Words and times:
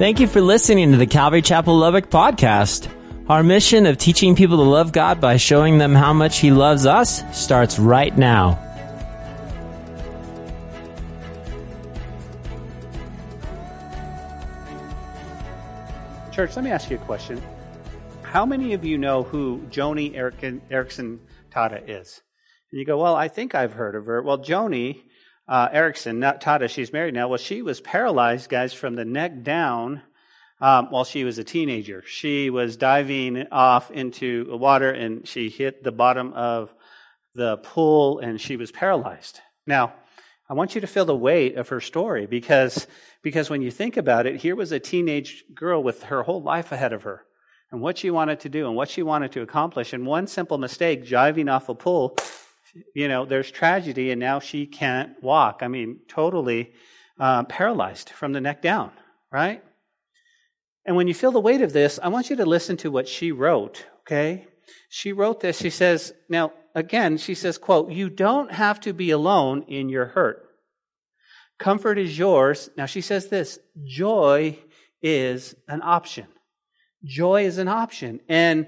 Thank 0.00 0.18
you 0.18 0.28
for 0.28 0.40
listening 0.40 0.92
to 0.92 0.96
the 0.96 1.06
Calvary 1.06 1.42
Chapel 1.42 1.76
Lubbock 1.76 2.08
podcast. 2.08 2.90
Our 3.28 3.42
mission 3.42 3.84
of 3.84 3.98
teaching 3.98 4.34
people 4.34 4.56
to 4.56 4.62
love 4.62 4.92
God 4.92 5.20
by 5.20 5.36
showing 5.36 5.76
them 5.76 5.94
how 5.94 6.14
much 6.14 6.38
He 6.38 6.50
loves 6.50 6.86
us 6.86 7.22
starts 7.38 7.78
right 7.78 8.16
now. 8.16 8.54
Church, 16.32 16.56
let 16.56 16.64
me 16.64 16.70
ask 16.70 16.88
you 16.88 16.96
a 16.96 17.00
question. 17.00 17.42
How 18.22 18.46
many 18.46 18.72
of 18.72 18.82
you 18.86 18.96
know 18.96 19.24
who 19.24 19.58
Joni 19.68 20.14
Eareckson 20.14 21.18
Tada 21.52 21.82
is? 21.86 22.22
And 22.72 22.78
you 22.78 22.86
go, 22.86 22.96
well, 22.96 23.16
I 23.16 23.28
think 23.28 23.54
I've 23.54 23.74
heard 23.74 23.94
of 23.94 24.06
her. 24.06 24.22
Well, 24.22 24.38
Joni 24.38 25.02
uh, 25.50 25.68
Eareckson, 25.70 26.18
not 26.18 26.40
Tada, 26.40 26.70
she's 26.70 26.92
married 26.92 27.12
now. 27.12 27.26
Well, 27.26 27.38
she 27.38 27.60
was 27.60 27.80
paralyzed, 27.80 28.48
guys, 28.48 28.72
from 28.72 28.94
the 28.94 29.04
neck 29.04 29.42
down 29.42 30.00
um, 30.60 30.86
while 30.90 31.02
she 31.02 31.24
was 31.24 31.38
a 31.38 31.44
teenager. 31.44 32.04
She 32.06 32.50
was 32.50 32.76
diving 32.76 33.48
off 33.50 33.90
into 33.90 34.44
the 34.44 34.56
water 34.56 34.92
and 34.92 35.26
she 35.26 35.48
hit 35.48 35.82
the 35.82 35.90
bottom 35.90 36.32
of 36.34 36.72
the 37.34 37.56
pool 37.56 38.20
and 38.20 38.40
she 38.40 38.56
was 38.56 38.70
paralyzed. 38.70 39.40
Now, 39.66 39.94
I 40.48 40.54
want 40.54 40.76
you 40.76 40.82
to 40.82 40.86
feel 40.86 41.04
the 41.04 41.16
weight 41.16 41.56
of 41.56 41.68
her 41.70 41.80
story 41.80 42.26
because, 42.26 42.86
because 43.22 43.50
when 43.50 43.60
you 43.60 43.72
think 43.72 43.96
about 43.96 44.26
it, 44.26 44.36
here 44.36 44.54
was 44.54 44.70
a 44.70 44.78
teenage 44.78 45.44
girl 45.52 45.82
with 45.82 46.04
her 46.04 46.22
whole 46.22 46.42
life 46.42 46.70
ahead 46.70 46.92
of 46.92 47.02
her 47.02 47.24
and 47.72 47.80
what 47.80 47.98
she 47.98 48.10
wanted 48.10 48.40
to 48.40 48.48
do 48.48 48.68
and 48.68 48.76
what 48.76 48.88
she 48.88 49.02
wanted 49.02 49.32
to 49.32 49.42
accomplish. 49.42 49.92
And 49.92 50.06
one 50.06 50.28
simple 50.28 50.58
mistake, 50.58 51.08
diving 51.08 51.48
off 51.48 51.68
a 51.68 51.74
pool, 51.74 52.16
you 52.94 53.08
know, 53.08 53.24
there's 53.24 53.50
tragedy, 53.50 54.10
and 54.10 54.20
now 54.20 54.40
she 54.40 54.66
can't 54.66 55.22
walk. 55.22 55.60
I 55.62 55.68
mean, 55.68 56.00
totally 56.08 56.72
uh, 57.18 57.44
paralyzed 57.44 58.10
from 58.10 58.32
the 58.32 58.40
neck 58.40 58.62
down, 58.62 58.92
right? 59.30 59.62
And 60.84 60.96
when 60.96 61.08
you 61.08 61.14
feel 61.14 61.32
the 61.32 61.40
weight 61.40 61.62
of 61.62 61.72
this, 61.72 61.98
I 62.02 62.08
want 62.08 62.30
you 62.30 62.36
to 62.36 62.46
listen 62.46 62.76
to 62.78 62.90
what 62.90 63.08
she 63.08 63.32
wrote, 63.32 63.84
okay? 64.00 64.46
She 64.88 65.12
wrote 65.12 65.40
this. 65.40 65.58
She 65.58 65.70
says, 65.70 66.12
now, 66.28 66.52
again, 66.74 67.18
she 67.18 67.34
says, 67.34 67.58
quote, 67.58 67.90
you 67.90 68.08
don't 68.08 68.50
have 68.52 68.80
to 68.80 68.92
be 68.92 69.10
alone 69.10 69.64
in 69.68 69.88
your 69.88 70.06
hurt. 70.06 70.46
Comfort 71.58 71.98
is 71.98 72.18
yours. 72.18 72.70
Now, 72.76 72.86
she 72.86 73.02
says 73.02 73.28
this 73.28 73.58
joy 73.84 74.58
is 75.02 75.54
an 75.68 75.82
option. 75.82 76.26
Joy 77.04 77.44
is 77.44 77.58
an 77.58 77.68
option. 77.68 78.20
And 78.28 78.66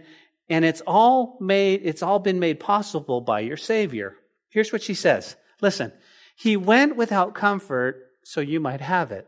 and 0.52 0.66
it's 0.66 0.82
all 0.86 1.38
made, 1.40 1.80
it's 1.82 2.02
all 2.02 2.18
been 2.18 2.38
made 2.38 2.60
possible 2.60 3.22
by 3.22 3.40
your 3.40 3.56
Savior. 3.56 4.16
Here's 4.50 4.70
what 4.70 4.82
she 4.82 4.92
says. 4.92 5.34
Listen, 5.62 5.92
He 6.36 6.58
went 6.58 6.96
without 6.96 7.34
comfort 7.34 8.06
so 8.22 8.42
you 8.42 8.60
might 8.60 8.82
have 8.82 9.12
it. 9.12 9.26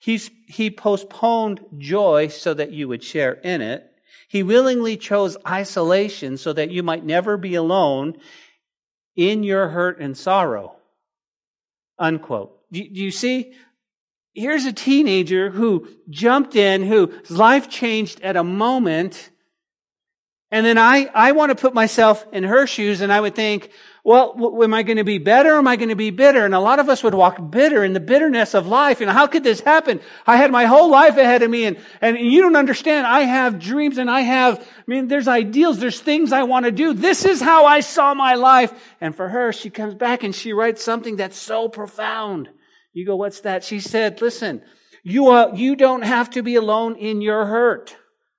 He's, 0.00 0.30
he 0.48 0.70
postponed 0.70 1.60
joy 1.78 2.28
so 2.28 2.54
that 2.54 2.72
you 2.72 2.88
would 2.88 3.04
share 3.04 3.34
in 3.34 3.60
it. 3.60 3.88
He 4.28 4.42
willingly 4.42 4.96
chose 4.96 5.36
isolation 5.46 6.38
so 6.38 6.52
that 6.52 6.72
you 6.72 6.82
might 6.82 7.04
never 7.04 7.36
be 7.36 7.54
alone 7.54 8.16
in 9.14 9.44
your 9.44 9.68
hurt 9.68 10.00
and 10.00 10.16
sorrow. 10.16 10.74
Unquote. 12.00 12.58
Do, 12.72 12.82
do 12.82 13.00
you 13.00 13.12
see? 13.12 13.54
Here's 14.34 14.64
a 14.64 14.72
teenager 14.72 15.50
who 15.50 15.88
jumped 16.10 16.56
in, 16.56 16.82
whose 16.82 17.30
life 17.30 17.70
changed 17.70 18.20
at 18.22 18.36
a 18.36 18.44
moment 18.44 19.30
and 20.50 20.64
then 20.64 20.78
I, 20.78 21.08
I 21.12 21.32
want 21.32 21.50
to 21.50 21.60
put 21.60 21.74
myself 21.74 22.24
in 22.32 22.44
her 22.44 22.68
shoes 22.68 23.00
and 23.00 23.12
I 23.12 23.20
would 23.20 23.34
think, 23.34 23.70
well, 24.04 24.32
w- 24.34 24.62
am 24.62 24.72
I 24.72 24.84
going 24.84 24.98
to 24.98 25.04
be 25.04 25.18
better 25.18 25.54
or 25.54 25.58
am 25.58 25.66
I 25.66 25.74
going 25.74 25.88
to 25.88 25.96
be 25.96 26.10
bitter? 26.10 26.44
And 26.44 26.54
a 26.54 26.60
lot 26.60 26.78
of 26.78 26.88
us 26.88 27.02
would 27.02 27.14
walk 27.14 27.50
bitter 27.50 27.82
in 27.82 27.94
the 27.94 28.00
bitterness 28.00 28.54
of 28.54 28.68
life. 28.68 29.00
And 29.00 29.10
how 29.10 29.26
could 29.26 29.42
this 29.42 29.58
happen? 29.58 30.00
I 30.24 30.36
had 30.36 30.52
my 30.52 30.66
whole 30.66 30.88
life 30.88 31.16
ahead 31.16 31.42
of 31.42 31.50
me 31.50 31.64
and, 31.64 31.78
and 32.00 32.16
you 32.16 32.42
don't 32.42 32.54
understand. 32.54 33.08
I 33.08 33.22
have 33.22 33.58
dreams 33.58 33.98
and 33.98 34.08
I 34.08 34.20
have, 34.20 34.60
I 34.60 34.82
mean, 34.86 35.08
there's 35.08 35.26
ideals, 35.26 35.80
there's 35.80 35.98
things 35.98 36.30
I 36.30 36.44
want 36.44 36.64
to 36.66 36.70
do. 36.70 36.92
This 36.92 37.24
is 37.24 37.40
how 37.40 37.66
I 37.66 37.80
saw 37.80 38.14
my 38.14 38.34
life. 38.34 38.72
And 39.00 39.16
for 39.16 39.28
her, 39.28 39.52
she 39.52 39.68
comes 39.68 39.94
back 39.94 40.22
and 40.22 40.32
she 40.32 40.52
writes 40.52 40.84
something 40.84 41.16
that's 41.16 41.36
so 41.36 41.68
profound. 41.68 42.48
You 42.92 43.04
go, 43.04 43.16
what's 43.16 43.40
that? 43.40 43.64
She 43.64 43.80
said, 43.80 44.22
listen, 44.22 44.62
you, 45.02 45.28
uh, 45.32 45.52
you 45.56 45.74
don't 45.74 46.02
have 46.02 46.30
to 46.30 46.44
be 46.44 46.54
alone 46.54 46.94
in 46.94 47.20
your 47.20 47.44
hurt. 47.46 47.96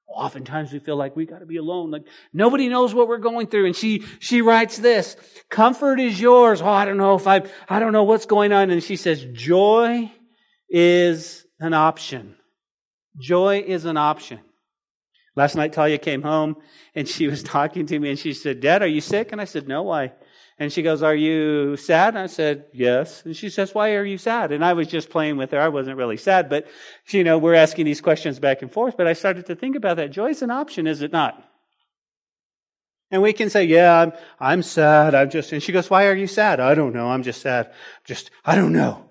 Oftentimes 0.07 0.72
we 0.72 0.79
feel 0.79 0.95
like 0.95 1.16
we 1.16 1.25
got 1.25 1.40
to 1.40 1.45
be 1.45 1.57
alone. 1.57 1.91
Like 1.91 2.03
nobody 2.34 2.69
knows 2.69 2.94
what 2.94 3.07
we're 3.07 3.18
going 3.18 3.47
through. 3.47 3.66
And 3.66 3.75
she, 3.75 4.03
she 4.19 4.41
writes 4.41 4.78
this, 4.78 5.18
comfort 5.50 6.00
is 6.00 6.19
yours. 6.19 6.62
Oh, 6.62 6.68
I 6.68 6.85
don't 6.85 6.97
know 6.97 7.16
if 7.16 7.28
I, 7.28 7.44
I 7.68 7.79
don't 7.79 7.94
know 7.94 8.03
what's 8.03 8.25
going 8.25 8.51
on. 8.53 8.72
And 8.72 8.81
she 8.81 8.96
says, 8.96 9.25
joy 9.34 10.12
is 10.69 11.46
an 11.59 11.73
option. 11.73 12.35
Joy 13.19 13.63
is 13.66 13.85
an 13.85 13.97
option. 13.97 14.40
Last 15.35 15.56
night 15.56 15.73
Talia 15.73 15.97
came 15.97 16.23
home 16.23 16.56
and 16.96 17.07
she 17.07 17.28
was 17.28 17.44
talking 17.56 17.85
to 17.85 18.00
me 18.00 18.09
and 18.09 18.17
she 18.17 18.34
said, 18.34 18.59
Dad, 18.59 18.81
are 18.81 18.88
you 18.88 19.01
sick? 19.01 19.31
And 19.31 19.41
I 19.41 19.46
said, 19.46 19.67
no, 19.67 19.84
why? 19.84 20.13
And 20.59 20.73
she 20.73 20.81
goes, 20.81 21.03
Are 21.03 21.16
you 21.16 21.78
sad? 21.78 22.16
And 22.16 22.19
I 22.19 22.28
said, 22.28 22.66
Yes. 22.73 23.23
And 23.25 23.35
she 23.35 23.50
says, 23.50 23.75
Why 23.75 23.94
are 23.95 24.06
you 24.06 24.18
sad? 24.18 24.51
And 24.51 24.66
I 24.66 24.73
was 24.73 24.88
just 24.88 25.09
playing 25.09 25.38
with 25.38 25.51
her. 25.51 25.59
I 25.59 25.68
wasn't 25.68 25.97
really 25.97 26.18
sad, 26.18 26.50
but, 26.50 26.68
you 27.09 27.23
know, 27.23 27.38
we're 27.38 27.53
asking 27.53 27.85
these 27.85 28.01
questions 28.01 28.40
back 28.40 28.62
and 28.62 28.72
forth. 28.72 28.97
But 28.97 29.07
I 29.07 29.13
started 29.13 29.46
to 29.47 29.56
think 29.56 29.75
about 29.75 29.97
that. 29.97 30.12
Joy 30.12 30.29
is 30.29 30.41
an 30.41 30.51
option, 30.51 30.88
is 30.88 31.01
it 31.01 31.12
not? 31.12 31.44
And 33.12 33.22
we 33.22 33.34
can 33.34 33.50
say, 33.50 33.66
Yeah, 33.66 34.01
I'm, 34.01 34.13
I'm 34.40 34.63
sad. 34.63 35.13
I'm 35.13 35.29
just, 35.29 35.51
and 35.51 35.62
she 35.62 35.72
goes, 35.72 35.90
Why 35.90 36.07
are 36.07 36.16
you 36.16 36.28
sad? 36.28 36.59
I 36.59 36.73
don't 36.73 36.94
know. 36.94 37.07
I'm 37.07 37.23
just 37.23 37.41
sad. 37.41 37.72
Just, 38.03 38.31
I 38.44 38.56
don't 38.56 38.73
know. 38.73 39.09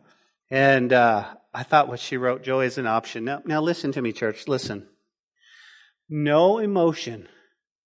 And, 0.51 0.93
uh, 0.93 1.27
I 1.55 1.63
thought 1.63 1.89
what 1.89 2.01
she 2.01 2.19
wrote, 2.19 2.43
joy 2.43 2.67
is 2.67 2.77
an 2.77 2.87
option. 2.87 3.25
Now, 3.25 3.41
now 3.47 3.63
listen 3.63 3.93
to 3.93 4.03
me, 4.03 4.13
church. 4.13 4.47
Listen. 4.47 4.87
No 6.09 6.59
emotion 6.59 7.29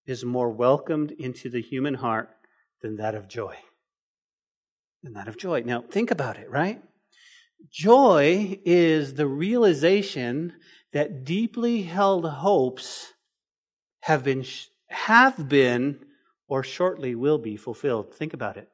is 0.06 0.24
more 0.24 0.50
welcomed 0.50 1.12
into 1.12 1.48
the 1.50 1.62
human 1.62 1.94
heart 1.94 2.30
than 2.82 2.96
that 2.96 3.14
of 3.14 3.28
joy. 3.28 3.56
Than 5.02 5.14
that 5.14 5.28
of 5.28 5.36
joy. 5.36 5.62
Now, 5.64 5.82
think 5.82 6.10
about 6.10 6.38
it, 6.38 6.50
right? 6.50 6.82
Joy 7.70 8.58
is 8.64 9.14
the 9.14 9.26
realization 9.26 10.54
that 10.92 11.24
deeply 11.24 11.82
held 11.82 12.24
hopes 12.24 13.12
have 14.00 14.24
been, 14.24 14.44
have 14.88 15.48
been, 15.48 16.00
or 16.48 16.62
shortly 16.62 17.14
will 17.14 17.38
be 17.38 17.56
fulfilled. 17.56 18.14
Think 18.14 18.34
about 18.34 18.56
it. 18.56 18.68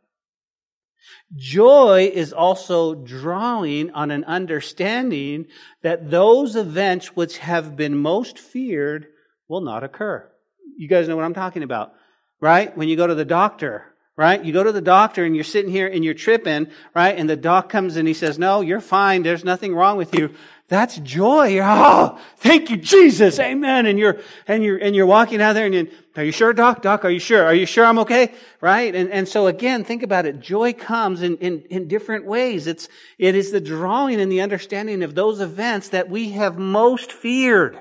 Joy 1.34 2.10
is 2.12 2.32
also 2.32 2.94
drawing 2.94 3.90
on 3.90 4.10
an 4.10 4.24
understanding 4.24 5.46
that 5.82 6.10
those 6.10 6.56
events 6.56 7.14
which 7.14 7.38
have 7.38 7.76
been 7.76 7.96
most 7.96 8.38
feared 8.38 9.08
will 9.48 9.60
not 9.60 9.84
occur. 9.84 10.28
You 10.76 10.88
guys 10.88 11.06
know 11.08 11.16
what 11.16 11.24
I'm 11.24 11.34
talking 11.34 11.62
about, 11.62 11.92
right? 12.40 12.76
When 12.76 12.88
you 12.88 12.96
go 12.96 13.06
to 13.06 13.14
the 13.14 13.24
doctor, 13.24 13.84
right? 14.16 14.42
You 14.42 14.52
go 14.52 14.64
to 14.64 14.72
the 14.72 14.80
doctor 14.80 15.24
and 15.24 15.34
you're 15.34 15.44
sitting 15.44 15.70
here 15.70 15.86
and 15.86 16.04
you're 16.04 16.14
tripping, 16.14 16.68
right? 16.94 17.16
And 17.16 17.28
the 17.28 17.36
doc 17.36 17.68
comes 17.68 17.96
and 17.96 18.08
he 18.08 18.14
says, 18.14 18.38
no, 18.38 18.62
you're 18.62 18.80
fine. 18.80 19.22
There's 19.22 19.44
nothing 19.44 19.74
wrong 19.74 19.98
with 19.98 20.14
you. 20.14 20.34
That's 20.68 20.96
joy. 20.96 21.60
Oh, 21.62 22.18
thank 22.38 22.70
you, 22.70 22.76
Jesus. 22.76 23.38
Amen. 23.38 23.86
And 23.86 23.98
you're, 23.98 24.20
and 24.48 24.64
you're, 24.64 24.78
and 24.78 24.96
you're 24.96 25.06
walking 25.06 25.40
out 25.40 25.52
there 25.52 25.66
and 25.66 25.74
you 25.74 25.90
are 26.16 26.24
you 26.24 26.32
sure, 26.32 26.54
doc? 26.54 26.80
Doc, 26.80 27.04
are 27.04 27.10
you 27.10 27.18
sure? 27.18 27.44
Are 27.44 27.54
you 27.54 27.66
sure 27.66 27.84
I'm 27.84 27.98
okay? 28.00 28.32
Right? 28.62 28.94
And, 28.94 29.10
and 29.10 29.28
so 29.28 29.48
again, 29.48 29.84
think 29.84 30.02
about 30.02 30.24
it. 30.24 30.40
Joy 30.40 30.72
comes 30.72 31.20
in, 31.20 31.36
in, 31.36 31.60
in 31.68 31.88
different 31.88 32.24
ways. 32.24 32.66
It's, 32.66 32.88
it 33.18 33.34
is 33.34 33.52
the 33.52 33.60
drawing 33.60 34.18
and 34.18 34.32
the 34.32 34.40
understanding 34.40 35.02
of 35.02 35.14
those 35.14 35.40
events 35.40 35.90
that 35.90 36.08
we 36.08 36.30
have 36.30 36.58
most 36.58 37.12
feared 37.12 37.78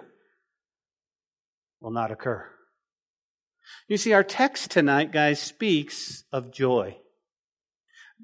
will 1.80 1.92
not 1.92 2.12
occur. 2.12 2.46
You 3.88 3.98
see, 3.98 4.14
our 4.14 4.24
text 4.24 4.72
tonight, 4.72 5.12
guys, 5.12 5.40
speaks 5.40 6.24
of 6.32 6.52
joy. 6.52 6.98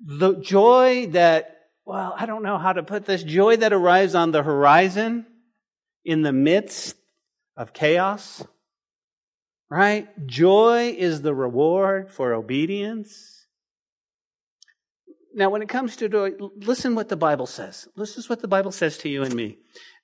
The 0.04 0.36
joy 0.36 1.08
that, 1.12 1.58
well, 1.86 2.16
I 2.18 2.26
don't 2.26 2.44
know 2.44 2.58
how 2.58 2.74
to 2.74 2.84
put 2.84 3.06
this, 3.06 3.24
joy 3.24 3.58
that 3.58 3.74
arrives 3.74 4.16
on 4.16 4.32
the 4.32 4.44
horizon 4.44 5.26
in 6.04 6.22
the 6.22 6.34
midst 6.34 6.96
of 7.56 7.74
chaos. 7.74 8.44
Right? 9.70 10.10
Joy 10.28 10.96
is 10.98 11.22
the 11.22 11.34
reward 11.34 12.10
for 12.10 12.34
obedience. 12.34 13.46
Now, 15.34 15.50
when 15.50 15.62
it 15.62 15.70
comes 15.70 15.96
to 15.98 16.10
joy, 16.10 16.32
listen 16.58 16.94
what 16.94 17.08
the 17.08 17.16
Bible 17.16 17.46
says. 17.46 17.88
Listen 17.96 18.22
what 18.28 18.42
the 18.42 18.50
Bible 18.50 18.72
says 18.72 18.98
to 19.00 19.10
you 19.10 19.24
and 19.24 19.34
me. 19.34 19.60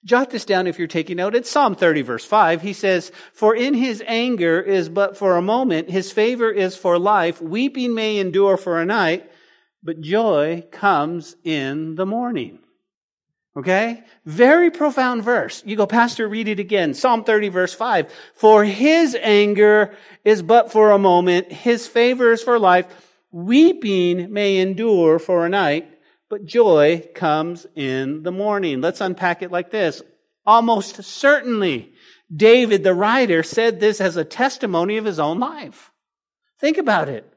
Jot 0.06 0.30
this 0.30 0.46
down 0.46 0.68
if 0.68 0.78
you're 0.78 0.88
taking 0.88 1.18
note. 1.18 1.36
It's 1.36 1.50
Psalm 1.50 1.76
30 1.76 2.02
verse 2.04 2.26
5. 2.26 2.62
He 2.62 2.74
says, 2.74 3.12
For 3.34 3.56
in 3.56 3.74
his 3.74 4.04
anger 4.06 4.62
is 4.62 4.90
but 4.90 5.18
for 5.18 5.36
a 5.36 5.42
moment, 5.42 5.90
his 5.90 6.12
favor 6.12 6.52
is 6.52 6.78
for 6.78 7.00
life. 7.00 7.42
Weeping 7.42 7.94
may 7.94 8.18
endure 8.18 8.58
for 8.58 8.80
a 8.80 8.86
night, 8.86 9.30
but 9.84 10.02
joy 10.02 10.64
comes 10.72 11.36
in 11.44 11.96
the 11.96 12.06
morning. 12.06 12.60
Okay? 13.58 14.04
Very 14.24 14.70
profound 14.70 15.24
verse. 15.24 15.64
You 15.66 15.76
go, 15.76 15.88
Pastor, 15.88 16.28
read 16.28 16.48
it 16.48 16.60
again. 16.60 16.94
Psalm 16.94 17.24
30 17.24 17.50
verse 17.50 17.74
5. 17.74 18.14
For 18.36 18.64
his 18.64 19.18
anger 19.20 19.96
is 20.24 20.44
but 20.44 20.72
for 20.72 20.92
a 20.92 21.00
moment, 21.00 21.52
his 21.52 21.88
favor 21.88 22.32
is 22.32 22.44
for 22.44 22.60
life. 22.60 22.86
Weeping 23.32 24.32
may 24.32 24.58
endure 24.58 25.18
for 25.18 25.46
a 25.46 25.50
night, 25.50 25.97
but 26.30 26.46
joy 26.46 27.08
comes 27.16 27.66
in 27.76 28.24
the 28.24 28.32
morning. 28.32 28.82
Let's 28.82 29.02
unpack 29.02 29.42
it 29.42 29.52
like 29.52 29.72
this. 29.72 30.02
Almost 30.46 31.04
certainly, 31.04 31.94
David, 32.34 32.84
the 32.84 32.94
writer, 32.94 33.44
said 33.44 33.80
this 33.80 34.02
as 34.02 34.18
a 34.18 34.26
testimony 34.26 34.98
of 34.98 35.06
his 35.06 35.20
own 35.20 35.40
life. 35.40 35.92
Think 36.60 36.78
about 36.78 37.10
it. 37.10 37.32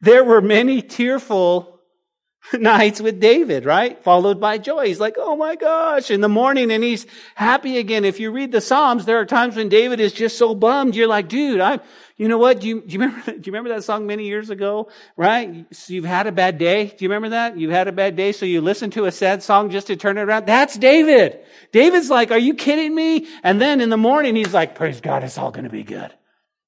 There 0.00 0.24
were 0.24 0.40
many 0.40 0.82
tearful 0.82 1.74
nights 2.52 3.00
with 3.00 3.20
David, 3.20 3.64
right? 3.64 4.02
Followed 4.02 4.40
by 4.40 4.58
joy. 4.58 4.86
He's 4.86 5.00
like, 5.00 5.16
oh 5.18 5.36
my 5.36 5.56
gosh, 5.56 6.10
in 6.10 6.20
the 6.20 6.28
morning 6.28 6.70
and 6.70 6.84
he's 6.84 7.06
happy 7.34 7.78
again. 7.78 8.04
If 8.04 8.20
you 8.20 8.30
read 8.30 8.52
the 8.52 8.60
Psalms, 8.60 9.06
there 9.06 9.18
are 9.18 9.26
times 9.26 9.56
when 9.56 9.68
David 9.68 10.00
is 10.00 10.12
just 10.12 10.36
so 10.36 10.54
bummed. 10.54 10.94
You're 10.94 11.08
like, 11.08 11.28
dude, 11.28 11.60
I'm, 11.60 11.80
you 12.16 12.28
know 12.28 12.38
what? 12.38 12.60
Do 12.60 12.68
you, 12.68 12.80
do 12.80 12.92
you 12.92 13.00
remember, 13.00 13.22
do 13.32 13.36
you 13.36 13.52
remember 13.52 13.70
that 13.70 13.84
song 13.84 14.06
many 14.06 14.26
years 14.26 14.50
ago? 14.50 14.88
Right? 15.16 15.66
So 15.74 15.92
you've 15.92 16.04
had 16.04 16.26
a 16.26 16.32
bad 16.32 16.58
day. 16.58 16.86
Do 16.86 16.96
you 17.00 17.08
remember 17.08 17.30
that? 17.30 17.58
You've 17.58 17.72
had 17.72 17.88
a 17.88 17.92
bad 17.92 18.16
day. 18.16 18.32
So 18.32 18.46
you 18.46 18.60
listen 18.60 18.90
to 18.92 19.06
a 19.06 19.12
sad 19.12 19.42
song 19.42 19.70
just 19.70 19.88
to 19.88 19.96
turn 19.96 20.18
it 20.18 20.22
around. 20.22 20.46
That's 20.46 20.76
David. 20.78 21.40
David's 21.72 22.10
like, 22.10 22.30
are 22.30 22.38
you 22.38 22.54
kidding 22.54 22.94
me? 22.94 23.26
And 23.42 23.60
then 23.60 23.80
in 23.80 23.90
the 23.90 23.96
morning, 23.96 24.36
he's 24.36 24.54
like, 24.54 24.76
praise 24.76 25.00
God, 25.00 25.24
it's 25.24 25.38
all 25.38 25.50
going 25.50 25.64
to 25.64 25.70
be 25.70 25.82
good. 25.82 26.12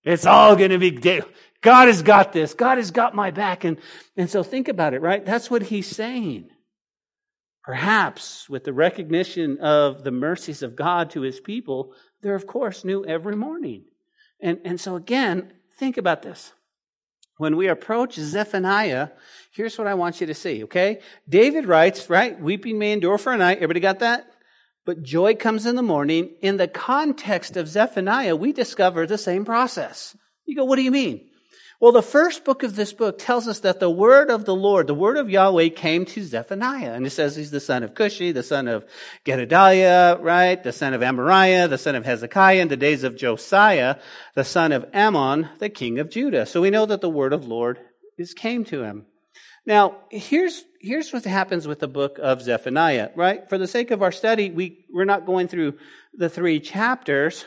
It's 0.03 0.27
all 0.27 0.57
going 0.57 0.71
to 0.71 0.79
be, 0.79 0.93
good. 0.93 1.25
God 1.61 1.89
has 1.89 2.03
got 2.03 2.33
this. 2.33 2.55
God 2.55 2.79
has 2.79 2.93
got 2.93 3.15
my 3.15 3.31
back. 3.31 3.65
And, 3.65 3.79
and 4.17 4.31
so 4.31 4.43
think 4.43 4.69
about 4.69 4.95
it, 4.95 5.01
right? 5.01 5.25
That's 5.25 5.51
what 5.51 5.63
he's 5.63 5.89
saying. 5.89 6.51
Perhaps 7.65 8.49
with 8.49 8.63
the 8.63 8.73
recognition 8.73 9.59
of 9.59 10.05
the 10.05 10.13
mercies 10.13 10.63
of 10.63 10.77
God 10.77 11.11
to 11.11 11.23
his 11.23 11.41
people, 11.41 11.93
they're 12.23 12.37
of 12.37 12.47
course 12.47 12.85
new 12.85 13.05
every 13.05 13.35
morning. 13.35 13.85
And, 14.41 14.59
and 14.65 14.81
so 14.81 14.97
again, 14.97 15.53
think 15.79 15.97
about 15.97 16.23
this. 16.23 16.53
When 17.38 17.56
we 17.56 17.69
approach 17.69 18.15
Zephaniah, 18.15 19.09
here's 19.53 19.77
what 19.77 19.87
I 19.87 19.94
want 19.94 20.21
you 20.21 20.27
to 20.29 20.35
see, 20.35 20.65
okay? 20.65 21.00
David 21.29 21.67
writes, 21.67 22.09
right? 22.09 22.41
Weeping 22.41 22.79
may 22.79 22.93
endure 22.93 23.19
for 23.19 23.33
a 23.33 23.37
night. 23.37 23.59
Everybody 23.59 23.81
got 23.81 23.99
that? 23.99 24.27
But 24.87 25.03
joy 25.03 25.35
comes 25.35 25.67
in 25.67 25.77
the 25.77 25.83
morning. 25.83 26.35
In 26.41 26.56
the 26.56 26.69
context 26.69 27.56
of 27.56 27.69
Zephaniah, 27.69 28.37
we 28.37 28.53
discover 28.53 29.06
the 29.06 29.19
same 29.19 29.44
process. 29.44 30.17
You 30.47 30.56
go, 30.56 30.65
what 30.65 30.77
do 30.77 30.83
you 30.83 30.93
mean? 30.93 31.29
Well, 31.78 31.93
the 31.93 32.02
first 32.02 32.44
book 32.44 32.62
of 32.62 32.75
this 32.75 32.94
book 32.94 33.19
tells 33.19 33.46
us 33.46 33.61
that 33.61 33.81
the 33.81 33.90
word 33.90 34.31
of 34.31 34.46
the 34.46 34.55
Lord, 34.55 34.87
the 34.87 34.94
word 34.94 35.19
of 35.19 35.28
Yahweh 35.28 35.69
came 35.70 36.06
to 36.06 36.25
Zephaniah. 36.25 36.94
And 36.94 37.06
it 37.06 37.11
says 37.11 37.37
he's 37.37 37.50
the 37.50 37.61
son 37.61 37.82
of 37.82 37.93
Cushi, 37.93 38.32
the 38.32 38.43
son 38.43 38.67
of 38.67 38.87
Gedaliah, 39.25 40.17
right? 40.19 40.62
The 40.62 40.73
son 40.73 40.94
of 40.94 41.02
Amariah, 41.02 41.69
the 41.69 41.76
son 41.76 41.94
of 41.94 42.06
Hezekiah 42.06 42.62
in 42.62 42.69
the 42.69 42.78
days 42.78 43.05
of 43.05 43.17
Josiah, 43.17 43.96
the 44.34 44.44
son 44.44 44.73
of 44.73 44.87
Amon, 44.94 45.50
the 45.58 45.69
king 45.69 45.99
of 45.99 46.08
Judah. 46.08 46.46
So 46.46 46.62
we 46.62 46.70
know 46.70 46.87
that 46.87 47.02
the 47.02 47.11
word 47.11 47.34
of 47.34 47.46
Lord 47.46 47.78
is 48.17 48.32
came 48.32 48.64
to 48.67 48.82
him. 48.82 49.05
Now, 49.67 49.96
here's, 50.11 50.64
here's 50.81 51.12
what 51.12 51.25
happens 51.25 51.69
with 51.69 51.81
the 51.81 51.88
book 51.88 52.19
of 52.19 52.40
Zephaniah, 52.40 53.11
right? 53.17 53.46
For 53.50 53.58
the 53.58 53.67
sake 53.67 53.90
of 53.90 54.00
our 54.00 54.12
study, 54.12 54.50
we, 54.50 54.87
we're 54.90 55.05
not 55.05 55.26
going 55.26 55.49
through 55.49 55.76
the 56.14 56.31
three 56.31 56.58
chapters, 56.58 57.44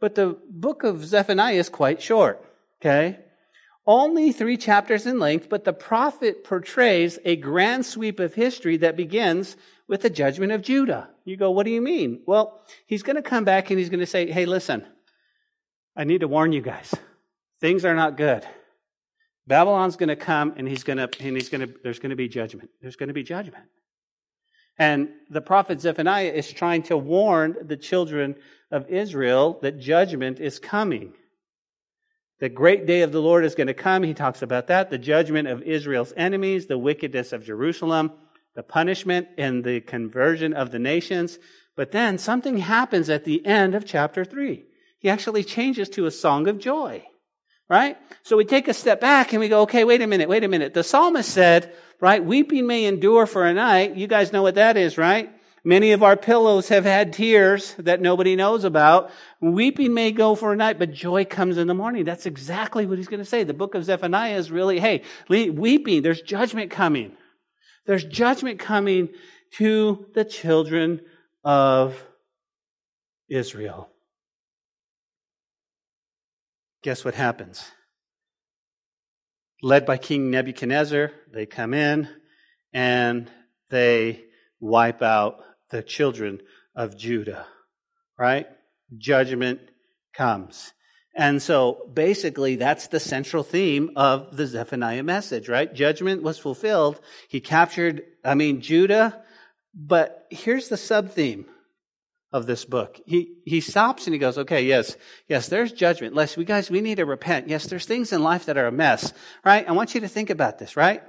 but 0.00 0.16
the 0.16 0.36
book 0.50 0.82
of 0.82 1.02
Zephaniah 1.06 1.54
is 1.54 1.70
quite 1.70 2.02
short, 2.02 2.44
okay? 2.82 3.20
Only 3.90 4.30
three 4.30 4.56
chapters 4.56 5.04
in 5.04 5.18
length, 5.18 5.48
but 5.48 5.64
the 5.64 5.72
prophet 5.72 6.44
portrays 6.44 7.18
a 7.24 7.34
grand 7.34 7.84
sweep 7.84 8.20
of 8.20 8.32
history 8.32 8.76
that 8.76 8.96
begins 8.96 9.56
with 9.88 10.02
the 10.02 10.10
judgment 10.10 10.52
of 10.52 10.62
Judah. 10.62 11.10
You 11.24 11.36
go, 11.36 11.50
what 11.50 11.64
do 11.64 11.72
you 11.72 11.80
mean? 11.80 12.22
Well, 12.24 12.62
he's 12.86 13.02
going 13.02 13.16
to 13.16 13.22
come 13.22 13.42
back 13.42 13.68
and 13.68 13.80
he's 13.80 13.88
going 13.88 13.98
to 13.98 14.06
say, 14.06 14.30
hey, 14.30 14.46
listen, 14.46 14.86
I 15.96 16.04
need 16.04 16.20
to 16.20 16.28
warn 16.28 16.52
you 16.52 16.62
guys. 16.62 16.94
Things 17.60 17.84
are 17.84 17.96
not 17.96 18.16
good. 18.16 18.46
Babylon's 19.48 19.96
going 19.96 20.08
to 20.08 20.14
come 20.14 20.54
and 20.56 20.68
he's 20.68 20.84
going 20.84 20.98
to, 20.98 21.10
and 21.18 21.36
he's 21.36 21.48
going 21.48 21.66
to, 21.66 21.74
there's 21.82 21.98
going 21.98 22.10
to 22.10 22.16
be 22.16 22.28
judgment. 22.28 22.70
There's 22.80 22.94
going 22.94 23.08
to 23.08 23.14
be 23.14 23.24
judgment. 23.24 23.64
And 24.78 25.08
the 25.30 25.40
prophet 25.40 25.80
Zephaniah 25.80 26.30
is 26.30 26.48
trying 26.52 26.84
to 26.84 26.96
warn 26.96 27.56
the 27.60 27.76
children 27.76 28.36
of 28.70 28.88
Israel 28.88 29.58
that 29.62 29.80
judgment 29.80 30.38
is 30.38 30.60
coming. 30.60 31.14
The 32.40 32.48
great 32.48 32.86
day 32.86 33.02
of 33.02 33.12
the 33.12 33.20
Lord 33.20 33.44
is 33.44 33.54
going 33.54 33.66
to 33.66 33.74
come. 33.74 34.02
He 34.02 34.14
talks 34.14 34.40
about 34.40 34.68
that. 34.68 34.88
The 34.88 34.98
judgment 34.98 35.46
of 35.46 35.62
Israel's 35.62 36.14
enemies, 36.16 36.66
the 36.66 36.78
wickedness 36.78 37.32
of 37.32 37.44
Jerusalem, 37.44 38.12
the 38.54 38.62
punishment 38.62 39.28
and 39.36 39.62
the 39.62 39.82
conversion 39.82 40.54
of 40.54 40.70
the 40.70 40.78
nations. 40.78 41.38
But 41.76 41.92
then 41.92 42.16
something 42.16 42.56
happens 42.56 43.10
at 43.10 43.24
the 43.24 43.44
end 43.44 43.74
of 43.74 43.84
chapter 43.84 44.24
3. 44.24 44.64
He 44.98 45.10
actually 45.10 45.44
changes 45.44 45.90
to 45.90 46.06
a 46.06 46.10
song 46.10 46.48
of 46.48 46.58
joy. 46.58 47.04
Right? 47.68 47.98
So 48.24 48.36
we 48.36 48.44
take 48.44 48.68
a 48.68 48.74
step 48.74 49.00
back 49.00 49.32
and 49.32 49.40
we 49.40 49.48
go, 49.48 49.62
okay, 49.62 49.84
wait 49.84 50.02
a 50.02 50.06
minute, 50.06 50.28
wait 50.28 50.42
a 50.42 50.48
minute. 50.48 50.74
The 50.74 50.82
psalmist 50.82 51.30
said, 51.30 51.72
right, 52.00 52.24
weeping 52.24 52.66
may 52.66 52.86
endure 52.86 53.26
for 53.26 53.46
a 53.46 53.54
night. 53.54 53.94
You 53.94 54.08
guys 54.08 54.32
know 54.32 54.42
what 54.42 54.56
that 54.56 54.76
is, 54.76 54.98
right? 54.98 55.30
Many 55.62 55.92
of 55.92 56.02
our 56.02 56.16
pillows 56.16 56.68
have 56.68 56.84
had 56.84 57.12
tears 57.12 57.74
that 57.78 58.00
nobody 58.00 58.34
knows 58.34 58.64
about. 58.64 59.10
Weeping 59.40 59.92
may 59.92 60.10
go 60.10 60.34
for 60.34 60.52
a 60.52 60.56
night, 60.56 60.78
but 60.78 60.92
joy 60.92 61.26
comes 61.26 61.58
in 61.58 61.66
the 61.66 61.74
morning. 61.74 62.04
That's 62.04 62.24
exactly 62.24 62.86
what 62.86 62.96
he's 62.96 63.08
going 63.08 63.20
to 63.20 63.26
say. 63.26 63.44
The 63.44 63.52
book 63.52 63.74
of 63.74 63.84
Zephaniah 63.84 64.36
is 64.36 64.50
really, 64.50 64.80
hey, 64.80 65.02
weeping, 65.28 66.02
there's 66.02 66.22
judgment 66.22 66.70
coming. 66.70 67.12
There's 67.86 68.04
judgment 68.04 68.58
coming 68.58 69.10
to 69.56 70.06
the 70.14 70.24
children 70.24 71.02
of 71.44 72.02
Israel. 73.28 73.88
Guess 76.82 77.04
what 77.04 77.14
happens? 77.14 77.70
Led 79.62 79.84
by 79.84 79.98
King 79.98 80.30
Nebuchadnezzar, 80.30 81.12
they 81.30 81.44
come 81.44 81.74
in 81.74 82.08
and 82.72 83.30
they 83.68 84.24
wipe 84.58 85.02
out 85.02 85.40
the 85.70 85.82
children 85.82 86.40
of 86.74 86.96
Judah, 86.96 87.46
right? 88.18 88.46
Judgment 88.96 89.60
comes. 90.14 90.72
And 91.14 91.42
so 91.42 91.90
basically 91.92 92.56
that's 92.56 92.88
the 92.88 93.00
central 93.00 93.42
theme 93.42 93.90
of 93.96 94.36
the 94.36 94.46
Zephaniah 94.46 95.02
message, 95.02 95.48
right? 95.48 95.72
Judgment 95.72 96.22
was 96.22 96.38
fulfilled. 96.38 97.00
He 97.28 97.40
captured, 97.40 98.02
I 98.24 98.34
mean, 98.34 98.60
Judah, 98.60 99.20
but 99.74 100.26
here's 100.30 100.68
the 100.68 100.76
sub 100.76 101.10
theme 101.10 101.46
of 102.32 102.46
this 102.46 102.64
book. 102.64 103.00
He, 103.06 103.38
he 103.44 103.60
stops 103.60 104.06
and 104.06 104.14
he 104.14 104.20
goes, 104.20 104.38
okay, 104.38 104.62
yes, 104.62 104.96
yes, 105.28 105.48
there's 105.48 105.72
judgment. 105.72 106.14
Les, 106.14 106.36
we 106.36 106.44
guys, 106.44 106.70
we 106.70 106.80
need 106.80 106.96
to 106.96 107.04
repent. 107.04 107.48
Yes, 107.48 107.66
there's 107.66 107.86
things 107.86 108.12
in 108.12 108.22
life 108.22 108.46
that 108.46 108.56
are 108.56 108.68
a 108.68 108.72
mess, 108.72 109.12
right? 109.44 109.68
I 109.68 109.72
want 109.72 109.94
you 109.94 110.02
to 110.02 110.08
think 110.08 110.30
about 110.30 110.58
this, 110.58 110.76
right? 110.76 111.02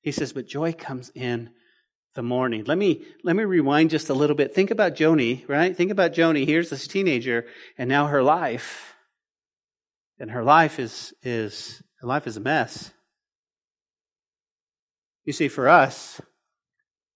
He 0.00 0.12
says, 0.12 0.32
but 0.32 0.46
joy 0.46 0.72
comes 0.72 1.10
in 1.14 1.50
the 2.16 2.22
morning. 2.22 2.64
Let 2.64 2.76
me, 2.76 3.06
let 3.22 3.36
me 3.36 3.44
rewind 3.44 3.90
just 3.90 4.10
a 4.10 4.14
little 4.14 4.34
bit. 4.34 4.54
Think 4.54 4.72
about 4.72 4.96
Joni, 4.96 5.48
right? 5.48 5.76
Think 5.76 5.92
about 5.92 6.12
Joni. 6.12 6.44
Here's 6.44 6.70
this 6.70 6.88
teenager 6.88 7.46
and 7.78 7.88
now 7.88 8.08
her 8.08 8.22
life. 8.22 8.94
And 10.18 10.30
her 10.30 10.42
life 10.42 10.80
is, 10.80 11.14
is, 11.22 11.80
her 12.00 12.08
life 12.08 12.26
is 12.26 12.36
a 12.36 12.40
mess. 12.40 12.90
You 15.24 15.32
see, 15.32 15.48
for 15.48 15.68
us, 15.68 16.20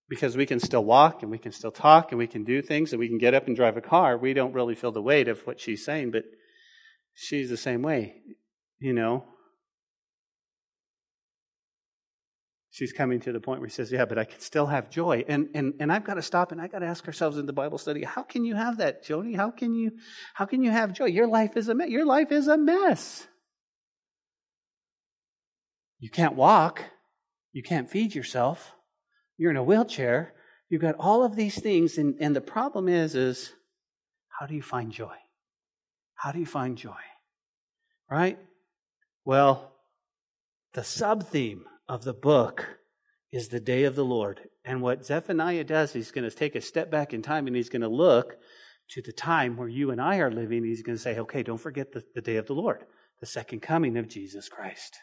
because 0.09 0.37
we 0.37 0.47
can 0.47 0.61
still 0.61 0.85
walk 0.85 1.23
and 1.23 1.31
we 1.31 1.39
can 1.39 1.53
still 1.53 1.71
talk 1.71 2.13
and 2.13 2.19
we 2.19 2.27
can 2.27 2.45
do 2.45 2.61
things 2.61 2.93
and 2.93 3.01
we 3.01 3.09
can 3.09 3.19
get 3.19 3.35
up 3.35 3.47
and 3.47 3.57
drive 3.57 3.77
a 3.77 3.81
car, 3.81 4.19
we 4.19 4.35
don't 4.35 4.53
really 4.53 4.75
feel 4.75 4.93
the 4.93 5.03
weight 5.03 5.29
of 5.29 5.41
what 5.47 5.61
she's 5.61 5.85
saying, 5.85 6.11
but 6.11 6.25
she's 7.15 7.49
the 7.49 7.57
same 7.57 7.83
way. 7.83 8.17
You 8.79 8.93
know, 8.93 9.25
she's 12.71 12.93
coming 12.93 13.21
to 13.21 13.33
the 13.33 13.41
point 13.41 13.61
where 13.61 13.69
she 13.69 13.75
says, 13.75 13.93
Yeah, 13.93 14.05
but 14.05 14.19
I 14.19 14.25
can 14.25 14.41
still 14.41 14.67
have 14.67 14.91
joy. 14.91 15.25
And 15.29 15.49
and 15.55 15.75
and 15.81 15.93
I've 15.93 16.05
got 16.05 16.15
to 16.15 16.23
stop 16.23 16.53
and 16.53 16.61
I've 16.61 16.73
got 16.73 16.81
to 16.81 16.87
ask 16.87 17.07
ourselves 17.07 17.37
in 17.37 17.47
the 17.47 17.53
Bible 17.53 17.79
study, 17.79 18.05
how 18.05 18.23
can 18.23 18.45
you 18.45 18.55
have 18.55 18.79
that, 18.79 19.05
Joni? 19.05 19.37
How 19.37 19.51
can 19.51 19.75
you 19.75 19.93
how 20.35 20.47
can 20.47 20.63
you 20.63 20.71
have 20.71 20.93
joy? 20.93 21.07
Your 21.07 21.27
life 21.27 21.57
is 21.57 21.69
a 21.69 21.75
mess. 21.75 21.89
Your 21.89 22.07
life 22.07 22.33
is 22.33 22.49
a 22.49 22.57
mess. 22.57 23.27
You 25.99 26.11
can't 26.11 26.35
walk. 26.35 26.83
You 27.53 27.63
can't 27.63 27.91
feed 27.91 28.15
yourself. 28.15 28.73
You're 29.37 29.51
in 29.51 29.57
a 29.57 29.63
wheelchair. 29.63 30.35
You've 30.69 30.81
got 30.81 30.95
all 30.99 31.25
of 31.25 31.35
these 31.35 31.61
things, 31.61 31.99
and, 31.99 32.15
and 32.21 32.35
the 32.35 32.41
problem 32.41 32.89
is, 32.89 33.17
is 33.17 33.53
how 34.29 34.47
do 34.47 34.55
you 34.55 34.63
find 34.63 34.93
joy? 34.93 35.17
How 36.15 36.31
do 36.31 36.39
you 36.39 36.47
find 36.47 36.79
joy? 36.79 37.03
Right? 38.09 38.39
Well, 39.25 39.73
the 40.75 40.85
sub 40.85 41.25
theme 41.27 41.65
of 41.91 42.05
the 42.05 42.15
book 42.15 42.69
is 43.33 43.49
the 43.49 43.59
day 43.59 43.83
of 43.83 43.97
the 43.97 44.05
Lord. 44.05 44.41
And 44.65 44.81
what 44.81 45.05
Zephaniah 45.05 45.65
does, 45.65 45.93
he's 45.93 46.13
going 46.13 46.29
to 46.29 46.35
take 46.35 46.55
a 46.55 46.61
step 46.61 46.89
back 46.89 47.13
in 47.13 47.21
time 47.21 47.49
and 47.49 47.57
he's 47.57 47.69
going 47.69 47.83
to 47.83 47.89
look 47.89 48.37
to 48.91 49.03
the 49.03 49.13
time 49.13 49.57
where 49.57 49.69
you 49.69 49.91
and 49.91 50.01
I 50.01 50.19
are 50.19 50.31
living. 50.31 50.65
He's 50.65 50.85
going 50.85 50.97
to 50.97 51.03
say, 51.03 51.19
okay, 51.19 51.43
don't 51.43 51.59
forget 51.59 51.93
the, 51.93 52.05
the 52.15 52.21
day 52.21 52.37
of 52.37 52.47
the 52.47 52.55
Lord, 52.55 52.85
the 53.19 53.27
second 53.27 53.61
coming 53.61 53.97
of 53.97 54.09
Jesus 54.09 54.49
Christ. 54.49 54.97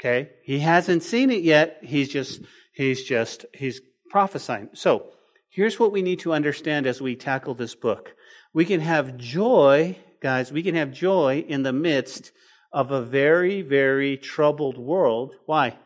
Okay? 0.00 0.30
He 0.44 0.60
hasn't 0.60 1.02
seen 1.02 1.30
it 1.30 1.42
yet. 1.42 1.78
He's 1.82 2.08
just, 2.08 2.40
he's 2.72 3.02
just, 3.02 3.44
he's 3.52 3.80
prophesying. 4.10 4.70
So, 4.74 5.10
here's 5.50 5.78
what 5.78 5.90
we 5.90 6.02
need 6.02 6.20
to 6.20 6.32
understand 6.32 6.86
as 6.86 7.00
we 7.00 7.16
tackle 7.16 7.54
this 7.54 7.74
book. 7.74 8.14
We 8.54 8.64
can 8.64 8.80
have 8.80 9.16
joy, 9.16 9.98
guys, 10.20 10.52
we 10.52 10.62
can 10.62 10.76
have 10.76 10.92
joy 10.92 11.44
in 11.48 11.64
the 11.64 11.72
midst 11.72 12.30
of 12.72 12.90
a 12.90 13.02
very, 13.02 13.62
very 13.62 14.16
troubled 14.16 14.78
world. 14.78 15.34
Why? 15.46 15.76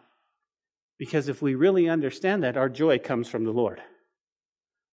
Because 0.99 1.29
if 1.29 1.43
we 1.43 1.55
really 1.55 1.89
understand 1.89 2.45
that, 2.45 2.57
our 2.57 2.69
joy 2.69 2.99
comes 2.99 3.29
from 3.29 3.45
the 3.45 3.53
Lord. 3.53 3.83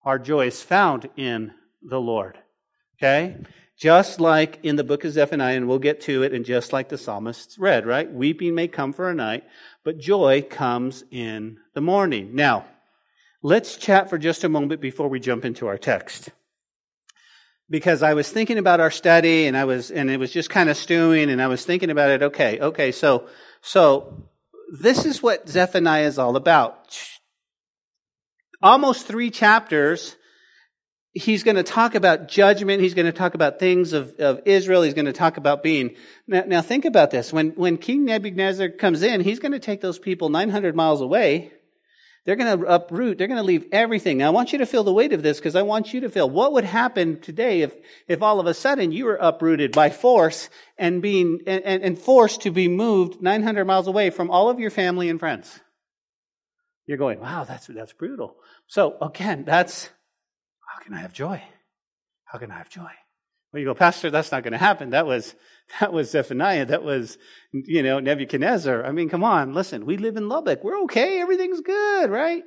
Our 0.03 0.19
joy 0.19 0.47
is 0.47 0.61
found 0.61 1.09
in 1.15 1.53
the 1.81 2.01
Lord. 2.01 2.37
Okay? 2.97 3.37
Just 3.77 4.19
like 4.19 4.59
in 4.63 4.75
the 4.75 4.83
book 4.83 5.03
of 5.03 5.13
Zephaniah, 5.13 5.57
and 5.57 5.67
we'll 5.67 5.79
get 5.79 6.01
to 6.01 6.23
it, 6.23 6.33
and 6.33 6.45
just 6.45 6.73
like 6.73 6.89
the 6.89 6.97
psalmist 6.97 7.57
read, 7.57 7.85
right? 7.85 8.11
Weeping 8.11 8.53
may 8.53 8.67
come 8.67 8.93
for 8.93 9.09
a 9.09 9.15
night, 9.15 9.43
but 9.83 9.97
joy 9.97 10.45
comes 10.47 11.03
in 11.11 11.57
the 11.73 11.81
morning. 11.81 12.35
Now, 12.35 12.65
let's 13.41 13.77
chat 13.77 14.09
for 14.09 14.17
just 14.17 14.43
a 14.43 14.49
moment 14.49 14.81
before 14.81 15.09
we 15.09 15.19
jump 15.19 15.43
into 15.43 15.67
our 15.67 15.77
text. 15.77 16.29
Because 17.73 18.03
I 18.03 18.13
was 18.13 18.29
thinking 18.29 18.59
about 18.59 18.79
our 18.79 18.91
study 18.91 19.47
and 19.47 19.57
I 19.57 19.65
was, 19.65 19.89
and 19.89 20.07
it 20.11 20.19
was 20.19 20.31
just 20.31 20.51
kind 20.51 20.69
of 20.69 20.77
stewing 20.77 21.31
and 21.31 21.41
I 21.41 21.47
was 21.47 21.65
thinking 21.65 21.89
about 21.89 22.11
it. 22.11 22.21
Okay, 22.21 22.59
okay, 22.59 22.91
so, 22.91 23.27
so 23.63 24.27
this 24.79 25.07
is 25.07 25.23
what 25.23 25.49
Zephaniah 25.49 26.05
is 26.05 26.19
all 26.19 26.35
about. 26.35 26.95
Almost 28.61 29.07
three 29.07 29.31
chapters 29.31 30.15
he's 31.13 31.41
going 31.41 31.55
to 31.55 31.63
talk 31.63 31.95
about 31.95 32.27
judgment. 32.27 32.83
He's 32.83 32.93
going 32.93 33.07
to 33.07 33.11
talk 33.11 33.33
about 33.33 33.57
things 33.57 33.93
of, 33.93 34.19
of 34.19 34.41
Israel. 34.45 34.83
He's 34.83 34.93
going 34.93 35.05
to 35.05 35.11
talk 35.11 35.37
about 35.37 35.63
being. 35.63 35.95
Now, 36.27 36.43
now 36.45 36.61
think 36.61 36.85
about 36.85 37.09
this. 37.09 37.33
When, 37.33 37.53
when 37.55 37.77
King 37.77 38.05
Nebuchadnezzar 38.05 38.69
comes 38.69 39.01
in, 39.01 39.21
he's 39.21 39.39
going 39.39 39.51
to 39.53 39.59
take 39.59 39.81
those 39.81 39.97
people 39.97 40.29
900 40.29 40.75
miles 40.75 41.01
away. 41.01 41.51
They're 42.25 42.37
going 42.37 42.59
to 42.59 42.65
uproot. 42.65 43.17
They're 43.17 43.27
going 43.27 43.39
to 43.39 43.43
leave 43.43 43.67
everything. 43.73 44.19
Now, 44.19 44.27
I 44.27 44.29
want 44.29 44.53
you 44.53 44.59
to 44.59 44.65
feel 44.65 44.85
the 44.85 44.93
weight 44.93 45.11
of 45.11 45.23
this 45.23 45.39
because 45.39 45.57
I 45.57 45.63
want 45.63 45.93
you 45.93 46.01
to 46.01 46.09
feel 46.09 46.29
what 46.29 46.53
would 46.53 46.63
happen 46.63 47.19
today 47.19 47.61
if, 47.61 47.75
if 48.07 48.21
all 48.21 48.39
of 48.39 48.47
a 48.47 48.53
sudden 48.53 48.93
you 48.93 49.05
were 49.05 49.17
uprooted 49.19 49.73
by 49.73 49.89
force 49.89 50.49
and 50.77 51.01
being, 51.01 51.41
and, 51.45 51.83
and 51.83 51.99
forced 51.99 52.41
to 52.41 52.51
be 52.51 52.69
moved 52.69 53.21
900 53.21 53.65
miles 53.65 53.87
away 53.87 54.09
from 54.09 54.31
all 54.31 54.49
of 54.49 54.59
your 54.59 54.71
family 54.71 55.09
and 55.09 55.19
friends. 55.19 55.59
You're 56.85 56.97
going, 56.97 57.19
wow, 57.19 57.43
that's, 57.43 57.67
that's 57.67 57.93
brutal. 57.93 58.37
So 58.67 58.97
again, 59.01 59.43
that's, 59.45 59.89
how 60.65 60.81
can 60.81 60.93
I 60.93 60.99
have 60.99 61.13
joy? 61.13 61.43
How 62.23 62.39
can 62.39 62.51
I 62.51 62.57
have 62.57 62.69
joy? 62.69 62.91
Well, 63.53 63.59
you 63.59 63.67
go, 63.67 63.75
Pastor, 63.75 64.09
that's 64.09 64.31
not 64.31 64.41
going 64.41 64.53
to 64.53 64.57
happen. 64.57 64.89
That 64.89 65.05
was, 65.05 65.35
that 65.79 65.93
was 65.93 66.09
Zephaniah. 66.09 66.65
That 66.65 66.83
was, 66.83 67.19
you 67.51 67.83
know, 67.83 67.99
Nebuchadnezzar. 67.99 68.83
I 68.83 68.91
mean, 68.91 69.09
come 69.09 69.23
on, 69.23 69.53
listen, 69.53 69.85
we 69.85 69.97
live 69.97 70.17
in 70.17 70.27
Lubbock. 70.27 70.63
We're 70.63 70.81
okay. 70.83 71.21
Everything's 71.21 71.61
good, 71.61 72.09
right? 72.09 72.43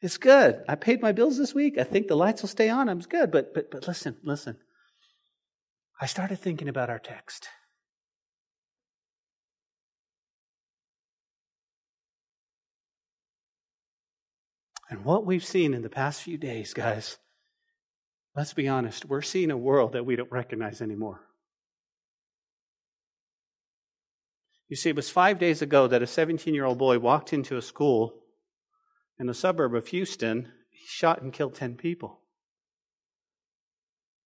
It's 0.00 0.18
good. 0.18 0.62
I 0.68 0.74
paid 0.74 1.02
my 1.02 1.12
bills 1.12 1.36
this 1.36 1.54
week. 1.54 1.78
I 1.78 1.84
think 1.84 2.08
the 2.08 2.16
lights 2.16 2.42
will 2.42 2.48
stay 2.48 2.70
on. 2.70 2.88
I'm 2.88 3.00
good. 3.00 3.30
But, 3.30 3.52
but, 3.54 3.70
but 3.70 3.86
listen, 3.86 4.16
listen. 4.24 4.56
I 6.00 6.06
started 6.06 6.38
thinking 6.38 6.68
about 6.68 6.90
our 6.90 6.98
text. 6.98 7.48
And 14.88 15.04
what 15.04 15.26
we've 15.26 15.44
seen 15.44 15.74
in 15.74 15.82
the 15.82 15.88
past 15.88 16.22
few 16.22 16.38
days, 16.38 16.72
guys, 16.72 17.18
Let's 18.36 18.52
be 18.52 18.68
honest, 18.68 19.06
we're 19.06 19.22
seeing 19.22 19.50
a 19.50 19.56
world 19.56 19.92
that 19.92 20.04
we 20.04 20.14
don't 20.14 20.30
recognize 20.30 20.82
anymore. 20.82 21.22
You 24.68 24.76
see, 24.76 24.90
it 24.90 24.96
was 24.96 25.08
five 25.08 25.38
days 25.38 25.62
ago 25.62 25.86
that 25.86 26.02
a 26.02 26.06
17 26.06 26.54
year 26.54 26.66
old 26.66 26.76
boy 26.76 26.98
walked 26.98 27.32
into 27.32 27.56
a 27.56 27.62
school 27.62 28.14
in 29.18 29.26
the 29.26 29.32
suburb 29.32 29.74
of 29.74 29.86
Houston. 29.88 30.52
He 30.70 30.84
shot 30.86 31.22
and 31.22 31.32
killed 31.32 31.54
10 31.54 31.76
people. 31.76 32.20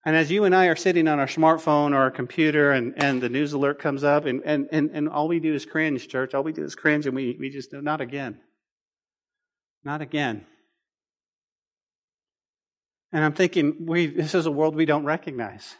And 0.04 0.16
as 0.16 0.30
you 0.30 0.44
and 0.44 0.56
I 0.56 0.66
are 0.66 0.76
sitting 0.76 1.06
on 1.06 1.20
our 1.20 1.26
smartphone 1.26 1.92
or 1.92 1.98
our 1.98 2.10
computer 2.10 2.72
and, 2.72 2.94
and 2.96 3.22
the 3.22 3.28
news 3.28 3.52
alert 3.52 3.78
comes 3.78 4.02
up 4.02 4.24
and, 4.24 4.42
and, 4.44 4.66
and, 4.72 4.90
and 4.92 5.08
all 5.08 5.28
we 5.28 5.40
do 5.40 5.54
is 5.54 5.66
cringe, 5.66 6.08
church. 6.08 6.34
All 6.34 6.42
we 6.42 6.52
do 6.52 6.64
is 6.64 6.74
cringe 6.74 7.06
and 7.06 7.14
we, 7.14 7.36
we 7.38 7.50
just, 7.50 7.72
not 7.72 8.00
again. 8.00 8.40
Not 9.84 10.00
again. 10.00 10.46
And 13.12 13.24
I'm 13.24 13.32
thinking, 13.32 13.86
we, 13.86 14.06
this 14.06 14.34
is 14.34 14.46
a 14.46 14.50
world 14.50 14.76
we 14.76 14.84
don't 14.84 15.04
recognize. 15.04 15.74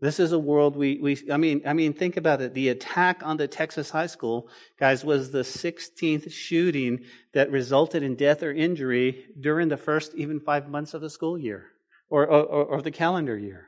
This 0.00 0.20
is 0.20 0.30
a 0.30 0.38
world 0.38 0.76
we, 0.76 0.98
we, 1.00 1.18
I 1.30 1.38
mean, 1.38 1.62
I 1.66 1.72
mean, 1.72 1.92
think 1.92 2.16
about 2.16 2.40
it. 2.40 2.54
The 2.54 2.68
attack 2.68 3.22
on 3.24 3.36
the 3.36 3.48
Texas 3.48 3.90
high 3.90 4.06
school, 4.06 4.48
guys, 4.78 5.04
was 5.04 5.32
the 5.32 5.40
16th 5.40 6.30
shooting 6.30 7.00
that 7.34 7.50
resulted 7.50 8.04
in 8.04 8.14
death 8.14 8.44
or 8.44 8.52
injury 8.52 9.24
during 9.40 9.68
the 9.68 9.76
first 9.76 10.14
even 10.14 10.38
five 10.38 10.68
months 10.68 10.94
of 10.94 11.00
the 11.00 11.10
school 11.10 11.36
year 11.36 11.66
or, 12.10 12.26
or, 12.26 12.44
or 12.44 12.82
the 12.82 12.92
calendar 12.92 13.36
year. 13.36 13.66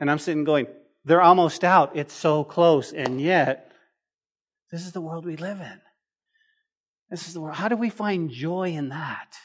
And 0.00 0.10
I'm 0.10 0.18
sitting 0.18 0.44
going, 0.44 0.68
they're 1.04 1.20
almost 1.20 1.64
out. 1.64 1.94
It's 1.94 2.14
so 2.14 2.42
close. 2.42 2.92
And 2.92 3.20
yet, 3.20 3.72
this 4.70 4.86
is 4.86 4.92
the 4.92 5.02
world 5.02 5.26
we 5.26 5.36
live 5.36 5.60
in. 5.60 5.80
This 7.10 7.28
is 7.28 7.34
the 7.34 7.42
world. 7.42 7.56
How 7.56 7.68
do 7.68 7.76
we 7.76 7.90
find 7.90 8.30
joy 8.30 8.70
in 8.70 8.88
that? 8.88 9.36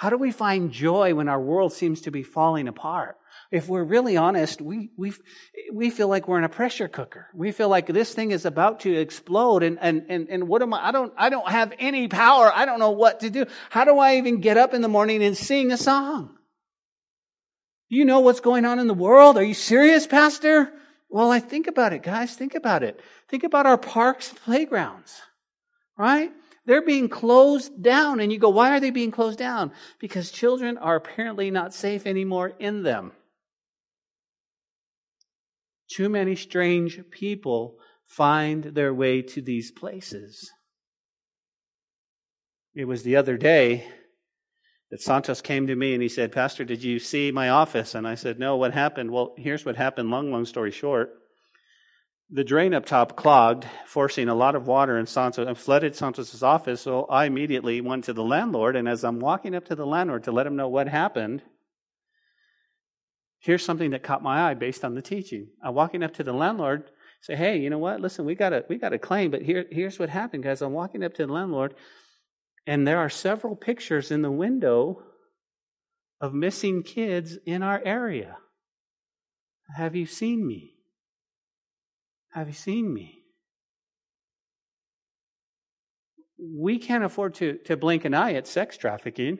How 0.00 0.08
do 0.08 0.16
we 0.16 0.30
find 0.32 0.72
joy 0.72 1.12
when 1.12 1.28
our 1.28 1.38
world 1.38 1.74
seems 1.74 2.00
to 2.00 2.10
be 2.10 2.22
falling 2.22 2.68
apart? 2.68 3.18
If 3.52 3.68
we're 3.68 3.84
really 3.84 4.16
honest, 4.16 4.62
we, 4.62 4.88
we, 4.96 5.12
we 5.70 5.90
feel 5.90 6.08
like 6.08 6.26
we're 6.26 6.38
in 6.38 6.44
a 6.44 6.48
pressure 6.48 6.88
cooker. 6.88 7.26
We 7.34 7.52
feel 7.52 7.68
like 7.68 7.86
this 7.86 8.14
thing 8.14 8.30
is 8.30 8.46
about 8.46 8.80
to 8.80 8.96
explode 8.96 9.62
and, 9.62 9.76
and, 9.78 10.06
and, 10.08 10.30
and 10.30 10.48
what 10.48 10.62
am 10.62 10.72
I, 10.72 10.88
I 10.88 10.92
don't, 10.92 11.12
I 11.18 11.28
don't 11.28 11.46
have 11.46 11.74
any 11.78 12.08
power. 12.08 12.50
I 12.50 12.64
don't 12.64 12.78
know 12.78 12.92
what 12.92 13.20
to 13.20 13.28
do. 13.28 13.44
How 13.68 13.84
do 13.84 13.98
I 13.98 14.16
even 14.16 14.40
get 14.40 14.56
up 14.56 14.72
in 14.72 14.80
the 14.80 14.88
morning 14.88 15.22
and 15.22 15.36
sing 15.36 15.70
a 15.70 15.76
song? 15.76 16.34
You 17.90 18.06
know 18.06 18.20
what's 18.20 18.40
going 18.40 18.64
on 18.64 18.78
in 18.78 18.86
the 18.86 18.94
world? 18.94 19.36
Are 19.36 19.44
you 19.44 19.52
serious, 19.52 20.06
Pastor? 20.06 20.72
Well, 21.10 21.30
I 21.30 21.40
think 21.40 21.66
about 21.66 21.92
it, 21.92 22.02
guys. 22.02 22.34
Think 22.34 22.54
about 22.54 22.82
it. 22.82 22.98
Think 23.28 23.44
about 23.44 23.66
our 23.66 23.76
parks, 23.76 24.30
and 24.30 24.40
playgrounds, 24.40 25.20
right? 25.98 26.32
They're 26.70 26.80
being 26.80 27.08
closed 27.08 27.82
down. 27.82 28.20
And 28.20 28.30
you 28.30 28.38
go, 28.38 28.50
why 28.50 28.70
are 28.70 28.78
they 28.78 28.90
being 28.90 29.10
closed 29.10 29.40
down? 29.40 29.72
Because 29.98 30.30
children 30.30 30.78
are 30.78 30.94
apparently 30.94 31.50
not 31.50 31.74
safe 31.74 32.06
anymore 32.06 32.52
in 32.60 32.84
them. 32.84 33.10
Too 35.90 36.08
many 36.08 36.36
strange 36.36 37.00
people 37.10 37.74
find 38.06 38.62
their 38.62 38.94
way 38.94 39.20
to 39.20 39.42
these 39.42 39.72
places. 39.72 40.48
It 42.76 42.84
was 42.84 43.02
the 43.02 43.16
other 43.16 43.36
day 43.36 43.88
that 44.92 45.02
Santos 45.02 45.40
came 45.40 45.66
to 45.66 45.74
me 45.74 45.94
and 45.94 46.02
he 46.04 46.08
said, 46.08 46.30
Pastor, 46.30 46.64
did 46.64 46.84
you 46.84 47.00
see 47.00 47.32
my 47.32 47.48
office? 47.48 47.96
And 47.96 48.06
I 48.06 48.14
said, 48.14 48.38
No, 48.38 48.54
what 48.56 48.74
happened? 48.74 49.10
Well, 49.10 49.34
here's 49.36 49.64
what 49.64 49.74
happened, 49.74 50.12
long, 50.12 50.30
long 50.30 50.44
story 50.44 50.70
short 50.70 51.19
the 52.32 52.44
drain 52.44 52.74
up 52.74 52.86
top 52.86 53.16
clogged, 53.16 53.66
forcing 53.86 54.28
a 54.28 54.34
lot 54.34 54.54
of 54.54 54.66
water 54.66 54.98
in 54.98 55.06
Santos 55.06 55.48
and 55.48 55.58
flooded 55.58 55.96
Santos's 55.96 56.42
office. 56.42 56.80
So 56.80 57.04
I 57.06 57.24
immediately 57.24 57.80
went 57.80 58.04
to 58.04 58.12
the 58.12 58.22
landlord, 58.22 58.76
and 58.76 58.88
as 58.88 59.04
I'm 59.04 59.18
walking 59.18 59.54
up 59.54 59.66
to 59.66 59.74
the 59.74 59.86
landlord 59.86 60.24
to 60.24 60.32
let 60.32 60.46
him 60.46 60.56
know 60.56 60.68
what 60.68 60.86
happened, 60.86 61.42
here's 63.40 63.64
something 63.64 63.90
that 63.90 64.04
caught 64.04 64.22
my 64.22 64.50
eye 64.50 64.54
based 64.54 64.84
on 64.84 64.94
the 64.94 65.02
teaching. 65.02 65.48
I'm 65.62 65.74
walking 65.74 66.04
up 66.04 66.14
to 66.14 66.22
the 66.22 66.32
landlord, 66.32 66.90
say, 67.20 67.34
"Hey, 67.34 67.58
you 67.58 67.68
know 67.68 67.78
what? 67.78 68.00
Listen, 68.00 68.24
we 68.24 68.36
got 68.36 68.52
a 68.52 68.64
we 68.68 68.76
got 68.76 68.92
a 68.92 68.98
claim, 68.98 69.32
but 69.32 69.42
here 69.42 69.66
here's 69.70 69.98
what 69.98 70.08
happened, 70.08 70.44
guys. 70.44 70.62
I'm 70.62 70.72
walking 70.72 71.02
up 71.02 71.14
to 71.14 71.26
the 71.26 71.32
landlord, 71.32 71.74
and 72.64 72.86
there 72.86 72.98
are 72.98 73.10
several 73.10 73.56
pictures 73.56 74.12
in 74.12 74.22
the 74.22 74.30
window 74.30 75.02
of 76.20 76.32
missing 76.32 76.84
kids 76.84 77.38
in 77.44 77.64
our 77.64 77.82
area. 77.84 78.36
Have 79.76 79.96
you 79.96 80.06
seen 80.06 80.46
me?" 80.46 80.79
Have 82.32 82.46
you 82.46 82.54
seen 82.54 82.92
me? 82.92 83.22
We 86.38 86.78
can't 86.78 87.04
afford 87.04 87.34
to, 87.36 87.58
to 87.66 87.76
blink 87.76 88.04
an 88.04 88.14
eye 88.14 88.34
at 88.34 88.46
sex 88.46 88.76
trafficking. 88.76 89.38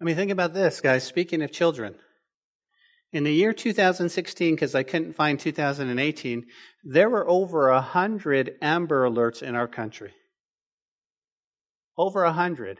I 0.00 0.04
mean, 0.04 0.14
think 0.14 0.30
about 0.30 0.54
this, 0.54 0.80
guys. 0.80 1.04
Speaking 1.04 1.42
of 1.42 1.50
children, 1.50 1.96
in 3.12 3.24
the 3.24 3.32
year 3.32 3.52
2016, 3.52 4.54
because 4.54 4.74
I 4.74 4.82
couldn't 4.82 5.14
find 5.14 5.40
2018, 5.40 6.46
there 6.84 7.08
were 7.08 7.28
over 7.28 7.70
a 7.70 7.80
hundred 7.80 8.56
Amber 8.60 9.08
Alerts 9.08 9.42
in 9.42 9.56
our 9.56 9.66
country. 9.66 10.12
Over 11.96 12.24
a 12.24 12.32
hundred. 12.32 12.78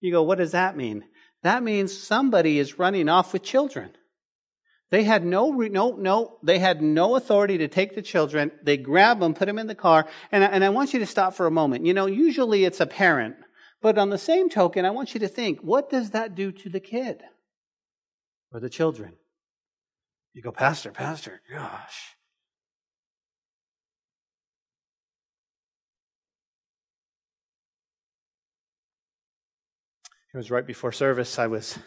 You 0.00 0.10
go, 0.10 0.24
what 0.24 0.38
does 0.38 0.52
that 0.52 0.76
mean? 0.76 1.04
That 1.42 1.62
means 1.62 1.96
somebody 1.96 2.58
is 2.58 2.78
running 2.78 3.08
off 3.08 3.32
with 3.32 3.44
children. 3.44 3.92
They 4.92 5.04
had 5.04 5.24
no, 5.24 5.50
no, 5.52 5.92
no, 5.92 6.36
they 6.42 6.58
had 6.58 6.82
no 6.82 7.16
authority 7.16 7.56
to 7.58 7.68
take 7.68 7.94
the 7.94 8.02
children. 8.02 8.52
They 8.62 8.76
grab 8.76 9.20
them, 9.20 9.32
put 9.32 9.46
them 9.46 9.58
in 9.58 9.66
the 9.66 9.74
car. 9.74 10.06
And 10.30 10.44
I, 10.44 10.48
and 10.48 10.62
I 10.62 10.68
want 10.68 10.92
you 10.92 10.98
to 10.98 11.06
stop 11.06 11.32
for 11.32 11.46
a 11.46 11.50
moment. 11.50 11.86
You 11.86 11.94
know, 11.94 12.04
usually 12.04 12.66
it's 12.66 12.78
a 12.78 12.84
parent. 12.86 13.36
But 13.80 13.96
on 13.96 14.10
the 14.10 14.18
same 14.18 14.50
token, 14.50 14.84
I 14.84 14.90
want 14.90 15.14
you 15.14 15.20
to 15.20 15.28
think, 15.28 15.60
what 15.60 15.88
does 15.88 16.10
that 16.10 16.34
do 16.34 16.52
to 16.52 16.68
the 16.68 16.78
kid 16.78 17.22
or 18.52 18.60
the 18.60 18.68
children? 18.68 19.14
You 20.34 20.42
go, 20.42 20.52
Pastor, 20.52 20.90
Pastor, 20.90 21.40
gosh. 21.50 22.14
It 30.34 30.36
was 30.36 30.50
right 30.50 30.66
before 30.66 30.92
service. 30.92 31.38
I 31.38 31.46
was 31.46 31.78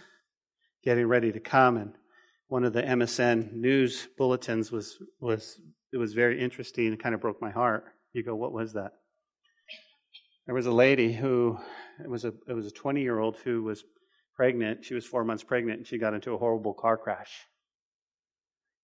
getting 0.83 1.05
ready 1.05 1.31
to 1.31 1.39
come 1.39 1.77
and 1.77 1.93
one 2.47 2.63
of 2.63 2.73
the 2.73 2.83
MSN 2.83 3.53
news 3.53 4.07
bulletins 4.17 4.71
was 4.71 4.97
was 5.19 5.59
it 5.91 5.97
was 5.97 6.13
very 6.13 6.41
interesting. 6.41 6.91
It 6.91 7.01
kind 7.01 7.15
of 7.15 7.21
broke 7.21 7.41
my 7.41 7.51
heart. 7.51 7.85
You 8.13 8.23
go, 8.23 8.35
what 8.35 8.53
was 8.53 8.73
that? 8.73 8.91
There 10.45 10.55
was 10.55 10.67
a 10.67 10.71
lady 10.71 11.11
who 11.11 11.57
it 12.03 12.09
was 12.09 12.25
a 12.25 12.33
it 12.47 12.53
was 12.53 12.67
a 12.67 12.71
20 12.71 13.01
year 13.01 13.19
old 13.19 13.37
who 13.37 13.63
was 13.63 13.83
pregnant. 14.35 14.85
She 14.85 14.93
was 14.93 15.05
four 15.05 15.23
months 15.23 15.43
pregnant, 15.43 15.79
and 15.79 15.87
she 15.87 15.97
got 15.97 16.13
into 16.13 16.33
a 16.33 16.37
horrible 16.37 16.73
car 16.73 16.97
crash. 16.97 17.31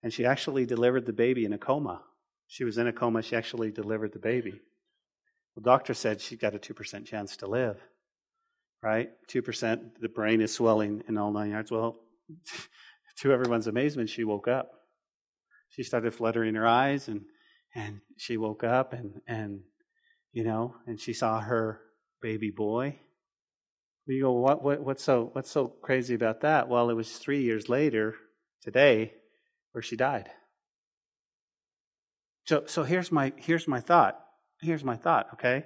And 0.03 0.11
she 0.11 0.25
actually 0.25 0.65
delivered 0.65 1.05
the 1.05 1.13
baby 1.13 1.45
in 1.45 1.53
a 1.53 1.59
coma. 1.59 2.01
She 2.47 2.63
was 2.63 2.77
in 2.77 2.87
a 2.87 2.93
coma. 2.93 3.21
She 3.21 3.35
actually 3.35 3.71
delivered 3.71 4.13
the 4.13 4.19
baby. 4.19 4.59
The 5.55 5.61
doctor 5.61 5.93
said 5.93 6.21
she 6.21 6.37
got 6.37 6.55
a 6.55 6.59
two 6.59 6.73
percent 6.73 7.05
chance 7.05 7.37
to 7.37 7.47
live. 7.47 7.79
Right, 8.81 9.09
two 9.27 9.43
percent. 9.43 10.01
The 10.01 10.09
brain 10.09 10.41
is 10.41 10.53
swelling 10.53 11.03
in 11.07 11.17
all 11.17 11.31
nine 11.31 11.51
yards. 11.51 11.69
Well, 11.69 11.99
to 13.19 13.31
everyone's 13.31 13.67
amazement, 13.67 14.09
she 14.09 14.23
woke 14.23 14.47
up. 14.47 14.71
She 15.69 15.83
started 15.83 16.13
fluttering 16.13 16.55
her 16.55 16.67
eyes, 16.67 17.07
and 17.07 17.21
and 17.73 18.01
she 18.17 18.37
woke 18.37 18.63
up, 18.63 18.93
and 18.93 19.21
and 19.27 19.61
you 20.33 20.43
know, 20.43 20.75
and 20.85 20.99
she 20.99 21.13
saw 21.13 21.39
her 21.39 21.81
baby 22.21 22.51
boy. 22.51 22.99
You 24.07 24.23
go, 24.23 24.31
what, 24.33 24.63
what, 24.63 24.81
what's 24.81 25.03
so, 25.03 25.29
what's 25.33 25.51
so 25.51 25.67
crazy 25.67 26.15
about 26.15 26.41
that? 26.41 26.67
Well, 26.67 26.89
it 26.89 26.95
was 26.95 27.17
three 27.17 27.43
years 27.43 27.69
later, 27.69 28.15
today, 28.61 29.13
where 29.71 29.81
she 29.81 29.95
died. 29.95 30.29
So, 32.45 32.63
so 32.65 32.83
here's 32.83 33.11
my, 33.11 33.31
here's 33.37 33.67
my 33.67 33.79
thought. 33.79 34.19
Here's 34.59 34.83
my 34.83 34.97
thought, 34.97 35.27
okay? 35.33 35.65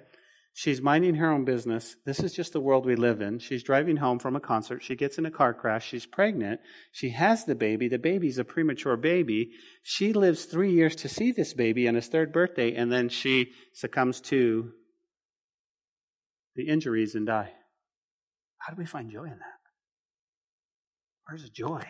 She's 0.57 0.81
minding 0.81 1.15
her 1.15 1.29
own 1.29 1.43
business. 1.43 1.97
This 2.05 2.21
is 2.21 2.33
just 2.33 2.53
the 2.53 2.61
world 2.61 2.85
we 2.85 2.95
live 2.95 3.21
in. 3.21 3.39
She's 3.39 3.61
driving 3.61 3.97
home 3.97 4.19
from 4.19 4.37
a 4.37 4.39
concert. 4.39 4.81
She 4.81 4.95
gets 4.95 5.17
in 5.17 5.25
a 5.25 5.31
car 5.31 5.53
crash. 5.53 5.85
She's 5.85 6.05
pregnant. 6.05 6.61
She 6.93 7.09
has 7.09 7.43
the 7.43 7.55
baby. 7.55 7.89
The 7.89 7.99
baby's 7.99 8.37
a 8.37 8.45
premature 8.45 8.95
baby. 8.95 9.51
She 9.83 10.13
lives 10.13 10.45
three 10.45 10.71
years 10.71 10.95
to 10.95 11.09
see 11.09 11.33
this 11.33 11.53
baby 11.53 11.89
on 11.89 11.95
his 11.95 12.07
third 12.07 12.31
birthday, 12.31 12.73
and 12.73 12.89
then 12.89 13.09
she 13.09 13.51
succumbs 13.73 14.21
to 14.21 14.71
the 16.55 16.69
injuries 16.69 17.15
and 17.15 17.27
die. 17.27 17.51
How 18.59 18.73
do 18.73 18.79
we 18.79 18.85
find 18.85 19.11
joy 19.11 19.25
in 19.25 19.31
that? 19.31 19.59
Where's 21.27 21.43
the 21.43 21.49
joy? 21.49 21.83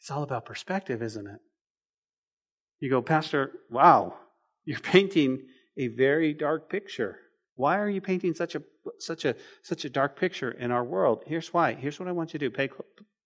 It's 0.00 0.10
all 0.10 0.24
about 0.24 0.44
perspective, 0.44 1.04
isn't 1.04 1.28
it? 1.28 1.38
You 2.80 2.90
go, 2.90 3.00
Pastor, 3.00 3.52
wow, 3.70 4.16
you're 4.64 4.80
painting 4.94 5.42
a 5.76 5.88
very 5.88 6.34
dark 6.34 6.70
picture. 6.70 7.18
Why 7.54 7.78
are 7.78 7.88
you 7.88 8.00
painting 8.00 8.34
such 8.34 8.54
a 8.54 8.62
such 8.98 9.24
a 9.24 9.36
such 9.62 9.84
a 9.84 9.90
dark 9.90 10.18
picture 10.18 10.50
in 10.50 10.70
our 10.70 10.84
world? 10.84 11.24
Here's 11.26 11.52
why. 11.52 11.74
Here's 11.74 12.00
what 12.00 12.08
I 12.08 12.12
want 12.12 12.32
you 12.32 12.38
to 12.38 12.48
do. 12.48 12.54
Pay 12.54 12.70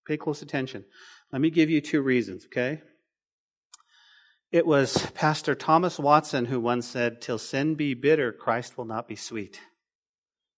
pay 0.07 0.16
close 0.16 0.43
attention. 0.43 0.85
Let 1.33 1.40
me 1.40 1.50
give 1.50 1.71
you 1.71 1.81
two 1.81 2.02
reasons, 2.02 2.47
okay? 2.47 2.83
It 4.52 4.66
was 4.66 5.11
Pastor 5.12 5.55
Thomas 5.55 5.99
Watson 5.99 6.45
who 6.45 6.61
once 6.61 6.87
said, 6.87 7.21
"Till 7.21 7.38
sin 7.38 7.75
be 7.75 7.95
bitter, 7.95 8.33
Christ 8.33 8.76
will 8.76 8.85
not 8.85 9.09
be 9.09 9.16
sweet." 9.16 9.61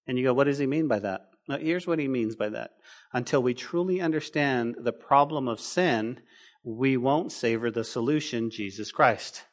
And 0.08 0.16
you 0.16 0.24
go, 0.24 0.32
what 0.34 0.44
does 0.44 0.58
he 0.58 0.66
mean 0.66 0.88
by 0.88 1.00
that? 1.00 1.28
Now, 1.48 1.58
here's 1.58 1.86
what 1.86 1.98
he 1.98 2.08
means 2.08 2.34
by 2.34 2.48
that. 2.48 2.70
Until 3.12 3.42
we 3.42 3.54
truly 3.54 4.00
understand 4.00 4.76
the 4.80 4.92
problem 4.92 5.48
of 5.48 5.60
sin, 5.60 6.20
we 6.64 6.96
won't 6.96 7.30
savor 7.30 7.70
the 7.70 7.84
solution, 7.84 8.50
Jesus 8.50 8.90
Christ. 8.90 9.44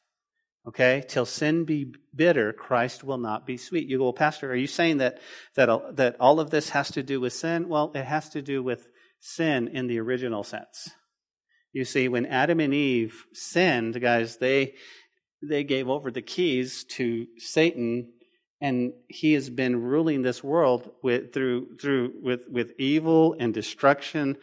Okay? 0.68 1.04
Till 1.08 1.26
sin 1.26 1.66
be 1.66 1.94
bitter, 2.16 2.54
Christ 2.54 3.04
will 3.04 3.18
not 3.18 3.46
be 3.46 3.58
sweet. 3.58 3.88
You 3.88 3.98
go, 3.98 4.06
well, 4.06 4.14
Pastor, 4.14 4.52
are 4.52 4.56
you 4.56 4.68
saying 4.68 4.98
that, 4.98 5.20
that, 5.56 5.98
that 5.98 6.18
all 6.20 6.40
of 6.40 6.50
this 6.50 6.70
has 6.70 6.92
to 6.92 7.04
do 7.04 7.20
with 7.20 7.34
sin? 7.34 7.70
Well, 7.70 7.92
it 7.94 8.06
has 8.06 8.30
to 8.30 8.42
do 8.42 8.64
with 8.64 8.88
sin 9.20 9.68
in 9.70 9.88
the 9.88 10.00
original 10.00 10.44
sense. 10.44 10.90
You 11.74 11.86
see, 11.86 12.08
when 12.08 12.26
Adam 12.26 12.60
and 12.60 12.74
Eve 12.74 13.26
sinned, 13.34 14.00
guys, 14.02 14.38
they, 14.38 14.76
they 15.44 15.64
gave 15.64 15.90
over 15.90 16.10
the 16.10 16.22
keys 16.22 16.86
to 16.92 17.28
Satan 17.38 18.12
and 18.62 18.94
he 19.10 19.34
has 19.34 19.50
been 19.50 19.82
ruling 19.82 20.22
this 20.22 20.44
world 20.44 20.90
with, 21.04 21.34
through, 21.34 21.78
through, 21.78 22.14
with, 22.22 22.46
with 22.50 22.72
evil 22.80 23.36
and 23.38 23.54
destruction 23.54 24.38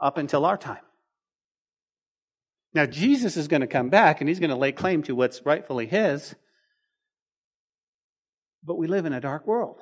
up 0.00 0.16
until 0.16 0.46
our 0.46 0.56
time. 0.56 0.82
Now, 2.72 2.86
Jesus 2.86 3.36
is 3.36 3.48
going 3.48 3.62
to 3.62 3.66
come 3.66 3.90
back 3.90 4.20
and 4.20 4.28
he's 4.28 4.38
going 4.38 4.50
to 4.50 4.56
lay 4.56 4.72
claim 4.72 5.02
to 5.04 5.14
what's 5.14 5.44
rightfully 5.44 5.86
his. 5.86 6.34
But 8.62 8.78
we 8.78 8.86
live 8.86 9.06
in 9.06 9.12
a 9.12 9.20
dark 9.20 9.46
world. 9.46 9.80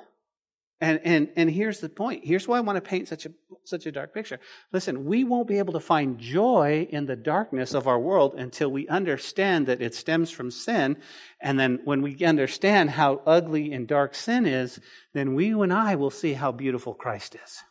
And, 0.81 1.01
and, 1.03 1.29
and 1.35 1.51
here's 1.51 1.81
the 1.81 1.89
point. 1.89 2.23
Here's 2.23 2.47
why 2.47 2.57
I 2.57 2.61
want 2.61 2.77
to 2.77 2.89
paint 2.89 3.09
such 3.09 3.25
a, 3.25 3.31
such 3.65 3.85
a 3.85 3.91
dark 3.91 4.13
picture. 4.13 4.39
Listen, 4.71 5.05
we 5.05 5.25
won't 5.25 5.47
be 5.47 5.57
able 5.57 5.73
to 5.73 5.81
find 5.81 6.17
joy 6.17 6.87
in 6.89 7.05
the 7.05 7.17
darkness 7.17 7.73
of 7.73 7.85
our 7.85 7.99
world 7.99 8.35
until 8.35 8.71
we 8.71 8.87
understand 8.87 9.67
that 9.67 9.81
it 9.81 9.93
stems 9.93 10.31
from 10.31 10.51
sin. 10.51 10.95
And 11.41 11.59
then 11.59 11.81
when 11.83 12.01
we 12.01 12.23
understand 12.23 12.91
how 12.91 13.21
ugly 13.25 13.73
and 13.73 13.87
dark 13.87 14.15
sin 14.15 14.45
is, 14.45 14.79
then 15.13 15.35
we 15.35 15.51
and 15.51 15.73
I 15.73 15.95
will 15.95 16.11
see 16.11 16.31
how 16.31 16.53
beautiful 16.53 16.93
Christ 16.93 17.35
is. 17.35 17.61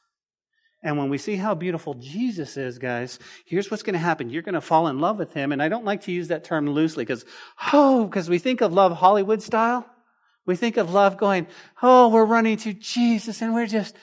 And 0.83 0.97
when 0.97 1.11
we 1.11 1.19
see 1.19 1.35
how 1.35 1.55
beautiful 1.55 1.95
Jesus 1.95 2.57
is, 2.57 2.79
guys, 2.79 3.19
here's 3.45 3.71
what's 3.71 3.83
going 3.83 3.95
to 3.95 3.99
happen. 3.99 4.31
You're 4.31 4.43
going 4.43 4.55
to 4.55 4.61
fall 4.61 4.87
in 4.87 5.01
love 5.01 5.19
with 5.19 5.33
him. 5.33 5.51
And 5.51 5.61
I 5.61 5.69
don't 5.69 5.85
like 5.85 6.03
to 6.03 6.13
use 6.13 6.29
that 6.29 6.45
term 6.45 6.69
loosely 6.69 7.05
because, 7.05 7.25
oh, 7.73 8.05
because 8.05 8.29
we 8.29 8.39
think 8.39 8.61
of 8.61 8.73
love 8.73 8.93
Hollywood 8.93 9.43
style. 9.43 9.85
We 10.47 10.55
think 10.57 10.77
of 10.77 10.95
love 10.95 11.19
going, 11.19 11.49
oh, 11.83 12.09
we're 12.09 12.25
running 12.25 12.57
to 12.59 12.73
Jesus 12.73 13.43
and 13.43 13.55
we're 13.55 13.67
just, 13.67 13.97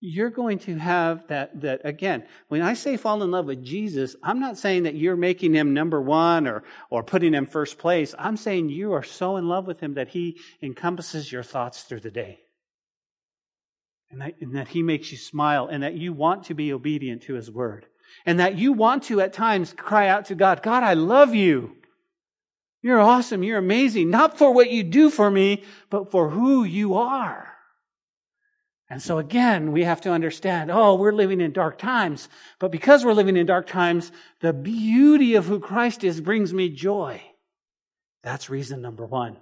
you're 0.00 0.30
going 0.30 0.58
to 0.60 0.76
have 0.76 1.26
that, 1.28 1.60
that 1.60 1.82
again, 1.84 2.24
when 2.48 2.62
I 2.62 2.74
say 2.74 2.96
fall 2.96 3.22
in 3.22 3.30
love 3.30 3.46
with 3.46 3.62
Jesus, 3.62 4.16
I'm 4.22 4.40
not 4.40 4.56
saying 4.56 4.84
that 4.84 4.94
you're 4.94 5.16
making 5.16 5.54
him 5.54 5.74
number 5.74 6.00
one 6.00 6.46
or, 6.46 6.64
or 6.90 7.02
putting 7.02 7.34
him 7.34 7.46
first 7.46 7.78
place. 7.78 8.14
I'm 8.18 8.36
saying 8.36 8.70
you 8.70 8.92
are 8.94 9.02
so 9.02 9.36
in 9.36 9.46
love 9.46 9.66
with 9.66 9.78
him 9.80 9.94
that 9.94 10.08
he 10.08 10.40
encompasses 10.62 11.30
your 11.30 11.42
thoughts 11.42 11.82
through 11.82 12.00
the 12.00 12.10
day. 12.10 12.40
And 14.10 14.20
that, 14.22 14.34
and 14.40 14.56
that 14.56 14.68
he 14.68 14.82
makes 14.82 15.12
you 15.12 15.18
smile 15.18 15.66
and 15.66 15.82
that 15.82 15.94
you 15.94 16.12
want 16.12 16.44
to 16.44 16.54
be 16.54 16.72
obedient 16.72 17.22
to 17.22 17.34
his 17.34 17.50
word. 17.50 17.86
And 18.24 18.40
that 18.40 18.56
you 18.56 18.72
want 18.72 19.04
to 19.04 19.20
at 19.20 19.32
times 19.32 19.74
cry 19.76 20.08
out 20.08 20.26
to 20.26 20.34
God, 20.34 20.62
God, 20.62 20.82
I 20.82 20.94
love 20.94 21.34
you. 21.34 21.76
You're 22.80 23.00
awesome. 23.00 23.42
You're 23.42 23.58
amazing. 23.58 24.08
Not 24.08 24.38
for 24.38 24.52
what 24.52 24.70
you 24.70 24.82
do 24.82 25.10
for 25.10 25.30
me, 25.30 25.64
but 25.90 26.10
for 26.10 26.30
who 26.30 26.64
you 26.64 26.94
are. 26.94 27.48
And 28.90 29.02
so 29.02 29.18
again, 29.18 29.72
we 29.72 29.84
have 29.84 30.00
to 30.02 30.10
understand, 30.10 30.70
oh, 30.70 30.94
we're 30.94 31.12
living 31.12 31.42
in 31.42 31.52
dark 31.52 31.76
times. 31.76 32.28
But 32.58 32.72
because 32.72 33.04
we're 33.04 33.12
living 33.12 33.36
in 33.36 33.44
dark 33.44 33.66
times, 33.66 34.10
the 34.40 34.54
beauty 34.54 35.34
of 35.34 35.44
who 35.44 35.60
Christ 35.60 36.04
is 36.04 36.20
brings 36.20 36.54
me 36.54 36.70
joy. 36.70 37.20
That's 38.22 38.48
reason 38.48 38.80
number 38.80 39.04
one. 39.04 39.36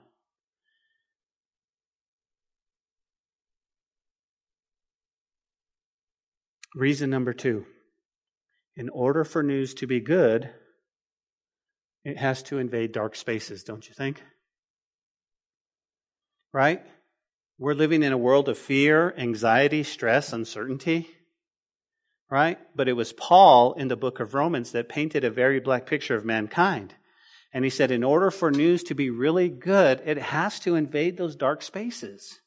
Reason 6.76 7.08
number 7.08 7.32
two. 7.32 7.64
In 8.76 8.90
order 8.90 9.24
for 9.24 9.42
news 9.42 9.72
to 9.76 9.86
be 9.86 9.98
good, 9.98 10.50
it 12.04 12.18
has 12.18 12.42
to 12.44 12.58
invade 12.58 12.92
dark 12.92 13.16
spaces, 13.16 13.64
don't 13.64 13.88
you 13.88 13.94
think? 13.94 14.22
Right? 16.52 16.82
We're 17.58 17.72
living 17.72 18.02
in 18.02 18.12
a 18.12 18.18
world 18.18 18.50
of 18.50 18.58
fear, 18.58 19.14
anxiety, 19.16 19.84
stress, 19.84 20.34
uncertainty. 20.34 21.08
Right? 22.28 22.58
But 22.74 22.88
it 22.88 22.92
was 22.92 23.14
Paul 23.14 23.72
in 23.72 23.88
the 23.88 23.96
book 23.96 24.20
of 24.20 24.34
Romans 24.34 24.72
that 24.72 24.90
painted 24.90 25.24
a 25.24 25.30
very 25.30 25.60
black 25.60 25.86
picture 25.86 26.14
of 26.14 26.26
mankind. 26.26 26.92
And 27.54 27.64
he 27.64 27.70
said, 27.70 27.90
in 27.90 28.04
order 28.04 28.30
for 28.30 28.50
news 28.50 28.82
to 28.84 28.94
be 28.94 29.08
really 29.08 29.48
good, 29.48 30.02
it 30.04 30.18
has 30.18 30.60
to 30.60 30.74
invade 30.74 31.16
those 31.16 31.36
dark 31.36 31.62
spaces. 31.62 32.38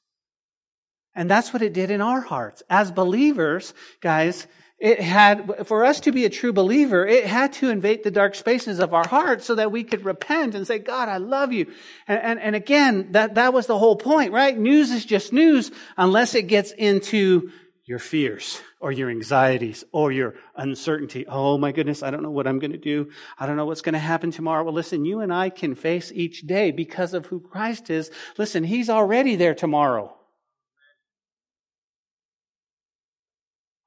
And 1.15 1.29
that's 1.29 1.51
what 1.51 1.61
it 1.61 1.73
did 1.73 1.91
in 1.91 2.01
our 2.01 2.21
hearts. 2.21 2.63
As 2.69 2.91
believers, 2.91 3.73
guys, 4.01 4.47
it 4.79 5.01
had, 5.01 5.67
for 5.67 5.83
us 5.83 5.99
to 6.01 6.13
be 6.13 6.23
a 6.23 6.29
true 6.29 6.53
believer, 6.53 7.05
it 7.05 7.25
had 7.25 7.51
to 7.53 7.69
invade 7.69 8.03
the 8.03 8.11
dark 8.11 8.33
spaces 8.33 8.79
of 8.79 8.93
our 8.93 9.05
hearts 9.05 9.45
so 9.45 9.55
that 9.55 9.73
we 9.73 9.83
could 9.83 10.05
repent 10.05 10.55
and 10.55 10.65
say, 10.65 10.79
God, 10.79 11.09
I 11.09 11.17
love 11.17 11.51
you. 11.51 11.65
And, 12.07 12.19
and, 12.21 12.39
and 12.39 12.55
again, 12.55 13.11
that, 13.11 13.35
that 13.35 13.53
was 13.53 13.67
the 13.67 13.77
whole 13.77 13.97
point, 13.97 14.31
right? 14.31 14.57
News 14.57 14.91
is 14.91 15.03
just 15.03 15.33
news 15.33 15.71
unless 15.97 16.33
it 16.33 16.43
gets 16.43 16.71
into 16.71 17.51
your 17.83 17.99
fears 17.99 18.61
or 18.79 18.91
your 18.93 19.09
anxieties 19.09 19.83
or 19.91 20.13
your 20.13 20.35
uncertainty. 20.55 21.25
Oh 21.27 21.57
my 21.57 21.73
goodness, 21.73 22.01
I 22.01 22.11
don't 22.11 22.23
know 22.23 22.31
what 22.31 22.47
I'm 22.47 22.59
going 22.59 22.71
to 22.71 22.77
do. 22.77 23.09
I 23.37 23.47
don't 23.47 23.57
know 23.57 23.65
what's 23.65 23.81
going 23.81 23.93
to 23.93 23.99
happen 23.99 24.31
tomorrow. 24.31 24.63
Well, 24.63 24.73
listen, 24.73 25.03
you 25.03 25.19
and 25.19 25.33
I 25.33 25.49
can 25.49 25.75
face 25.75 26.09
each 26.13 26.47
day 26.47 26.71
because 26.71 27.13
of 27.13 27.25
who 27.25 27.41
Christ 27.41 27.89
is. 27.89 28.11
Listen, 28.37 28.63
He's 28.63 28.89
already 28.89 29.35
there 29.35 29.55
tomorrow. 29.55 30.15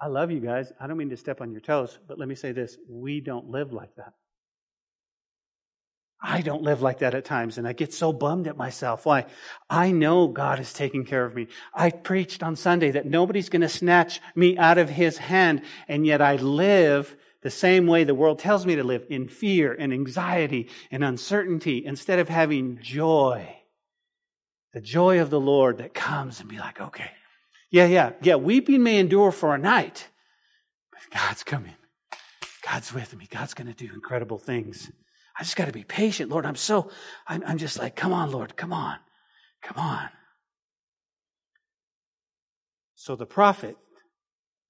I 0.02 0.08
love 0.08 0.32
you 0.32 0.40
guys. 0.40 0.72
I 0.80 0.88
don't 0.88 0.96
mean 0.96 1.10
to 1.10 1.16
step 1.16 1.40
on 1.40 1.52
your 1.52 1.60
toes, 1.60 1.96
but 2.08 2.18
let 2.18 2.26
me 2.26 2.34
say 2.34 2.50
this 2.50 2.76
we 2.88 3.20
don't 3.20 3.48
live 3.48 3.72
like 3.72 3.94
that. 3.94 4.14
I 6.20 6.40
don't 6.40 6.62
live 6.62 6.82
like 6.82 7.00
that 7.00 7.14
at 7.14 7.24
times, 7.24 7.56
and 7.56 7.68
I 7.68 7.72
get 7.72 7.94
so 7.94 8.12
bummed 8.12 8.48
at 8.48 8.56
myself. 8.56 9.06
Why? 9.06 9.26
I 9.70 9.92
know 9.92 10.26
God 10.26 10.58
is 10.58 10.72
taking 10.72 11.04
care 11.04 11.24
of 11.24 11.34
me. 11.36 11.46
I 11.72 11.90
preached 11.90 12.42
on 12.42 12.56
Sunday 12.56 12.92
that 12.92 13.06
nobody's 13.06 13.48
going 13.48 13.62
to 13.62 13.68
snatch 13.68 14.20
me 14.34 14.58
out 14.58 14.78
of 14.78 14.88
His 14.88 15.18
hand, 15.18 15.62
and 15.86 16.04
yet 16.04 16.20
I 16.20 16.36
live 16.36 17.16
the 17.42 17.50
same 17.50 17.86
way 17.86 18.02
the 18.02 18.14
world 18.14 18.40
tells 18.40 18.66
me 18.66 18.76
to 18.76 18.84
live 18.84 19.04
in 19.08 19.28
fear 19.28 19.72
and 19.72 19.92
anxiety 19.92 20.68
and 20.90 21.04
uncertainty 21.04 21.84
instead 21.84 22.18
of 22.18 22.28
having 22.28 22.78
joy. 22.80 23.56
The 24.74 24.80
joy 24.80 25.20
of 25.20 25.30
the 25.30 25.40
Lord 25.40 25.78
that 25.78 25.94
comes 25.94 26.40
and 26.40 26.48
be 26.48 26.58
like, 26.58 26.80
okay, 26.80 27.10
yeah, 27.72 27.86
yeah, 27.86 28.12
yeah, 28.20 28.36
weeping 28.36 28.82
may 28.82 28.98
endure 28.98 29.32
for 29.32 29.54
a 29.54 29.58
night, 29.58 30.08
but 30.92 31.18
God's 31.18 31.42
coming. 31.42 31.74
God's 32.62 32.92
with 32.92 33.16
me. 33.16 33.26
God's 33.28 33.54
going 33.54 33.66
to 33.66 33.74
do 33.74 33.92
incredible 33.92 34.38
things. 34.38 34.92
I 35.38 35.42
just 35.42 35.56
got 35.56 35.64
to 35.64 35.72
be 35.72 35.82
patient, 35.82 36.30
Lord. 36.30 36.44
I'm 36.44 36.54
so, 36.54 36.90
I'm, 37.26 37.42
I'm 37.46 37.56
just 37.56 37.78
like, 37.78 37.96
come 37.96 38.12
on, 38.12 38.30
Lord, 38.30 38.56
come 38.58 38.74
on, 38.74 38.98
come 39.62 39.78
on. 39.78 40.10
So 42.94 43.16
the 43.16 43.26
prophet, 43.26 43.76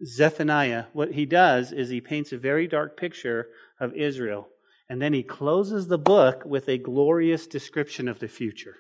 Zephaniah, 0.05 0.85
what 0.93 1.13
he 1.13 1.27
does 1.27 1.73
is 1.73 1.89
he 1.89 2.01
paints 2.01 2.33
a 2.33 2.39
very 2.39 2.69
dark 2.69 2.97
picture 2.97 3.49
of 3.81 3.95
Israel. 3.95 4.49
And 4.89 5.03
then 5.03 5.13
he 5.13 5.25
closes 5.25 5.89
the 5.89 5.99
book 5.99 6.45
with 6.45 6.69
a 6.69 6.79
glorious 6.79 7.49
description 7.49 8.07
of 8.09 8.21
the 8.21 8.29
future. 8.29 8.77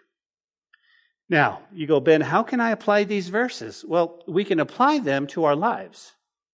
Now, 1.33 1.63
you 1.73 1.87
go, 1.87 1.99
Ben, 1.99 2.21
how 2.21 2.43
can 2.43 2.61
I 2.61 2.73
apply 2.73 3.05
these 3.05 3.31
verses? 3.31 3.83
Well, 3.89 4.23
we 4.29 4.45
can 4.45 4.61
apply 4.61 4.99
them 4.99 5.27
to 5.29 5.45
our 5.45 5.57
lives, 5.57 6.13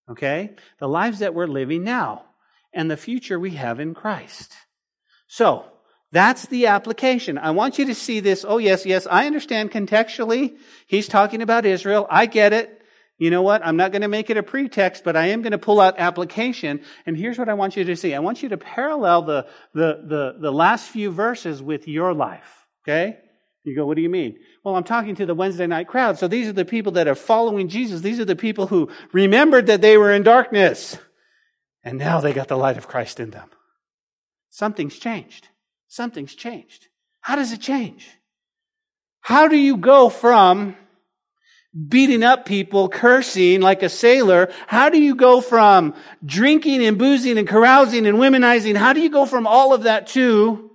okay? 0.09 0.51
The 0.79 0.87
lives 0.87 1.19
that 1.19 1.33
we're 1.33 1.47
living 1.47 1.83
now 1.83 2.23
and 2.71 2.89
the 2.89 2.95
future 2.95 3.37
we 3.37 3.51
have 3.51 3.81
in 3.81 3.93
Christ. 3.93 4.53
So, 5.27 5.65
that's 6.13 6.45
the 6.45 6.67
application. 6.67 7.37
I 7.37 7.51
want 7.51 7.77
you 7.77 7.87
to 7.87 7.93
see 7.93 8.21
this. 8.21 8.45
Oh, 8.47 8.57
yes, 8.57 8.85
yes, 8.85 9.05
I 9.05 9.27
understand 9.27 9.71
contextually. 9.71 10.55
He's 10.87 11.09
talking 11.09 11.41
about 11.41 11.65
Israel. 11.65 12.07
I 12.09 12.25
get 12.25 12.53
it. 12.53 12.81
You 13.17 13.31
know 13.31 13.41
what? 13.41 13.61
I'm 13.65 13.75
not 13.75 13.91
going 13.91 14.03
to 14.03 14.07
make 14.07 14.29
it 14.29 14.37
a 14.37 14.43
pretext, 14.43 15.03
but 15.03 15.17
I 15.17 15.27
am 15.27 15.41
going 15.41 15.51
to 15.51 15.57
pull 15.57 15.81
out 15.81 15.99
application. 15.99 16.83
And 17.05 17.17
here's 17.17 17.37
what 17.37 17.49
I 17.49 17.53
want 17.55 17.75
you 17.75 17.83
to 17.83 17.97
see. 17.97 18.15
I 18.15 18.19
want 18.19 18.41
you 18.41 18.47
to 18.47 18.57
parallel 18.57 19.23
the, 19.23 19.47
the, 19.73 20.05
the, 20.07 20.35
the 20.39 20.51
last 20.53 20.89
few 20.89 21.11
verses 21.11 21.61
with 21.61 21.89
your 21.89 22.13
life. 22.13 22.65
Okay? 22.85 23.17
You 23.63 23.75
go, 23.75 23.85
what 23.85 23.95
do 23.95 24.01
you 24.01 24.09
mean? 24.09 24.39
Well, 24.63 24.75
I'm 24.75 24.83
talking 24.83 25.15
to 25.15 25.25
the 25.25 25.35
Wednesday 25.35 25.67
night 25.67 25.87
crowd. 25.87 26.17
So 26.17 26.27
these 26.27 26.47
are 26.47 26.53
the 26.53 26.65
people 26.65 26.93
that 26.93 27.07
are 27.07 27.15
following 27.15 27.67
Jesus. 27.67 28.01
These 28.01 28.19
are 28.19 28.25
the 28.25 28.35
people 28.35 28.67
who 28.67 28.89
remembered 29.11 29.67
that 29.67 29.81
they 29.81 29.97
were 29.97 30.13
in 30.13 30.23
darkness. 30.23 30.97
And 31.83 31.97
now 31.97 32.21
they 32.21 32.33
got 32.33 32.47
the 32.47 32.57
light 32.57 32.77
of 32.77 32.87
Christ 32.87 33.19
in 33.19 33.31
them. 33.31 33.49
Something's 34.49 34.97
changed. 34.97 35.47
Something's 35.87 36.35
changed. 36.35 36.87
How 37.21 37.35
does 37.35 37.51
it 37.51 37.61
change? 37.61 38.09
How 39.21 39.47
do 39.47 39.57
you 39.57 39.77
go 39.77 40.09
from 40.09 40.75
beating 41.87 42.23
up 42.23 42.45
people, 42.45 42.89
cursing 42.89 43.61
like 43.61 43.83
a 43.83 43.89
sailor? 43.89 44.51
How 44.67 44.89
do 44.89 44.99
you 45.01 45.15
go 45.15 45.41
from 45.41 45.93
drinking 46.25 46.83
and 46.83 46.97
boozing 46.97 47.37
and 47.37 47.47
carousing 47.47 48.07
and 48.07 48.17
womenizing? 48.17 48.75
How 48.75 48.93
do 48.93 49.01
you 49.01 49.09
go 49.09 49.25
from 49.25 49.45
all 49.45 49.73
of 49.73 49.83
that 49.83 50.07
to 50.07 50.71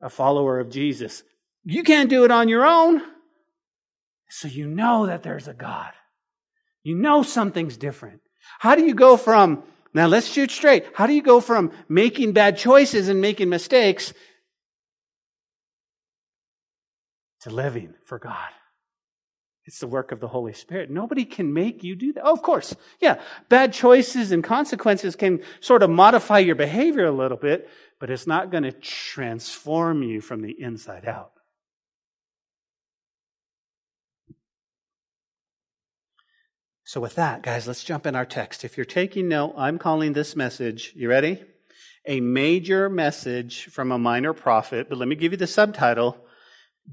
a 0.00 0.10
follower 0.10 0.58
of 0.58 0.70
Jesus? 0.70 1.22
You 1.68 1.82
can't 1.82 2.08
do 2.08 2.24
it 2.24 2.30
on 2.30 2.48
your 2.48 2.64
own. 2.64 3.02
So 4.28 4.46
you 4.46 4.68
know 4.68 5.06
that 5.06 5.24
there's 5.24 5.48
a 5.48 5.52
God. 5.52 5.90
You 6.84 6.94
know 6.94 7.24
something's 7.24 7.76
different. 7.76 8.20
How 8.60 8.76
do 8.76 8.84
you 8.84 8.94
go 8.94 9.16
from, 9.16 9.64
now 9.92 10.06
let's 10.06 10.28
shoot 10.28 10.52
straight. 10.52 10.86
How 10.94 11.08
do 11.08 11.12
you 11.12 11.22
go 11.22 11.40
from 11.40 11.72
making 11.88 12.32
bad 12.32 12.56
choices 12.56 13.08
and 13.08 13.20
making 13.20 13.48
mistakes 13.48 14.14
to 17.40 17.50
living 17.50 17.94
for 18.04 18.20
God? 18.20 18.48
It's 19.64 19.80
the 19.80 19.88
work 19.88 20.12
of 20.12 20.20
the 20.20 20.28
Holy 20.28 20.52
Spirit. 20.52 20.88
Nobody 20.88 21.24
can 21.24 21.52
make 21.52 21.82
you 21.82 21.96
do 21.96 22.12
that. 22.12 22.22
Oh, 22.24 22.32
of 22.32 22.42
course. 22.42 22.76
Yeah. 23.00 23.20
Bad 23.48 23.72
choices 23.72 24.30
and 24.30 24.44
consequences 24.44 25.16
can 25.16 25.42
sort 25.58 25.82
of 25.82 25.90
modify 25.90 26.38
your 26.38 26.54
behavior 26.54 27.06
a 27.06 27.10
little 27.10 27.36
bit, 27.36 27.68
but 27.98 28.08
it's 28.08 28.28
not 28.28 28.52
going 28.52 28.62
to 28.62 28.70
transform 28.70 30.04
you 30.04 30.20
from 30.20 30.42
the 30.42 30.54
inside 30.56 31.06
out. 31.06 31.32
So, 36.88 37.00
with 37.00 37.16
that, 37.16 37.42
guys, 37.42 37.66
let's 37.66 37.82
jump 37.82 38.06
in 38.06 38.14
our 38.14 38.24
text. 38.24 38.64
If 38.64 38.78
you're 38.78 38.86
taking 38.86 39.26
note, 39.26 39.54
I'm 39.56 39.76
calling 39.76 40.12
this 40.12 40.36
message, 40.36 40.92
you 40.94 41.08
ready? 41.08 41.42
A 42.06 42.20
major 42.20 42.88
message 42.88 43.64
from 43.64 43.90
a 43.90 43.98
minor 43.98 44.32
prophet, 44.32 44.88
but 44.88 44.96
let 44.96 45.08
me 45.08 45.16
give 45.16 45.32
you 45.32 45.36
the 45.36 45.48
subtitle 45.48 46.16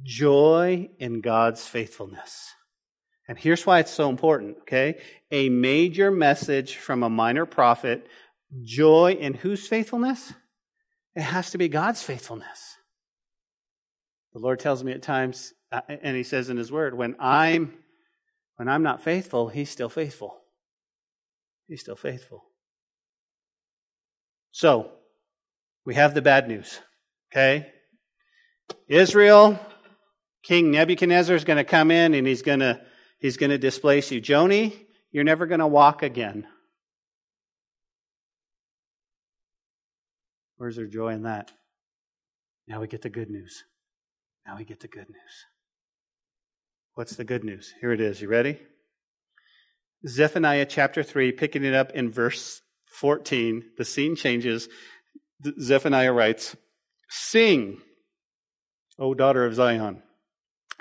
Joy 0.01 0.89
in 0.97 1.21
God's 1.21 1.67
Faithfulness. 1.67 2.55
And 3.27 3.37
here's 3.37 3.67
why 3.67 3.81
it's 3.81 3.91
so 3.91 4.09
important, 4.09 4.57
okay? 4.61 4.99
A 5.29 5.49
major 5.49 6.09
message 6.09 6.77
from 6.77 7.03
a 7.03 7.09
minor 7.09 7.45
prophet, 7.45 8.07
joy 8.63 9.11
in 9.19 9.35
whose 9.35 9.67
faithfulness? 9.67 10.33
It 11.15 11.21
has 11.21 11.51
to 11.51 11.59
be 11.59 11.67
God's 11.67 12.01
faithfulness. 12.01 12.77
The 14.33 14.39
Lord 14.39 14.59
tells 14.59 14.83
me 14.83 14.93
at 14.93 15.03
times, 15.03 15.53
uh, 15.71 15.81
and 15.87 16.17
He 16.17 16.23
says 16.23 16.49
in 16.49 16.57
His 16.57 16.71
Word, 16.71 16.97
when 16.97 17.15
I'm 17.19 17.77
when 18.57 18.67
I'm 18.67 18.83
not 18.83 19.01
faithful, 19.01 19.49
He's 19.49 19.69
still 19.69 19.89
faithful. 19.89 20.37
He's 21.67 21.81
still 21.81 21.95
faithful. 21.95 22.43
So, 24.51 24.91
we 25.85 25.95
have 25.95 26.13
the 26.13 26.21
bad 26.21 26.47
news. 26.47 26.79
Okay? 27.31 27.71
Israel, 28.87 29.59
King 30.43 30.71
Nebuchadnezzar 30.71 31.35
is 31.35 31.43
going 31.43 31.57
to 31.57 31.63
come 31.63 31.89
in 31.89 32.13
and 32.13 32.27
he's 32.27 32.41
going 32.41 32.59
to 32.59 32.81
He's 33.23 33.37
going 33.37 33.51
to 33.51 33.57
displace 33.57 34.11
you. 34.11 34.19
Joni, 34.21 34.75
you're 35.13 35.23
never 35.23 35.45
going 35.45 35.61
to 35.61 35.67
walk 35.67 36.03
again. 36.03 36.45
Where's 40.57 40.75
there 40.75 40.87
joy 40.87 41.13
in 41.13 41.23
that? 41.23 41.49
Now 42.67 42.81
we 42.81 42.87
get 42.87 43.01
the 43.01 43.09
good 43.09 43.29
news. 43.29 43.63
Now 44.45 44.57
we 44.57 44.65
get 44.65 44.81
the 44.81 44.89
good 44.89 45.07
news. 45.07 45.45
What's 46.95 47.15
the 47.15 47.23
good 47.23 47.43
news? 47.43 47.73
Here 47.81 47.91
it 47.91 47.99
is. 47.99 48.21
You 48.21 48.27
ready? 48.27 48.59
Zephaniah 50.07 50.67
chapter 50.67 51.01
3, 51.01 51.31
picking 51.31 51.63
it 51.63 51.73
up 51.73 51.91
in 51.93 52.11
verse 52.11 52.61
14. 52.99 53.63
The 53.79 53.85
scene 53.85 54.15
changes. 54.15 54.69
Zephaniah 55.59 56.13
writes, 56.13 56.55
Sing, 57.09 57.81
O 58.99 59.15
daughter 59.15 59.43
of 59.43 59.55
Zion. 59.55 60.03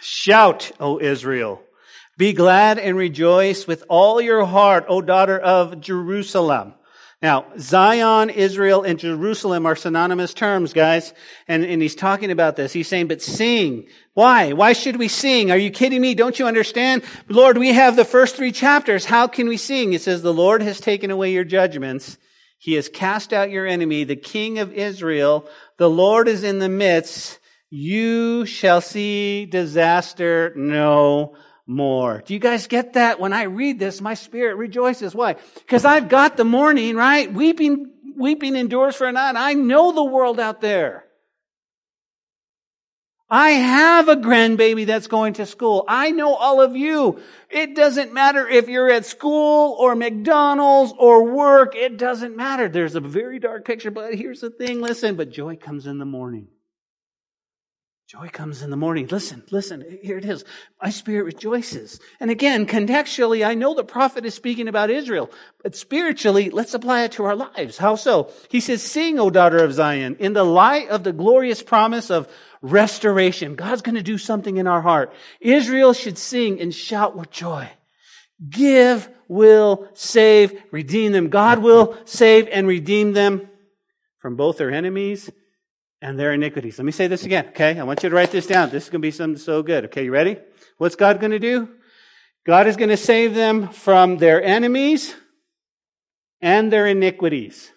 Shout, 0.00 0.72
O 0.78 1.00
Israel. 1.00 1.62
Be 2.18 2.34
glad 2.34 2.78
and 2.78 2.94
rejoice 2.98 3.66
with 3.66 3.82
all 3.88 4.20
your 4.20 4.44
heart, 4.44 4.84
O 4.88 5.00
daughter 5.00 5.38
of 5.38 5.80
Jerusalem. 5.80 6.74
Now, 7.22 7.46
Zion, 7.56 8.30
Israel, 8.30 8.82
and 8.82 8.98
Jerusalem 8.98 9.64
are 9.64 9.76
synonymous 9.76 10.34
terms, 10.34 10.72
guys. 10.72 11.14
And, 11.46 11.64
and 11.64 11.80
he's 11.80 11.94
talking 11.94 12.32
about 12.32 12.56
this. 12.56 12.72
He's 12.72 12.88
saying, 12.88 13.06
but 13.06 13.22
sing. 13.22 13.86
Why? 14.14 14.52
Why 14.54 14.72
should 14.72 14.96
we 14.96 15.06
sing? 15.06 15.52
Are 15.52 15.56
you 15.56 15.70
kidding 15.70 16.00
me? 16.00 16.14
Don't 16.14 16.40
you 16.40 16.48
understand? 16.48 17.04
Lord, 17.28 17.58
we 17.58 17.72
have 17.72 17.94
the 17.94 18.04
first 18.04 18.34
three 18.34 18.50
chapters. 18.50 19.04
How 19.04 19.28
can 19.28 19.48
we 19.48 19.56
sing? 19.56 19.92
It 19.92 20.02
says, 20.02 20.22
the 20.22 20.34
Lord 20.34 20.62
has 20.62 20.80
taken 20.80 21.12
away 21.12 21.32
your 21.32 21.44
judgments. 21.44 22.18
He 22.58 22.74
has 22.74 22.88
cast 22.88 23.32
out 23.32 23.50
your 23.50 23.68
enemy, 23.68 24.02
the 24.02 24.16
king 24.16 24.58
of 24.58 24.72
Israel. 24.72 25.48
The 25.78 25.90
Lord 25.90 26.26
is 26.26 26.42
in 26.42 26.58
the 26.58 26.68
midst. 26.68 27.38
You 27.70 28.46
shall 28.46 28.80
see 28.80 29.46
disaster 29.46 30.52
no 30.56 31.36
more. 31.66 32.22
Do 32.24 32.34
you 32.34 32.40
guys 32.40 32.66
get 32.66 32.94
that? 32.94 33.20
When 33.20 33.32
I 33.32 33.44
read 33.44 33.78
this, 33.78 34.00
my 34.00 34.14
spirit 34.14 34.56
rejoices. 34.56 35.14
Why? 35.14 35.36
Because 35.54 35.84
I've 35.84 36.08
got 36.08 36.36
the 36.36 36.44
morning, 36.44 36.96
right? 36.96 37.32
Weeping, 37.32 37.90
weeping 38.16 38.56
endures 38.56 38.96
for 38.96 39.06
a 39.06 39.12
night. 39.12 39.36
I 39.36 39.54
know 39.54 39.92
the 39.92 40.04
world 40.04 40.40
out 40.40 40.60
there. 40.60 41.04
I 43.34 43.52
have 43.52 44.10
a 44.10 44.16
grandbaby 44.16 44.84
that's 44.84 45.06
going 45.06 45.32
to 45.34 45.46
school. 45.46 45.86
I 45.88 46.10
know 46.10 46.34
all 46.34 46.60
of 46.60 46.76
you. 46.76 47.18
It 47.48 47.74
doesn't 47.74 48.12
matter 48.12 48.46
if 48.46 48.68
you're 48.68 48.90
at 48.90 49.06
school 49.06 49.74
or 49.78 49.94
McDonald's 49.94 50.92
or 50.98 51.24
work. 51.32 51.74
It 51.74 51.96
doesn't 51.96 52.36
matter. 52.36 52.68
There's 52.68 52.94
a 52.94 53.00
very 53.00 53.38
dark 53.38 53.64
picture, 53.64 53.90
but 53.90 54.14
here's 54.14 54.42
the 54.42 54.50
thing. 54.50 54.82
Listen, 54.82 55.14
but 55.14 55.30
joy 55.30 55.56
comes 55.56 55.86
in 55.86 55.96
the 55.96 56.04
morning. 56.04 56.48
Joy 58.12 58.28
comes 58.28 58.60
in 58.60 58.68
the 58.68 58.76
morning. 58.76 59.06
Listen, 59.06 59.42
listen, 59.50 59.98
here 60.02 60.18
it 60.18 60.26
is. 60.26 60.44
My 60.82 60.90
spirit 60.90 61.24
rejoices. 61.24 61.98
And 62.20 62.30
again, 62.30 62.66
contextually, 62.66 63.42
I 63.42 63.54
know 63.54 63.72
the 63.72 63.84
prophet 63.84 64.26
is 64.26 64.34
speaking 64.34 64.68
about 64.68 64.90
Israel, 64.90 65.30
but 65.62 65.74
spiritually, 65.74 66.50
let's 66.50 66.74
apply 66.74 67.04
it 67.04 67.12
to 67.12 67.24
our 67.24 67.34
lives. 67.34 67.78
How 67.78 67.94
so? 67.94 68.30
He 68.50 68.60
says, 68.60 68.82
sing, 68.82 69.18
O 69.18 69.30
daughter 69.30 69.64
of 69.64 69.72
Zion, 69.72 70.16
in 70.18 70.34
the 70.34 70.44
light 70.44 70.90
of 70.90 71.04
the 71.04 71.12
glorious 71.14 71.62
promise 71.62 72.10
of 72.10 72.28
restoration. 72.60 73.54
God's 73.54 73.80
going 73.80 73.94
to 73.94 74.02
do 74.02 74.18
something 74.18 74.58
in 74.58 74.66
our 74.66 74.82
heart. 74.82 75.14
Israel 75.40 75.94
should 75.94 76.18
sing 76.18 76.60
and 76.60 76.74
shout 76.74 77.16
with 77.16 77.30
joy. 77.30 77.70
Give, 78.46 79.08
will, 79.26 79.88
save, 79.94 80.62
redeem 80.70 81.12
them. 81.12 81.30
God 81.30 81.60
will 81.60 81.96
save 82.04 82.46
and 82.48 82.66
redeem 82.66 83.14
them 83.14 83.48
from 84.18 84.36
both 84.36 84.58
their 84.58 84.70
enemies 84.70 85.30
and 86.02 86.18
their 86.18 86.32
iniquities. 86.32 86.78
Let 86.78 86.84
me 86.84 86.92
say 86.92 87.06
this 87.06 87.24
again, 87.24 87.46
okay? 87.48 87.78
I 87.78 87.84
want 87.84 88.02
you 88.02 88.10
to 88.10 88.14
write 88.14 88.32
this 88.32 88.46
down. 88.46 88.70
This 88.70 88.84
is 88.84 88.90
going 88.90 89.00
to 89.00 89.06
be 89.06 89.12
something 89.12 89.38
so 89.38 89.62
good. 89.62 89.86
Okay, 89.86 90.04
you 90.04 90.10
ready? 90.10 90.36
What's 90.76 90.96
God 90.96 91.20
going 91.20 91.30
to 91.30 91.38
do? 91.38 91.68
God 92.44 92.66
is 92.66 92.76
going 92.76 92.90
to 92.90 92.96
save 92.96 93.34
them 93.34 93.68
from 93.68 94.18
their 94.18 94.42
enemies 94.42 95.14
and 96.40 96.72
their 96.72 96.88
iniquities. 96.88 97.70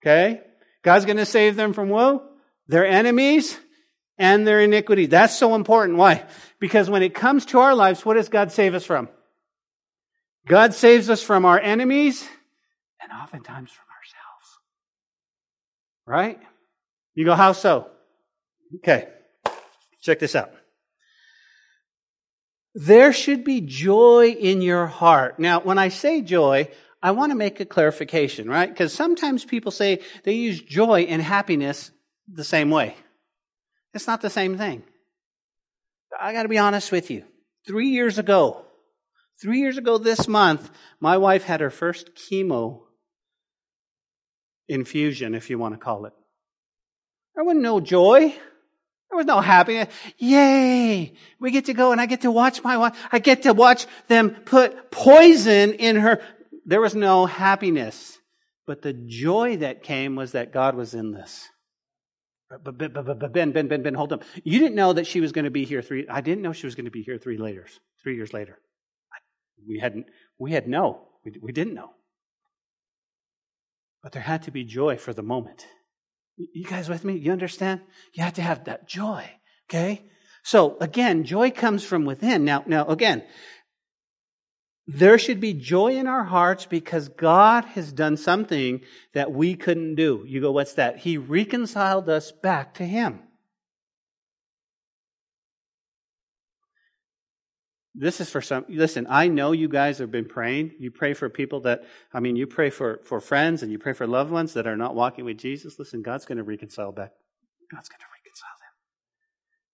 Okay? 0.00 0.40
God's 0.82 1.04
going 1.04 1.16
to 1.16 1.26
save 1.26 1.56
them 1.56 1.72
from 1.72 1.88
woe, 1.88 2.22
Their 2.68 2.86
enemies 2.86 3.58
and 4.18 4.46
their 4.46 4.60
iniquity. 4.60 5.06
That's 5.06 5.36
so 5.36 5.56
important. 5.56 5.98
Why? 5.98 6.24
Because 6.60 6.88
when 6.88 7.02
it 7.02 7.12
comes 7.12 7.44
to 7.46 7.58
our 7.58 7.74
lives, 7.74 8.06
what 8.06 8.14
does 8.14 8.28
God 8.28 8.52
save 8.52 8.74
us 8.74 8.84
from? 8.84 9.08
God 10.46 10.74
saves 10.74 11.10
us 11.10 11.22
from 11.22 11.44
our 11.44 11.58
enemies 11.58 12.26
and 13.02 13.10
oftentimes 13.12 13.72
from 13.72 13.84
ourselves. 13.98 14.60
Right? 16.06 16.40
You 17.16 17.24
go, 17.24 17.34
how 17.34 17.52
so? 17.52 17.88
Okay. 18.76 19.08
Check 20.02 20.20
this 20.20 20.36
out. 20.36 20.52
There 22.74 23.12
should 23.12 23.42
be 23.42 23.62
joy 23.62 24.36
in 24.38 24.60
your 24.60 24.86
heart. 24.86 25.40
Now, 25.40 25.60
when 25.60 25.78
I 25.78 25.88
say 25.88 26.20
joy, 26.20 26.68
I 27.02 27.12
want 27.12 27.32
to 27.32 27.36
make 27.36 27.58
a 27.58 27.64
clarification, 27.64 28.48
right? 28.48 28.68
Because 28.68 28.92
sometimes 28.92 29.44
people 29.44 29.72
say 29.72 30.00
they 30.24 30.34
use 30.34 30.60
joy 30.60 31.06
and 31.08 31.22
happiness 31.22 31.90
the 32.28 32.44
same 32.44 32.70
way. 32.70 32.94
It's 33.94 34.06
not 34.06 34.20
the 34.20 34.30
same 34.30 34.58
thing. 34.58 34.82
I 36.20 36.34
got 36.34 36.42
to 36.42 36.48
be 36.50 36.58
honest 36.58 36.92
with 36.92 37.10
you. 37.10 37.24
Three 37.66 37.88
years 37.88 38.18
ago, 38.18 38.64
three 39.40 39.60
years 39.60 39.78
ago 39.78 39.96
this 39.96 40.28
month, 40.28 40.70
my 41.00 41.16
wife 41.16 41.44
had 41.44 41.60
her 41.60 41.70
first 41.70 42.14
chemo 42.14 42.82
infusion, 44.68 45.34
if 45.34 45.48
you 45.48 45.58
want 45.58 45.74
to 45.74 45.80
call 45.80 46.04
it. 46.04 46.12
There 47.36 47.44
wasn't 47.44 47.62
no 47.62 47.80
joy. 47.80 48.34
There 49.10 49.16
was 49.16 49.26
no 49.26 49.40
happiness. 49.40 49.94
Yay! 50.18 51.12
We 51.38 51.50
get 51.52 51.66
to 51.66 51.74
go 51.74 51.92
and 51.92 52.00
I 52.00 52.06
get 52.06 52.22
to 52.22 52.30
watch 52.30 52.64
my 52.64 52.76
wife. 52.76 52.98
I 53.12 53.20
get 53.20 53.42
to 53.42 53.52
watch 53.52 53.86
them 54.08 54.30
put 54.30 54.90
poison 54.90 55.74
in 55.74 55.96
her. 55.96 56.20
There 56.64 56.80
was 56.80 56.94
no 56.94 57.26
happiness. 57.26 58.18
But 58.66 58.82
the 58.82 58.92
joy 58.92 59.58
that 59.58 59.84
came 59.84 60.16
was 60.16 60.32
that 60.32 60.52
God 60.52 60.74
was 60.74 60.94
in 60.94 61.12
this. 61.12 61.48
But, 62.48 62.78
Ben, 62.78 63.52
Ben, 63.52 63.68
Ben, 63.68 63.82
Ben, 63.82 63.94
hold 63.94 64.12
on. 64.12 64.20
You 64.42 64.58
didn't 64.58 64.74
know 64.74 64.92
that 64.92 65.06
she 65.06 65.20
was 65.20 65.32
going 65.32 65.44
to 65.44 65.50
be 65.50 65.64
here 65.64 65.82
three. 65.82 66.06
I 66.08 66.20
didn't 66.20 66.42
know 66.42 66.52
she 66.52 66.66
was 66.66 66.74
going 66.74 66.84
to 66.86 66.90
be 66.90 67.02
here 67.02 67.18
three 67.18 67.38
later, 67.38 67.66
three 68.02 68.16
years 68.16 68.32
later. 68.32 68.58
We 69.68 69.78
hadn't. 69.78 70.06
We 70.38 70.52
had 70.52 70.68
no. 70.68 71.08
We, 71.24 71.32
we 71.40 71.52
didn't 71.52 71.74
know. 71.74 71.90
But 74.02 74.12
there 74.12 74.22
had 74.22 74.44
to 74.44 74.50
be 74.50 74.64
joy 74.64 74.96
for 74.96 75.12
the 75.12 75.22
moment. 75.22 75.66
You 76.36 76.64
guys 76.64 76.88
with 76.88 77.04
me? 77.04 77.16
You 77.16 77.32
understand? 77.32 77.80
You 78.12 78.22
have 78.24 78.34
to 78.34 78.42
have 78.42 78.64
that 78.64 78.86
joy. 78.86 79.28
Okay? 79.68 80.04
So 80.42 80.76
again, 80.80 81.24
joy 81.24 81.50
comes 81.50 81.84
from 81.84 82.04
within. 82.04 82.44
Now, 82.44 82.62
now 82.66 82.86
again, 82.86 83.24
there 84.86 85.18
should 85.18 85.40
be 85.40 85.52
joy 85.52 85.96
in 85.96 86.06
our 86.06 86.22
hearts 86.24 86.66
because 86.66 87.08
God 87.08 87.64
has 87.64 87.92
done 87.92 88.16
something 88.16 88.82
that 89.14 89.32
we 89.32 89.56
couldn't 89.56 89.96
do. 89.96 90.24
You 90.26 90.40
go, 90.40 90.52
what's 90.52 90.74
that? 90.74 90.98
He 90.98 91.18
reconciled 91.18 92.08
us 92.08 92.30
back 92.30 92.74
to 92.74 92.84
Him. 92.84 93.20
This 97.98 98.20
is 98.20 98.28
for 98.28 98.42
some, 98.42 98.66
listen, 98.68 99.06
I 99.08 99.28
know 99.28 99.52
you 99.52 99.68
guys 99.68 99.98
have 99.98 100.10
been 100.10 100.26
praying. 100.26 100.72
You 100.78 100.90
pray 100.90 101.14
for 101.14 101.30
people 101.30 101.60
that, 101.60 101.84
I 102.12 102.20
mean, 102.20 102.36
you 102.36 102.46
pray 102.46 102.68
for, 102.68 103.00
for 103.04 103.22
friends 103.22 103.62
and 103.62 103.72
you 103.72 103.78
pray 103.78 103.94
for 103.94 104.06
loved 104.06 104.30
ones 104.30 104.52
that 104.52 104.66
are 104.66 104.76
not 104.76 104.94
walking 104.94 105.24
with 105.24 105.38
Jesus. 105.38 105.78
Listen, 105.78 106.02
God's 106.02 106.26
going 106.26 106.36
to 106.36 106.44
reconcile 106.44 106.92
back. 106.92 107.12
God's 107.72 107.88
going 107.88 108.00
to 108.00 108.06
reconcile 108.22 108.50
them. 108.60 108.68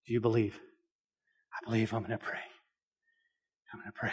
Do 0.07 0.13
you 0.13 0.21
believe? 0.21 0.61
I 1.53 1.69
believe 1.69 1.93
I'm 1.93 2.03
going 2.03 2.17
to 2.17 2.25
pray. 2.25 2.39
I'm 3.73 3.81
going 3.81 3.91
to 3.91 3.99
pray. 3.99 4.13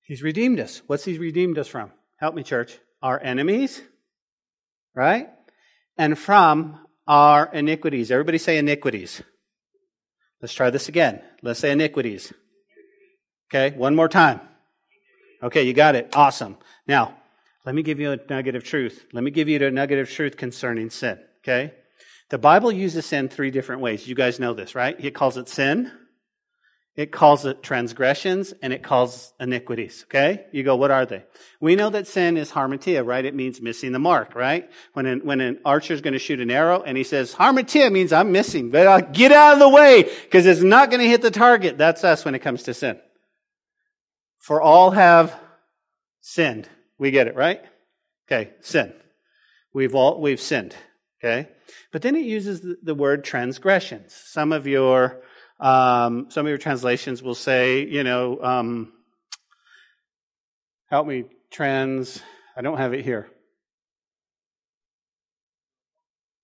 He's 0.00 0.22
redeemed 0.22 0.58
us. 0.58 0.82
What's 0.88 1.04
He 1.04 1.16
redeemed 1.16 1.58
us 1.58 1.68
from? 1.68 1.92
Help 2.18 2.34
me, 2.34 2.42
church. 2.42 2.76
Our 3.02 3.20
enemies, 3.20 3.80
right? 4.96 5.28
And 5.96 6.18
from 6.18 6.80
our 7.06 7.48
iniquities. 7.52 8.10
Everybody 8.10 8.38
say 8.38 8.58
iniquities. 8.58 9.22
Let's 10.42 10.52
try 10.52 10.70
this 10.70 10.88
again. 10.88 11.22
Let's 11.40 11.60
say 11.60 11.70
iniquities. 11.70 12.32
Okay, 13.48 13.76
one 13.76 13.94
more 13.94 14.08
time. 14.08 14.40
Okay, 15.42 15.62
you 15.62 15.72
got 15.72 15.94
it. 15.94 16.10
Awesome. 16.14 16.56
Now, 16.86 17.16
let 17.64 17.74
me 17.74 17.82
give 17.82 18.00
you 18.00 18.12
a 18.12 18.18
nugget 18.28 18.56
of 18.56 18.64
truth. 18.64 19.06
Let 19.12 19.22
me 19.22 19.30
give 19.30 19.48
you 19.48 19.64
a 19.64 19.70
nugget 19.70 19.98
of 19.98 20.10
truth 20.10 20.36
concerning 20.36 20.90
sin. 20.90 21.18
Okay? 21.42 21.72
The 22.30 22.38
Bible 22.38 22.72
uses 22.72 23.06
sin 23.06 23.28
three 23.28 23.50
different 23.50 23.82
ways. 23.82 24.06
You 24.08 24.14
guys 24.14 24.40
know 24.40 24.54
this, 24.54 24.74
right? 24.74 24.96
It 24.98 25.14
calls 25.14 25.36
it 25.36 25.48
sin. 25.48 25.92
It 26.94 27.10
calls 27.10 27.46
it 27.46 27.62
transgressions 27.62 28.52
and 28.60 28.70
it 28.70 28.82
calls 28.82 29.32
iniquities. 29.40 30.04
Okay? 30.08 30.44
You 30.52 30.62
go, 30.62 30.76
what 30.76 30.90
are 30.90 31.06
they? 31.06 31.24
We 31.58 31.74
know 31.74 31.88
that 31.88 32.06
sin 32.06 32.36
is 32.36 32.50
harmatia, 32.50 33.04
right? 33.04 33.24
It 33.24 33.34
means 33.34 33.62
missing 33.62 33.92
the 33.92 33.98
mark, 33.98 34.34
right? 34.34 34.68
When 34.92 35.06
an, 35.06 35.20
when 35.24 35.40
an 35.40 35.60
archer 35.64 35.94
is 35.94 36.02
going 36.02 36.12
to 36.12 36.18
shoot 36.18 36.40
an 36.40 36.50
arrow 36.50 36.82
and 36.82 36.98
he 36.98 37.04
says, 37.04 37.34
harmatia 37.34 37.90
means 37.90 38.12
I'm 38.12 38.30
missing, 38.30 38.70
but 38.70 38.86
I'll 38.86 39.00
get 39.00 39.32
out 39.32 39.54
of 39.54 39.58
the 39.58 39.70
way 39.70 40.02
because 40.02 40.44
it's 40.44 40.60
not 40.60 40.90
going 40.90 41.00
to 41.00 41.08
hit 41.08 41.22
the 41.22 41.30
target. 41.30 41.78
That's 41.78 42.04
us 42.04 42.26
when 42.26 42.34
it 42.34 42.40
comes 42.40 42.64
to 42.64 42.74
sin. 42.74 43.00
For 44.38 44.60
all 44.60 44.90
have 44.90 45.34
sinned. 46.20 46.68
We 46.98 47.10
get 47.10 47.26
it, 47.26 47.36
right? 47.36 47.62
Okay, 48.26 48.50
sin. 48.60 48.92
We've 49.72 49.94
all, 49.94 50.20
we've 50.20 50.40
sinned. 50.40 50.76
Okay? 51.24 51.48
But 51.90 52.02
then 52.02 52.16
it 52.16 52.24
uses 52.24 52.60
the, 52.60 52.76
the 52.82 52.94
word 52.94 53.24
transgressions. 53.24 54.12
Some 54.12 54.52
of 54.52 54.66
your 54.66 55.22
um, 55.62 56.26
some 56.28 56.44
of 56.44 56.48
your 56.50 56.58
translations 56.58 57.22
will 57.22 57.36
say, 57.36 57.86
you 57.86 58.02
know, 58.02 58.42
um, 58.42 58.92
help 60.90 61.06
me 61.06 61.24
trans. 61.52 62.20
I 62.56 62.62
don't 62.62 62.78
have 62.78 62.94
it 62.94 63.04
here. 63.04 63.28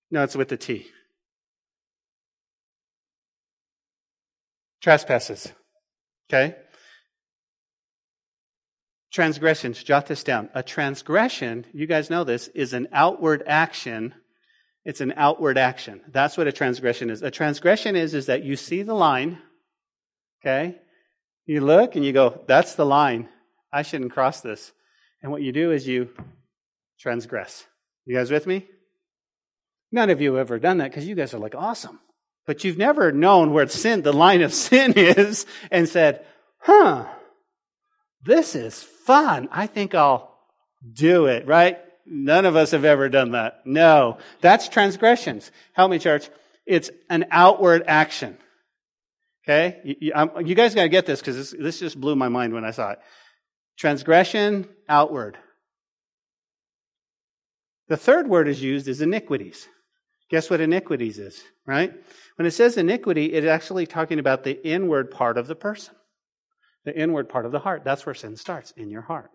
No, 0.09 0.23
it's 0.23 0.37
with 0.37 0.47
the 0.47 0.55
T. 0.55 0.87
Trespasses. 4.81 5.51
Okay? 6.29 6.55
Transgressions. 9.11 9.83
Jot 9.83 10.07
this 10.07 10.23
down. 10.23 10.49
A 10.53 10.63
transgression, 10.63 11.65
you 11.73 11.87
guys 11.87 12.09
know 12.09 12.23
this, 12.23 12.47
is 12.47 12.71
an 12.71 12.87
outward 12.93 13.43
action 13.45 14.13
it's 14.89 15.01
an 15.01 15.13
outward 15.17 15.59
action. 15.59 16.01
That's 16.07 16.35
what 16.35 16.47
a 16.47 16.51
transgression 16.51 17.11
is. 17.11 17.21
A 17.21 17.29
transgression 17.29 17.95
is, 17.95 18.15
is 18.15 18.25
that 18.25 18.43
you 18.43 18.55
see 18.55 18.81
the 18.81 18.95
line, 18.95 19.37
okay? 20.41 20.77
You 21.45 21.61
look 21.61 21.95
and 21.95 22.03
you 22.03 22.11
go, 22.11 22.41
that's 22.47 22.73
the 22.73 22.87
line. 22.87 23.29
I 23.71 23.83
shouldn't 23.83 24.13
cross 24.13 24.41
this. 24.41 24.71
And 25.21 25.31
what 25.31 25.43
you 25.43 25.51
do 25.51 25.71
is 25.71 25.87
you 25.87 26.09
transgress. 26.99 27.67
You 28.07 28.15
guys 28.15 28.31
with 28.31 28.47
me? 28.47 28.65
None 29.91 30.09
of 30.09 30.21
you 30.21 30.33
have 30.33 30.47
ever 30.47 30.57
done 30.57 30.79
that 30.79 30.89
because 30.89 31.07
you 31.07 31.13
guys 31.13 31.35
are 31.35 31.39
like 31.39 31.53
awesome. 31.53 31.99
But 32.47 32.63
you've 32.63 32.79
never 32.79 33.11
known 33.11 33.53
where 33.53 33.67
sin, 33.67 34.01
the 34.01 34.11
line 34.11 34.41
of 34.41 34.53
sin 34.55 34.93
is 34.93 35.45
and 35.69 35.87
said, 35.87 36.25
huh, 36.57 37.05
this 38.23 38.55
is 38.55 38.81
fun. 38.81 39.49
I 39.51 39.67
think 39.67 39.93
I'll 39.93 40.35
do 40.91 41.27
it, 41.27 41.45
right? 41.45 41.77
None 42.11 42.45
of 42.45 42.55
us 42.55 42.71
have 42.71 42.85
ever 42.85 43.07
done 43.07 43.31
that. 43.31 43.61
No. 43.65 44.17
That's 44.41 44.67
transgressions. 44.67 45.51
Help 45.73 45.91
me, 45.91 45.99
church. 45.99 46.27
It's 46.65 46.89
an 47.09 47.27
outward 47.29 47.83
action. 47.87 48.37
Okay? 49.45 49.79
You, 49.83 49.95
you, 49.99 50.31
you 50.43 50.55
guys 50.55 50.73
got 50.73 50.83
to 50.83 50.89
get 50.89 51.05
this 51.05 51.19
because 51.19 51.35
this, 51.35 51.55
this 51.57 51.79
just 51.79 52.01
blew 52.01 52.15
my 52.15 52.27
mind 52.27 52.53
when 52.53 52.65
I 52.65 52.71
saw 52.71 52.91
it. 52.91 52.99
Transgression, 53.77 54.67
outward. 54.87 55.37
The 57.89 57.97
third 57.97 58.27
word 58.27 58.47
is 58.47 58.61
used 58.61 58.87
is 58.87 59.01
iniquities. 59.01 59.67
Guess 60.29 60.49
what 60.49 60.61
iniquities 60.61 61.19
is, 61.19 61.41
right? 61.65 61.93
When 62.35 62.45
it 62.45 62.51
says 62.51 62.77
iniquity, 62.77 63.25
it's 63.25 63.47
actually 63.47 63.85
talking 63.85 64.19
about 64.19 64.43
the 64.43 64.67
inward 64.67 65.11
part 65.11 65.37
of 65.37 65.47
the 65.47 65.55
person, 65.55 65.95
the 66.85 66.95
inward 66.95 67.29
part 67.29 67.45
of 67.45 67.51
the 67.51 67.59
heart. 67.59 67.83
That's 67.83 68.05
where 68.05 68.15
sin 68.15 68.35
starts, 68.35 68.71
in 68.77 68.89
your 68.89 69.01
heart. 69.01 69.31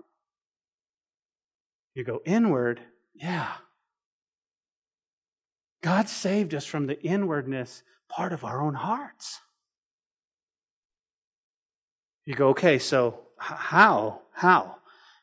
You 1.94 2.04
go 2.04 2.20
inward, 2.24 2.80
yeah. 3.14 3.52
God 5.82 6.08
saved 6.08 6.54
us 6.54 6.64
from 6.64 6.86
the 6.86 7.00
inwardness 7.00 7.82
part 8.08 8.32
of 8.32 8.44
our 8.44 8.60
own 8.60 8.74
hearts. 8.74 9.40
You 12.24 12.34
go, 12.34 12.48
okay, 12.48 12.78
so 12.78 13.20
how? 13.38 14.22
How? 14.32 14.76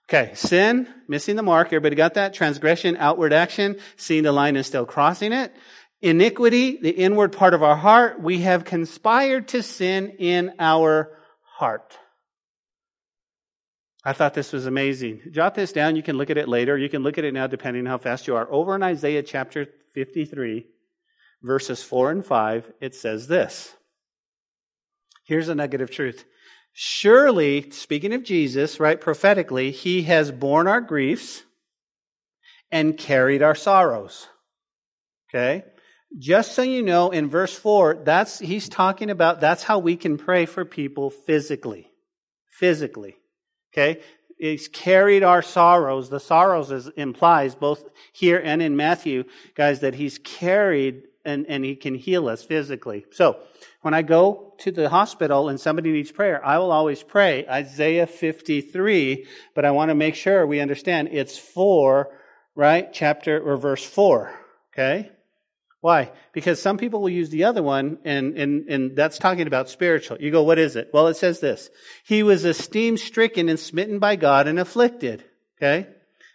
Okay, 0.08 0.34
sin, 0.36 0.88
missing 1.08 1.36
the 1.36 1.44
mark. 1.44 1.68
Everybody 1.68 1.96
got 1.96 2.16
that? 2.16 2.34
Transgression, 2.34 2.98
outward 2.98 3.34
action, 3.34 3.78
seeing 3.96 4.24
the 4.24 4.32
line 4.32 4.56
and 4.56 4.66
still 4.66 4.86
crossing 4.86 5.32
it. 5.34 5.54
Iniquity, 6.02 6.78
the 6.82 6.90
inward 6.90 7.32
part 7.32 7.54
of 7.54 7.64
our 7.64 7.76
heart. 7.76 8.22
We 8.22 8.42
have 8.42 8.66
conspired 8.66 9.50
to 9.50 9.64
sin 9.64 10.10
in 10.20 10.54
our 10.60 11.18
heart. 11.42 11.98
I 14.04 14.14
thought 14.14 14.34
this 14.34 14.52
was 14.52 14.66
amazing. 14.66 15.22
Jot 15.32 15.54
this 15.54 15.72
down. 15.72 15.96
You 15.96 16.02
can 16.02 16.18
look 16.18 16.32
at 16.32 16.38
it 16.38 16.48
later. 16.48 16.78
You 16.78 16.90
can 16.90 17.04
look 17.04 17.18
at 17.18 17.24
it 17.24 17.34
now, 17.34 17.48
depending 17.48 17.86
on 17.86 17.92
how 17.92 17.98
fast 18.00 18.28
you 18.28 18.36
are. 18.36 18.52
Over 18.52 18.76
in 18.76 18.82
Isaiah 18.82 19.22
chapter 19.22 19.68
53, 19.94 20.66
verses 21.44 21.84
4 21.84 22.12
and 22.12 22.26
5, 22.26 22.72
it 22.82 22.96
says 22.96 23.28
this. 23.28 23.74
Here's 25.26 25.50
a 25.50 25.56
nugget 25.56 25.82
of 25.82 25.92
truth. 25.92 26.26
Surely, 26.74 27.70
speaking 27.72 28.14
of 28.14 28.24
Jesus, 28.24 28.80
right, 28.80 29.00
prophetically, 29.00 29.72
he 29.72 30.04
has 30.04 30.32
borne 30.32 30.68
our 30.68 30.82
griefs 30.82 31.44
and 32.72 32.98
carried 32.98 33.44
our 33.44 33.56
sorrows. 33.56 34.28
Okay? 35.30 35.64
Just 36.18 36.54
so 36.54 36.64
you 36.64 36.82
know, 36.82 37.12
in 37.12 37.30
verse 37.30 37.54
4, 37.54 38.02
that's, 38.04 38.40
he's 38.40 38.68
talking 38.68 39.10
about, 39.10 39.42
that's 39.42 39.64
how 39.64 39.80
we 39.80 39.96
can 39.96 40.18
pray 40.18 40.46
for 40.46 40.66
people 40.66 41.10
physically. 41.12 41.88
Physically. 42.50 43.16
Okay? 43.74 44.02
He's 44.38 44.68
carried 44.68 45.24
our 45.24 45.42
sorrows. 45.42 46.10
The 46.10 46.20
sorrows 46.20 46.72
is, 46.72 46.88
implies 46.98 47.54
both 47.54 47.90
here 48.12 48.42
and 48.44 48.62
in 48.62 48.76
Matthew, 48.76 49.26
guys, 49.56 49.82
that 49.82 49.94
he's 49.94 50.18
carried 50.18 51.04
and, 51.24 51.46
and 51.48 51.64
he 51.64 51.76
can 51.76 51.94
heal 51.94 52.28
us 52.28 52.44
physically. 52.44 53.06
So, 53.12 53.40
when 53.82 53.94
I 53.94 54.04
go 54.04 54.54
to 54.60 54.72
the 54.72 54.90
hospital 54.90 55.50
and 55.50 55.60
somebody 55.60 55.92
needs 55.92 56.12
prayer, 56.12 56.44
I 56.46 56.58
will 56.60 56.72
always 56.72 57.02
pray 57.02 57.48
Isaiah 57.48 58.06
53, 58.06 59.26
but 59.56 59.66
I 59.66 59.72
want 59.72 59.90
to 59.90 59.96
make 59.96 60.16
sure 60.16 60.46
we 60.46 60.60
understand 60.60 61.10
it's 61.12 61.38
4, 61.38 62.10
right? 62.56 62.92
Chapter 62.94 63.40
or 63.42 63.58
verse 63.58 63.84
4. 63.84 64.34
Okay? 64.74 65.12
Why? 65.82 66.12
Because 66.32 66.62
some 66.62 66.78
people 66.78 67.02
will 67.02 67.10
use 67.10 67.32
the 67.32 67.46
other 67.46 67.64
one, 67.64 67.98
and, 68.06 68.38
and, 68.38 68.70
and 68.70 68.96
that's 68.96 69.18
talking 69.18 69.48
about 69.48 69.68
spiritual. 69.68 70.18
You 70.20 70.30
go, 70.30 70.44
what 70.44 70.60
is 70.60 70.76
it? 70.76 70.92
Well, 70.94 71.08
it 71.08 71.18
says 71.18 71.40
this. 71.40 71.72
He 72.06 72.22
was 72.22 72.46
esteemed, 72.46 73.00
stricken, 73.00 73.50
and 73.50 73.60
smitten 73.60 73.98
by 73.98 74.16
God 74.16 74.48
and 74.48 74.60
afflicted. 74.60 75.26
Okay? 75.58 75.88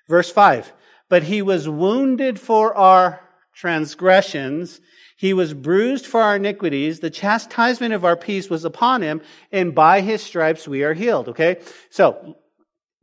Verse 0.08 0.30
5. 0.30 0.72
But 1.08 1.22
he 1.22 1.42
was 1.42 1.68
wounded 1.68 2.40
for 2.40 2.74
our 2.74 3.20
transgressions. 3.54 4.80
He 5.16 5.32
was 5.32 5.54
bruised 5.54 6.06
for 6.06 6.20
our 6.20 6.36
iniquities. 6.36 6.98
The 6.98 7.10
chastisement 7.10 7.94
of 7.94 8.04
our 8.04 8.16
peace 8.16 8.50
was 8.50 8.64
upon 8.64 9.02
him, 9.02 9.22
and 9.52 9.76
by 9.76 10.00
his 10.00 10.24
stripes 10.24 10.66
we 10.66 10.82
are 10.82 10.92
healed. 10.92 11.28
Okay? 11.28 11.58
So, 11.90 12.36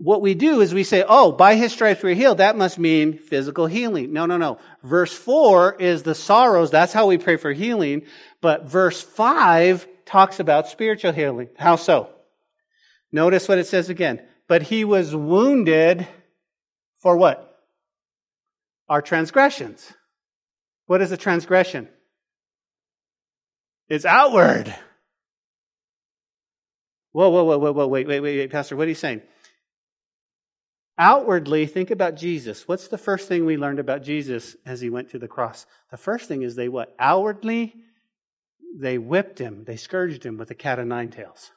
what 0.03 0.21
we 0.21 0.33
do 0.33 0.59
is 0.59 0.73
we 0.73 0.83
say, 0.83 1.05
oh, 1.07 1.31
by 1.31 1.55
his 1.55 1.71
stripes 1.71 2.03
we're 2.03 2.13
healed. 2.13 2.39
That 2.39 2.57
must 2.57 2.77
mean 2.77 3.17
physical 3.17 3.67
healing. 3.67 4.11
No, 4.11 4.25
no, 4.25 4.35
no. 4.35 4.59
Verse 4.83 5.13
4 5.13 5.75
is 5.79 6.03
the 6.03 6.13
sorrows. 6.13 6.71
That's 6.71 6.91
how 6.91 7.07
we 7.07 7.17
pray 7.17 7.37
for 7.37 7.53
healing. 7.53 8.03
But 8.41 8.65
verse 8.65 9.01
5 9.01 9.87
talks 10.05 10.41
about 10.41 10.67
spiritual 10.67 11.13
healing. 11.13 11.47
How 11.57 11.77
so? 11.77 12.09
Notice 13.13 13.47
what 13.47 13.59
it 13.59 13.67
says 13.67 13.89
again. 13.89 14.21
But 14.49 14.63
he 14.63 14.83
was 14.83 15.15
wounded 15.15 16.05
for 16.99 17.15
what? 17.15 17.57
Our 18.89 19.01
transgressions. 19.01 19.89
What 20.85 21.01
is 21.01 21.13
a 21.13 21.17
transgression? 21.17 21.87
It's 23.87 24.03
outward. 24.03 24.75
Whoa, 27.13 27.29
whoa, 27.29 27.45
whoa, 27.45 27.57
whoa, 27.57 27.71
whoa, 27.71 27.87
wait, 27.87 28.05
wait, 28.05 28.19
wait, 28.19 28.37
wait, 28.37 28.51
Pastor, 28.51 28.75
what 28.75 28.87
are 28.87 28.89
you 28.89 28.95
saying? 28.95 29.21
Outwardly, 30.97 31.65
think 31.65 31.89
about 31.89 32.15
Jesus. 32.15 32.67
What's 32.67 32.87
the 32.87 32.97
first 32.97 33.27
thing 33.27 33.45
we 33.45 33.57
learned 33.57 33.79
about 33.79 34.03
Jesus 34.03 34.55
as 34.65 34.79
he 34.79 34.89
went 34.89 35.09
to 35.09 35.19
the 35.19 35.27
cross? 35.27 35.65
The 35.89 35.97
first 35.97 36.27
thing 36.27 36.43
is 36.43 36.55
they 36.55 36.69
what? 36.69 36.95
Outwardly, 36.99 37.75
they 38.75 38.97
whipped 38.97 39.39
him, 39.39 39.63
they 39.65 39.75
scourged 39.75 40.25
him 40.25 40.37
with 40.37 40.51
a 40.51 40.55
cat 40.55 40.79
of 40.79 40.87
nine 40.87 41.09
tails. 41.09 41.51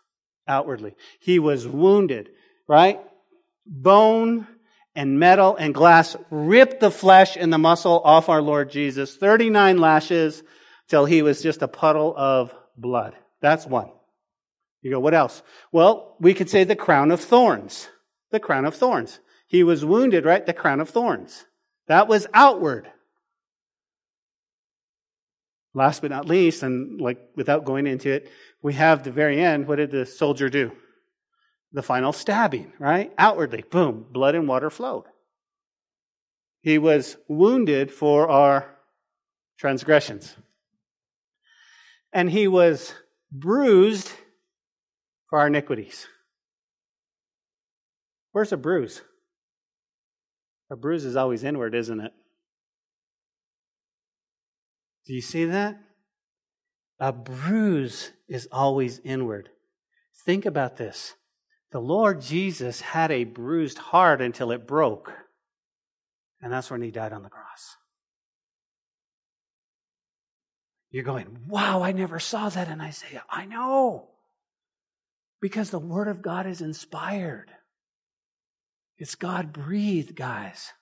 Outwardly. 0.49 0.95
He 1.21 1.39
was 1.39 1.67
wounded, 1.67 2.31
right? 2.69 3.01
Bone 3.67 4.47
and 4.95 5.19
metal 5.19 5.57
and 5.57 5.75
glass 5.75 6.17
ripped 6.31 6.81
the 6.81 6.91
flesh 6.91 7.37
and 7.37 7.53
the 7.53 7.59
muscle 7.59 8.01
off 8.05 8.29
our 8.29 8.41
Lord 8.41 8.71
Jesus. 8.71 9.17
39 9.17 9.79
lashes 9.79 10.43
till 10.89 11.05
he 11.05 11.23
was 11.23 11.43
just 11.43 11.63
a 11.63 11.69
puddle 11.69 12.15
of 12.17 12.55
blood. 12.77 13.15
That's 13.41 13.67
one. 13.67 13.91
You 14.83 14.93
go, 14.93 15.01
what 15.01 15.15
else? 15.15 15.43
Well, 15.73 16.17
we 16.21 16.33
could 16.33 16.49
say 16.49 16.65
the 16.65 16.77
crown 16.77 17.11
of 17.11 17.21
thorns. 17.21 17.89
The 18.31 18.41
crown 18.41 18.65
of 18.65 18.75
thorns. 18.75 19.19
He 19.47 19.63
was 19.63 19.85
wounded, 19.85 20.25
right? 20.25 20.45
The 20.45 20.53
crown 20.53 20.81
of 20.81 20.91
thorns. 20.91 21.45
That 21.87 22.09
was 22.09 22.27
outward. 22.35 22.91
Last 25.75 26.03
but 26.03 26.11
not 26.11 26.27
least, 26.27 26.63
and 26.63 27.01
like 27.01 27.19
without 27.37 27.65
going 27.65 27.87
into 27.87 28.11
it, 28.11 28.31
we 28.63 28.75
have 28.75 29.03
the 29.03 29.13
very 29.13 29.41
end. 29.41 29.69
What 29.69 29.77
did 29.77 29.91
the 29.91 30.07
soldier 30.07 30.49
do? 30.49 30.73
The 31.73 31.83
final 31.83 32.13
stabbing, 32.13 32.73
right? 32.79 33.13
Outwardly, 33.19 33.63
boom, 33.71 34.07
blood 34.11 34.35
and 34.35 34.49
water 34.49 34.71
flowed. 34.71 35.05
He 36.63 36.79
was 36.79 37.17
wounded 37.29 37.93
for 37.93 38.29
our 38.29 38.75
transgressions. 39.59 40.35
And 42.13 42.31
he 42.31 42.49
was 42.49 42.95
bruised 43.31 44.11
for 45.29 45.39
our 45.39 45.49
iniquities. 45.49 46.07
Where's 48.33 48.53
a 48.53 48.57
bruise? 48.57 49.03
A 50.71 50.77
bruise 50.77 51.05
is 51.05 51.17
always 51.17 51.45
inward, 51.45 51.75
isn't 51.75 52.01
it? 52.01 52.13
Do 55.07 55.15
you 55.15 55.21
see 55.21 55.45
that? 55.45 55.79
A 56.99 57.13
bruise 57.13 58.11
is 58.29 58.49
always 58.51 58.99
inward. 59.05 59.51
Think 60.25 60.47
about 60.47 60.77
this. 60.77 61.15
The 61.71 61.81
Lord 61.81 62.21
Jesus 62.21 62.81
had 62.81 63.11
a 63.11 63.25
bruised 63.25 63.79
heart 63.79 64.21
until 64.21 64.51
it 64.51 64.67
broke. 64.67 65.13
And 66.41 66.53
that's 66.53 66.71
when 66.71 66.83
he 66.83 66.91
died 66.91 67.13
on 67.13 67.23
the 67.23 67.29
cross. 67.29 67.77
You're 70.91 71.05
going, 71.05 71.45
wow, 71.49 71.83
I 71.83 71.93
never 71.93 72.19
saw 72.19 72.49
that 72.49 72.69
in 72.69 72.81
Isaiah. 72.81 73.25
I 73.29 73.45
know. 73.45 74.09
Because 75.41 75.71
the 75.71 75.79
Word 75.79 76.09
of 76.09 76.23
God 76.23 76.47
is 76.47 76.61
inspired. 76.61 77.51
It's 78.99 79.15
God 79.15 79.53
breathed, 79.53 80.15
guys. 80.15 80.73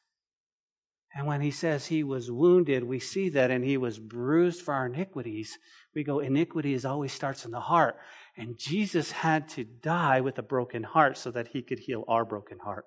And 1.17 1.27
when 1.27 1.41
he 1.41 1.53
says 1.53 1.87
he 1.87 2.03
was 2.03 2.31
wounded, 2.31 2.83
we 2.83 2.99
see 2.99 3.29
that, 3.31 3.51
and 3.51 3.65
he 3.65 3.77
was 3.77 3.99
bruised 3.99 4.63
for 4.63 4.75
our 4.75 4.87
iniquities. 4.87 5.59
We 5.95 6.03
go, 6.03 6.19
iniquity 6.19 6.79
always 6.85 7.13
starts 7.13 7.45
in 7.45 7.53
the 7.53 7.61
heart. 7.61 7.97
And 8.37 8.59
Jesus 8.59 9.13
had 9.13 9.49
to 9.51 9.63
die 9.65 10.21
with 10.21 10.39
a 10.39 10.43
broken 10.43 10.83
heart 10.83 11.17
so 11.17 11.31
that 11.31 11.49
he 11.49 11.63
could 11.63 11.79
heal 11.79 12.05
our 12.09 12.25
broken 12.25 12.59
heart. 12.59 12.87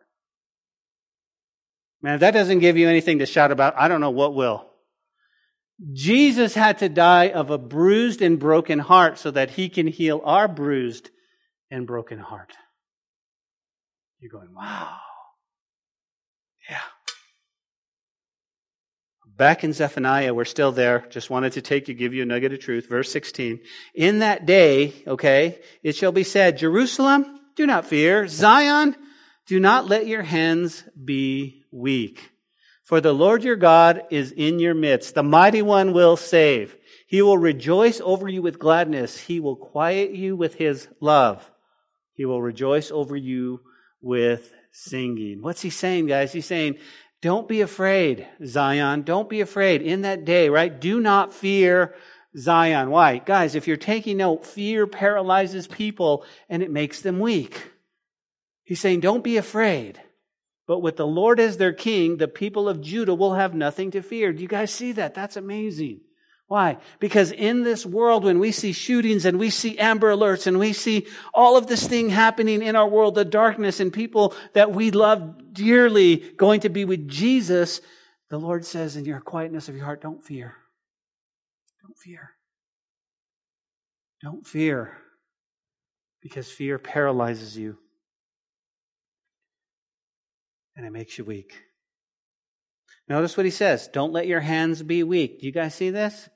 Man, 2.01 2.15
if 2.15 2.19
that 2.19 2.31
doesn't 2.31 2.59
give 2.59 2.77
you 2.77 2.89
anything 2.89 3.19
to 3.19 3.25
shout 3.25 3.51
about, 3.51 3.75
I 3.77 3.87
don't 3.87 4.01
know 4.01 4.11
what 4.11 4.35
will. 4.35 4.69
Jesus 5.93 6.53
had 6.53 6.79
to 6.79 6.89
die 6.89 7.29
of 7.29 7.49
a 7.49 7.57
bruised 7.57 8.21
and 8.21 8.39
broken 8.39 8.79
heart 8.79 9.19
so 9.19 9.31
that 9.31 9.51
he 9.51 9.69
can 9.69 9.87
heal 9.87 10.21
our 10.25 10.47
bruised 10.47 11.11
and 11.71 11.87
broken 11.87 12.19
heart. 12.19 12.51
You're 14.19 14.31
going, 14.31 14.53
wow. 14.53 14.97
Yeah. 16.69 16.81
Back 19.37 19.63
in 19.63 19.71
Zephaniah, 19.73 20.33
we're 20.33 20.45
still 20.45 20.71
there. 20.71 21.05
Just 21.09 21.29
wanted 21.29 21.53
to 21.53 21.61
take 21.61 21.87
you, 21.87 21.93
give 21.93 22.13
you 22.13 22.23
a 22.23 22.25
nugget 22.25 22.53
of 22.53 22.59
truth. 22.59 22.89
Verse 22.89 23.11
16. 23.11 23.59
In 23.93 24.19
that 24.19 24.45
day, 24.45 24.93
okay, 25.05 25.59
it 25.83 25.95
shall 25.95 26.11
be 26.11 26.23
said, 26.23 26.57
Jerusalem, 26.57 27.39
do 27.55 27.67
not 27.67 27.85
fear. 27.85 28.27
Zion, 28.27 28.95
do 29.45 29.59
not 29.59 29.87
let 29.87 30.07
your 30.07 30.23
hands 30.23 30.83
be 31.05 31.63
weak. 31.71 32.31
For 32.83 32.99
the 32.99 33.13
Lord 33.13 33.43
your 33.43 33.57
God 33.57 34.03
is 34.09 34.31
in 34.31 34.59
your 34.59 34.73
midst. 34.73 35.13
The 35.13 35.21
mighty 35.21 35.61
one 35.61 35.93
will 35.93 36.17
save. 36.17 36.75
He 37.05 37.21
will 37.21 37.37
rejoice 37.37 38.01
over 38.01 38.27
you 38.27 38.41
with 38.41 38.59
gladness. 38.59 39.17
He 39.17 39.39
will 39.39 39.55
quiet 39.55 40.11
you 40.11 40.35
with 40.35 40.55
his 40.55 40.87
love. 40.99 41.51
He 42.13 42.25
will 42.25 42.41
rejoice 42.41 42.89
over 42.89 43.15
you 43.15 43.61
with 44.01 44.51
singing. 44.77 45.41
What's 45.41 45.61
he 45.61 45.69
saying, 45.69 46.07
guys? 46.07 46.31
He's 46.31 46.45
saying, 46.45 46.77
don't 47.21 47.47
be 47.47 47.61
afraid, 47.61 48.27
Zion. 48.45 49.01
Don't 49.01 49.29
be 49.29 49.41
afraid 49.41 49.81
in 49.81 50.01
that 50.03 50.23
day, 50.23 50.49
right? 50.49 50.79
Do 50.79 50.99
not 50.99 51.33
fear 51.33 51.95
Zion. 52.37 52.91
Why? 52.91 53.17
Guys, 53.17 53.55
if 53.55 53.67
you're 53.67 53.77
taking 53.77 54.17
note, 54.17 54.45
fear 54.45 54.85
paralyzes 54.85 55.67
people 55.67 56.23
and 56.47 56.61
it 56.61 56.69
makes 56.69 57.01
them 57.01 57.19
weak. 57.19 57.71
He's 58.63 58.79
saying, 58.79 58.99
don't 58.99 59.23
be 59.23 59.37
afraid. 59.37 59.99
But 60.67 60.81
with 60.81 60.97
the 60.97 61.07
Lord 61.07 61.39
as 61.39 61.57
their 61.57 61.73
king, 61.73 62.17
the 62.17 62.27
people 62.27 62.69
of 62.69 62.81
Judah 62.81 63.15
will 63.15 63.33
have 63.33 63.55
nothing 63.55 63.91
to 63.91 64.01
fear. 64.01 64.33
Do 64.33 64.41
you 64.41 64.49
guys 64.49 64.71
see 64.71 64.91
that? 64.91 65.15
That's 65.15 65.37
amazing. 65.37 66.01
Why? 66.47 66.77
Because 66.99 67.33
in 67.33 67.63
this 67.63 67.85
world, 67.85 68.23
when 68.23 68.39
we 68.39 68.53
see 68.53 68.71
shootings 68.71 69.25
and 69.25 69.37
we 69.37 69.49
see 69.49 69.77
Amber 69.77 70.13
Alerts 70.13 70.47
and 70.47 70.57
we 70.57 70.71
see 70.71 71.05
all 71.33 71.57
of 71.57 71.67
this 71.67 71.85
thing 71.85 72.09
happening 72.09 72.61
in 72.61 72.77
our 72.77 72.87
world, 72.87 73.15
the 73.15 73.25
darkness 73.25 73.81
and 73.81 73.91
people 73.91 74.33
that 74.53 74.71
we 74.71 74.91
love 74.91 75.53
dearly 75.53 76.15
going 76.15 76.61
to 76.61 76.69
be 76.69 76.85
with 76.85 77.07
Jesus, 77.09 77.81
the 78.29 78.37
Lord 78.37 78.65
says 78.65 78.95
in 78.95 79.03
your 79.03 79.19
quietness 79.19 79.67
of 79.67 79.75
your 79.75 79.83
heart, 79.83 80.01
don't 80.01 80.23
fear. 80.23 80.55
Don't 81.81 81.97
fear. 81.97 82.31
Don't 84.23 84.47
fear. 84.47 84.97
Because 86.21 86.49
fear 86.49 86.79
paralyzes 86.79 87.57
you 87.57 87.77
and 90.77 90.85
it 90.85 90.91
makes 90.91 91.17
you 91.17 91.25
weak. 91.25 91.61
Notice 93.09 93.35
what 93.35 93.45
he 93.45 93.51
says. 93.51 93.89
Don't 93.89 94.13
let 94.13 94.27
your 94.27 94.39
hands 94.39 94.81
be 94.81 95.03
weak. 95.03 95.41
Do 95.41 95.45
you 95.45 95.51
guys 95.51 95.75
see 95.75 95.89
this? 95.89 96.29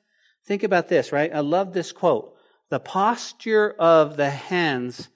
Think 0.47 0.63
about 0.63 0.87
this, 0.87 1.11
right? 1.11 1.33
I 1.33 1.39
love 1.39 1.73
this 1.73 1.91
quote. 1.91 2.35
The 2.69 2.79
posture 2.79 3.75
of 3.77 4.17
the 4.17 4.29
hands 4.29 5.09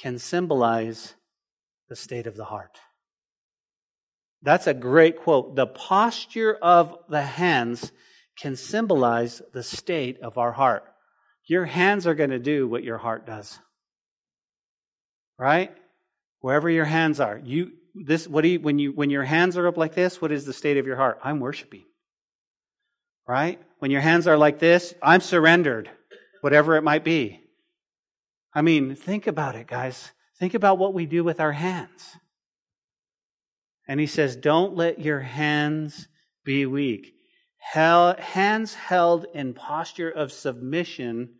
can 0.00 0.18
symbolize 0.18 1.14
the 1.88 1.96
state 1.96 2.26
of 2.26 2.36
the 2.36 2.44
heart. 2.44 2.78
That's 4.42 4.66
a 4.66 4.74
great 4.74 5.18
quote. 5.18 5.56
The 5.56 5.66
posture 5.66 6.54
of 6.54 6.96
the 7.08 7.22
hands 7.22 7.90
can 8.38 8.54
symbolize 8.54 9.42
the 9.52 9.62
state 9.62 10.20
of 10.20 10.38
our 10.38 10.52
heart. 10.52 10.84
Your 11.46 11.64
hands 11.64 12.06
are 12.06 12.14
going 12.14 12.30
to 12.30 12.38
do 12.38 12.68
what 12.68 12.84
your 12.84 12.98
heart 12.98 13.26
does. 13.26 13.58
Right? 15.38 15.74
Wherever 16.40 16.70
your 16.70 16.84
hands 16.84 17.20
are. 17.20 17.40
You 17.42 17.72
this 17.94 18.28
what 18.28 18.42
do 18.42 18.48
you 18.48 18.60
when 18.60 18.78
you 18.78 18.92
when 18.92 19.10
your 19.10 19.24
hands 19.24 19.56
are 19.56 19.66
up 19.66 19.76
like 19.76 19.94
this, 19.94 20.20
what 20.20 20.30
is 20.30 20.44
the 20.44 20.52
state 20.52 20.76
of 20.76 20.86
your 20.86 20.96
heart? 20.96 21.18
I'm 21.24 21.40
worshiping. 21.40 21.84
Right? 23.28 23.60
When 23.78 23.90
your 23.90 24.00
hands 24.00 24.26
are 24.26 24.38
like 24.38 24.58
this, 24.58 24.94
I'm 25.02 25.20
surrendered, 25.20 25.90
whatever 26.40 26.76
it 26.76 26.82
might 26.82 27.04
be. 27.04 27.42
I 28.54 28.62
mean, 28.62 28.94
think 28.94 29.26
about 29.26 29.54
it, 29.54 29.66
guys. 29.66 30.10
Think 30.38 30.54
about 30.54 30.78
what 30.78 30.94
we 30.94 31.04
do 31.04 31.22
with 31.22 31.38
our 31.38 31.52
hands. 31.52 32.16
And 33.86 34.00
he 34.00 34.06
says, 34.06 34.34
Don't 34.34 34.74
let 34.74 34.98
your 34.98 35.20
hands 35.20 36.08
be 36.44 36.64
weak. 36.64 37.14
hands 37.58 38.74
held 38.74 39.26
in 39.34 39.52
posture 39.52 40.10
of 40.10 40.32
submission, 40.32 41.34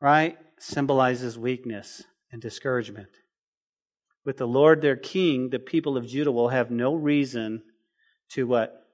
right, 0.00 0.38
symbolizes 0.58 1.38
weakness 1.38 2.02
and 2.32 2.40
discouragement. 2.40 3.10
With 4.24 4.38
the 4.38 4.46
Lord 4.46 4.80
their 4.80 4.96
king, 4.96 5.50
the 5.50 5.58
people 5.58 5.96
of 5.98 6.06
Judah 6.06 6.32
will 6.32 6.48
have 6.48 6.70
no 6.70 6.94
reason 6.94 7.62
to 8.30 8.46
what? 8.46 8.85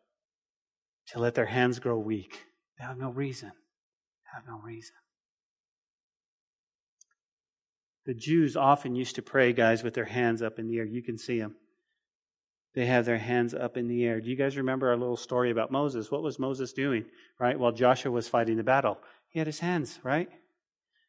To 1.09 1.19
let 1.19 1.35
their 1.35 1.47
hands 1.47 1.79
grow 1.79 1.99
weak. 1.99 2.45
They 2.79 2.85
have 2.85 2.97
no 2.97 3.11
reason. 3.11 3.51
They 3.51 4.31
have 4.35 4.47
no 4.47 4.61
reason. 4.65 4.95
The 8.07 8.15
Jews 8.15 8.57
often 8.57 8.95
used 8.95 9.17
to 9.17 9.23
pray, 9.23 9.53
guys, 9.53 9.83
with 9.83 9.95
their 9.95 10.05
hands 10.05 10.43
up 10.43 10.59
in 10.59 10.69
the 10.69 10.79
air. 10.79 10.85
You 10.85 11.03
can 11.03 11.19
see 11.19 11.39
them. 11.39 11.55
They 12.75 12.87
have 12.87 13.05
their 13.05 13.19
hands 13.19 13.53
up 13.55 13.77
in 13.77 13.87
the 13.87 14.05
air. 14.05 14.21
Do 14.21 14.31
you 14.31 14.37
guys 14.37 14.57
remember 14.57 14.89
our 14.89 14.97
little 14.97 15.17
story 15.17 15.51
about 15.51 15.71
Moses? 15.71 16.11
What 16.11 16.23
was 16.23 16.39
Moses 16.39 16.73
doing, 16.73 17.05
right? 17.39 17.59
While 17.59 17.73
Joshua 17.73 18.11
was 18.11 18.29
fighting 18.29 18.57
the 18.57 18.63
battle, 18.63 18.99
he 19.29 19.39
had 19.39 19.47
his 19.47 19.61
hands, 19.61 20.01
right? 20.03 20.29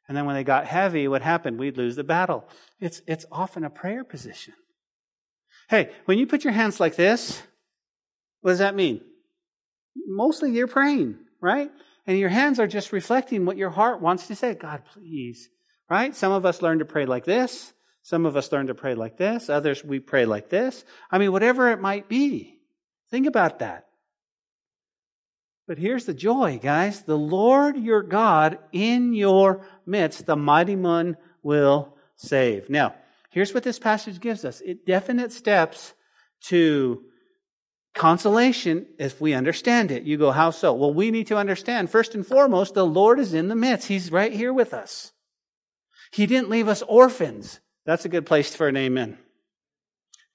And 0.08 0.18
then 0.18 0.26
when 0.26 0.36
they 0.36 0.44
got 0.44 0.68
heavy, 0.68 1.08
what 1.08 1.22
happened? 1.22 1.58
We'd 1.58 1.78
lose 1.78 1.96
the 1.96 2.04
battle. 2.04 2.48
It's, 2.80 3.02
it's 3.08 3.26
often 3.32 3.64
a 3.64 3.70
prayer 3.70 4.04
position. 4.04 4.54
Hey, 5.70 5.92
when 6.06 6.20
you 6.20 6.28
put 6.28 6.44
your 6.44 6.54
hands 6.54 6.80
like 6.82 6.98
this, 6.98 7.42
what 8.42 8.52
does 8.52 8.60
that 8.60 8.76
mean? 8.76 9.02
Mostly 9.96 10.52
you're 10.52 10.68
praying, 10.68 11.18
right? 11.42 11.72
And 12.06 12.20
your 12.20 12.30
hands 12.30 12.60
are 12.60 12.68
just 12.68 12.92
reflecting 12.92 13.46
what 13.46 13.58
your 13.58 13.70
heart 13.70 14.02
wants 14.02 14.28
to 14.28 14.36
say. 14.36 14.54
God, 14.54 14.84
please, 14.94 15.50
right? 15.90 16.16
Some 16.16 16.32
of 16.32 16.46
us 16.46 16.62
learn 16.62 16.80
to 16.80 16.86
pray 16.86 17.06
like 17.06 17.26
this. 17.26 17.74
Some 18.02 18.26
of 18.26 18.36
us 18.36 18.52
learn 18.52 18.68
to 18.68 18.76
pray 18.76 18.96
like 18.96 19.18
this. 19.18 19.50
Others, 19.50 19.84
we 19.84 20.00
pray 20.00 20.26
like 20.26 20.50
this. 20.50 20.84
I 21.10 21.18
mean, 21.18 21.32
whatever 21.32 21.72
it 21.72 21.80
might 21.80 22.10
be. 22.10 22.60
Think 23.10 23.28
about 23.28 23.60
that. 23.60 23.86
But 25.68 25.78
here's 25.78 26.06
the 26.06 26.14
joy, 26.14 26.60
guys. 26.62 27.04
The 27.04 27.18
Lord 27.18 27.78
your 27.78 28.04
God 28.04 28.58
in 28.74 29.14
your 29.14 29.66
midst, 29.86 30.26
the 30.26 30.36
mighty 30.36 30.76
one 30.76 31.16
will 31.42 31.96
save. 32.18 32.70
Now, 32.70 32.96
here's 33.30 33.54
what 33.54 33.64
this 33.64 33.80
passage 33.80 34.20
gives 34.20 34.44
us. 34.44 34.60
It 34.60 34.86
definite 34.86 35.32
steps 35.32 35.94
to 36.48 37.04
consolation 37.94 38.88
if 38.98 39.22
we 39.22 39.34
understand 39.34 39.92
it. 39.92 40.04
You 40.04 40.18
go, 40.18 40.32
how 40.32 40.52
so? 40.52 40.74
Well, 40.74 40.94
we 40.94 41.12
need 41.12 41.28
to 41.28 41.38
understand, 41.38 41.90
first 41.90 42.16
and 42.16 42.26
foremost, 42.26 42.74
the 42.74 42.86
Lord 42.86 43.20
is 43.20 43.34
in 43.34 43.48
the 43.48 43.56
midst. 43.56 43.88
He's 43.88 44.12
right 44.12 44.34
here 44.34 44.54
with 44.54 44.74
us. 44.74 45.12
He 46.12 46.26
didn't 46.26 46.50
leave 46.50 46.68
us 46.68 46.82
orphans. 46.84 47.60
That's 47.86 48.06
a 48.06 48.10
good 48.10 48.26
place 48.26 48.56
for 48.56 48.68
an 48.68 48.78
amen. 48.78 49.18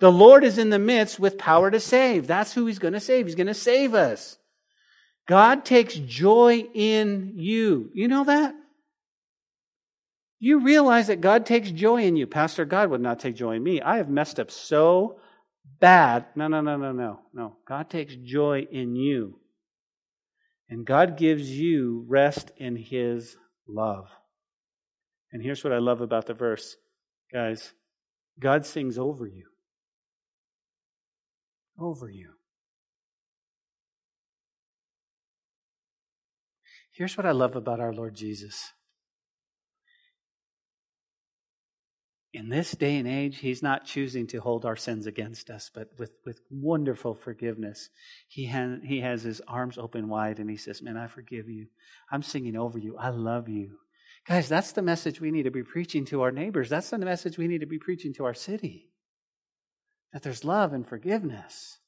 The 0.01 0.13
Lord 0.13 0.45
is 0.45 0.59
in 0.59 0.71
the 0.71 0.79
midst 0.79 1.19
with 1.19 1.39
power 1.39 1.71
to 1.71 1.81
save. 1.81 2.27
That's 2.27 2.53
who 2.53 2.67
He's 2.67 2.79
going 2.79 2.95
to 2.95 3.01
save. 3.01 3.27
He's 3.27 3.35
going 3.35 3.49
to 3.49 3.55
save 3.55 3.95
us. 3.95 4.39
God 5.27 5.65
takes 5.65 5.95
joy 5.95 6.65
in 6.73 7.35
you. 7.37 7.91
You 7.93 8.09
know 8.09 8.25
that? 8.25 8.55
You 10.41 10.61
realize 10.61 11.09
that 11.09 11.21
God 11.21 11.47
takes 11.47 11.71
joy 11.71 12.05
in 12.05 12.17
you. 12.17 12.27
Pastor, 12.27 12.65
God 12.65 12.91
would 12.91 13.01
not 13.01 13.19
take 13.19 13.35
joy 13.35 13.57
in 13.57 13.63
me. 13.63 13.81
I 13.83 13.97
have 13.97 14.09
messed 14.09 14.39
up 14.39 14.53
so 14.53 15.19
bad. 15.81 16.27
No, 16.35 16.49
no, 16.49 16.61
no, 16.61 16.77
no, 16.77 16.93
no, 16.93 17.21
no. 17.33 17.57
God 17.67 17.91
takes 17.91 18.15
joy 18.17 18.67
in 18.71 18.97
you. 18.97 19.39
And 20.69 20.85
God 20.85 21.17
gives 21.17 21.51
you 21.51 22.05
rest 22.09 22.53
in 22.57 22.77
His 22.77 23.37
love. 23.67 24.09
And 25.33 25.43
here's 25.43 25.65
what 25.65 25.73
I 25.73 25.79
love 25.79 26.01
about 26.01 26.27
the 26.27 26.35
verse, 26.35 26.77
guys 27.33 27.73
God 28.39 28.65
sings 28.65 28.99
over 28.99 29.27
you. 29.27 29.47
Over 31.79 32.11
you. 32.11 32.31
Here's 36.93 37.17
what 37.17 37.27
I 37.27 37.31
love 37.31 37.55
about 37.55 37.81
our 37.81 37.93
Lord 37.93 38.15
Jesus. 38.15 38.73
In 42.35 42.51
this 42.51 42.73
day 42.73 42.97
and 42.97 43.09
age, 43.09 43.39
He's 43.39 43.63
not 43.63 43.87
choosing 43.87 44.27
to 44.29 44.39
hold 44.39 44.65
our 44.65 44.77
sins 44.77 45.07
against 45.07 45.49
us, 45.49 45.71
but 45.75 45.89
with, 45.99 46.13
with 46.27 46.41
wonderful 46.51 47.15
forgiveness. 47.15 47.89
He, 48.29 48.47
ha- 48.47 48.79
he 48.85 49.01
has 49.01 49.23
His 49.23 49.41
arms 49.49 49.79
open 49.79 50.09
wide 50.09 50.39
and 50.39 50.51
He 50.51 50.57
says, 50.57 50.83
Man, 50.83 50.97
I 50.97 51.07
forgive 51.07 51.49
you. 51.49 51.69
I'm 52.13 52.23
singing 52.23 52.57
over 52.57 52.79
you. 52.79 52.97
I 52.99 53.11
love 53.11 53.49
you. 53.49 53.79
Guys, 54.27 54.49
that's 54.49 54.73
the 54.73 54.83
message 54.83 55.21
we 55.21 55.31
need 55.31 55.45
to 55.45 55.51
be 55.51 55.63
preaching 55.63 56.05
to 56.07 56.21
our 56.21 56.31
neighbors. 56.31 56.69
That's 56.69 56.91
the 56.91 56.99
message 56.99 57.39
we 57.39 57.49
need 57.49 57.63
to 57.63 57.67
be 57.67 57.79
preaching 57.79 58.13
to 58.15 58.27
our 58.27 58.35
city. 58.35 58.91
That 60.13 60.23
there's 60.23 60.45
love 60.45 60.75
and 60.75 60.87
forgiveness, 60.87 61.79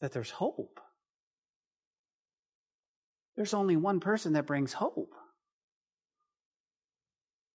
that 0.00 0.12
there's 0.12 0.30
hope. 0.30 0.80
There's 3.36 3.54
only 3.54 3.76
one 3.76 4.00
person 4.00 4.32
that 4.34 4.46
brings 4.46 4.72
hope. 4.72 5.12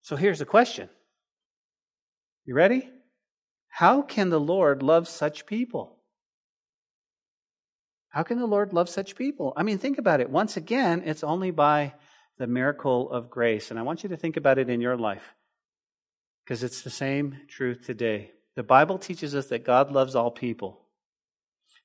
So 0.02 0.16
here's 0.16 0.40
the 0.40 0.46
question 0.46 0.90
You 2.50 2.56
ready? 2.56 2.90
How 3.68 4.02
can 4.02 4.32
the 4.32 4.40
Lord 4.40 4.82
love 4.82 5.08
such 5.08 5.46
people? 5.46 6.00
How 8.10 8.24
can 8.24 8.40
the 8.40 8.48
Lord 8.48 8.74
love 8.74 8.90
such 8.90 9.16
people? 9.16 9.54
I 9.56 9.62
mean, 9.62 9.78
think 9.78 10.00
about 10.00 10.20
it. 10.20 10.32
Once 10.32 10.58
again, 10.58 11.04
it's 11.06 11.24
only 11.24 11.52
by 11.52 11.94
the 12.40 12.48
miracle 12.48 13.12
of 13.12 13.30
grace. 13.30 13.70
And 13.70 13.78
I 13.78 13.84
want 13.84 14.02
you 14.02 14.10
to 14.10 14.18
think 14.18 14.36
about 14.36 14.58
it 14.58 14.68
in 14.68 14.82
your 14.82 14.98
life 14.98 15.36
because 16.44 16.64
it's 16.64 16.82
the 16.82 16.90
same 16.90 17.38
truth 17.48 17.86
today. 17.86 18.32
The 18.56 18.64
Bible 18.64 18.98
teaches 18.98 19.36
us 19.36 19.46
that 19.50 19.64
God 19.64 19.92
loves 19.92 20.16
all 20.16 20.32
people. 20.32 20.82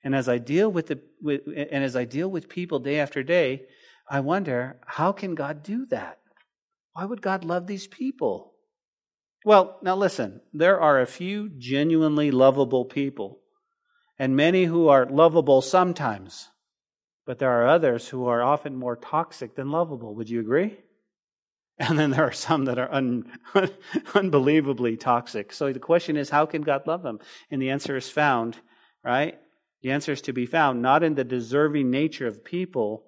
And 0.03 0.15
as 0.15 0.31
I 0.31 0.39
deal 0.39 0.73
with 0.73 0.87
the 0.87 0.99
with, 1.21 1.43
and 1.47 1.85
as 1.85 1.95
I 1.95 2.07
deal 2.07 2.31
with 2.31 2.49
people 2.49 2.79
day 2.79 3.01
after 3.01 3.23
day, 3.23 3.67
I 4.09 4.21
wonder, 4.21 4.81
how 4.87 5.13
can 5.13 5.35
God 5.35 5.63
do 5.63 5.85
that? 5.91 6.21
Why 6.95 7.05
would 7.05 7.21
God 7.21 7.45
love 7.45 7.67
these 7.67 7.87
people? 7.87 8.54
Well, 9.45 9.79
now 9.83 9.95
listen, 9.95 10.41
there 10.55 10.81
are 10.81 11.01
a 11.01 11.07
few 11.07 11.51
genuinely 11.51 12.31
lovable 12.31 12.87
people, 12.87 13.41
and 14.19 14.35
many 14.35 14.65
who 14.65 14.89
are 14.89 15.05
lovable 15.05 15.61
sometimes, 15.61 16.49
but 17.27 17.39
there 17.39 17.51
are 17.51 17.69
others 17.69 18.09
who 18.09 18.27
are 18.27 18.43
often 18.43 18.75
more 18.75 18.97
toxic 18.97 19.55
than 19.55 19.71
lovable. 19.71 20.15
Would 20.15 20.31
you 20.31 20.41
agree? 20.41 20.79
And 21.77 21.99
then 21.99 22.13
there 22.13 22.23
are 22.23 22.31
some 22.31 22.67
that 22.67 22.79
are 22.79 22.93
un, 22.95 23.25
unbelievably 24.15 24.97
toxic. 24.97 25.53
So 25.53 25.73
the 25.73 25.81
question 25.81 26.17
is, 26.17 26.31
how 26.31 26.47
can 26.47 26.63
God 26.63 26.87
love 26.87 27.03
them? 27.03 27.19
And 27.51 27.61
the 27.61 27.71
answer 27.71 27.97
is 27.97 28.09
found, 28.09 28.57
right? 29.03 29.41
The 29.83 29.91
answer 29.91 30.13
is 30.13 30.21
to 30.23 30.33
be 30.33 30.47
found 30.47 30.83
not 30.83 31.03
in 31.03 31.17
the 31.17 31.25
deserving 31.25 31.91
nature 31.91 32.29
of 32.29 32.45
people, 32.45 33.05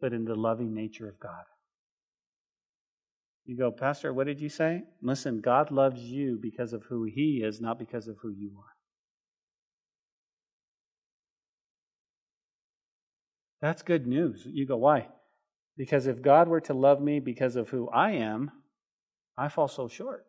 but 0.00 0.12
in 0.12 0.24
the 0.24 0.34
loving 0.34 0.74
nature 0.74 1.08
of 1.08 1.20
God. 1.20 1.44
You 3.44 3.56
go, 3.56 3.70
Pastor, 3.72 4.12
what 4.12 4.26
did 4.26 4.40
you 4.40 4.48
say? 4.48 4.84
Listen, 5.00 5.40
God 5.40 5.70
loves 5.70 6.00
you 6.00 6.38
because 6.40 6.72
of 6.72 6.84
who 6.84 7.04
He 7.04 7.42
is, 7.44 7.60
not 7.60 7.78
because 7.78 8.06
of 8.06 8.16
who 8.22 8.30
you 8.30 8.52
are. 8.58 8.72
That's 13.60 13.82
good 13.82 14.06
news. 14.06 14.42
You 14.44 14.66
go, 14.66 14.76
why? 14.76 15.08
Because 15.76 16.06
if 16.06 16.22
God 16.22 16.48
were 16.48 16.60
to 16.62 16.74
love 16.74 17.00
me 17.00 17.20
because 17.20 17.56
of 17.56 17.68
who 17.68 17.88
I 17.88 18.12
am, 18.12 18.50
I 19.36 19.48
fall 19.48 19.68
so 19.68 19.88
short. 19.88 20.26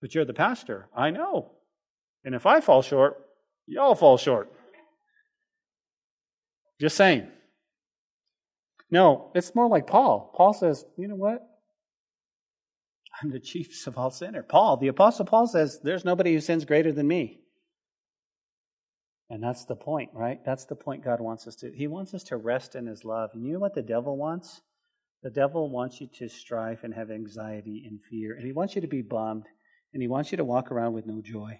But 0.00 0.14
you're 0.14 0.24
the 0.24 0.34
pastor. 0.34 0.88
I 0.96 1.10
know. 1.10 1.52
And 2.24 2.34
if 2.34 2.44
I 2.46 2.60
fall 2.60 2.82
short, 2.82 3.16
y'all 3.66 3.94
fall 3.94 4.18
short. 4.18 4.52
Just 6.80 6.96
saying. 6.96 7.28
No, 8.90 9.30
it's 9.34 9.54
more 9.54 9.68
like 9.68 9.86
Paul. 9.86 10.32
Paul 10.36 10.52
says, 10.52 10.84
you 10.96 11.08
know 11.08 11.16
what? 11.16 11.40
I'm 13.22 13.30
the 13.30 13.40
chiefest 13.40 13.86
of 13.86 13.96
all 13.96 14.10
sinners. 14.10 14.44
Paul, 14.48 14.76
the 14.76 14.88
Apostle 14.88 15.24
Paul 15.24 15.46
says, 15.46 15.80
there's 15.82 16.04
nobody 16.04 16.32
who 16.32 16.40
sins 16.40 16.64
greater 16.64 16.92
than 16.92 17.06
me. 17.06 17.40
And 19.30 19.42
that's 19.42 19.64
the 19.64 19.76
point, 19.76 20.10
right? 20.12 20.44
That's 20.44 20.66
the 20.66 20.76
point 20.76 21.04
God 21.04 21.20
wants 21.20 21.46
us 21.46 21.56
to. 21.56 21.72
He 21.72 21.86
wants 21.86 22.12
us 22.12 22.24
to 22.24 22.36
rest 22.36 22.74
in 22.74 22.86
His 22.86 23.04
love. 23.04 23.30
And 23.34 23.44
you 23.44 23.54
know 23.54 23.58
what 23.58 23.74
the 23.74 23.82
devil 23.82 24.16
wants? 24.16 24.60
The 25.22 25.30
devil 25.30 25.70
wants 25.70 26.00
you 26.00 26.08
to 26.18 26.28
strive 26.28 26.84
and 26.84 26.92
have 26.94 27.10
anxiety 27.10 27.84
and 27.88 27.98
fear. 28.10 28.34
And 28.34 28.44
he 28.44 28.52
wants 28.52 28.74
you 28.74 28.82
to 28.82 28.86
be 28.86 29.00
bummed. 29.00 29.46
And 29.94 30.02
he 30.02 30.08
wants 30.08 30.30
you 30.30 30.36
to 30.36 30.44
walk 30.44 30.70
around 30.70 30.92
with 30.92 31.06
no 31.06 31.22
joy. 31.22 31.58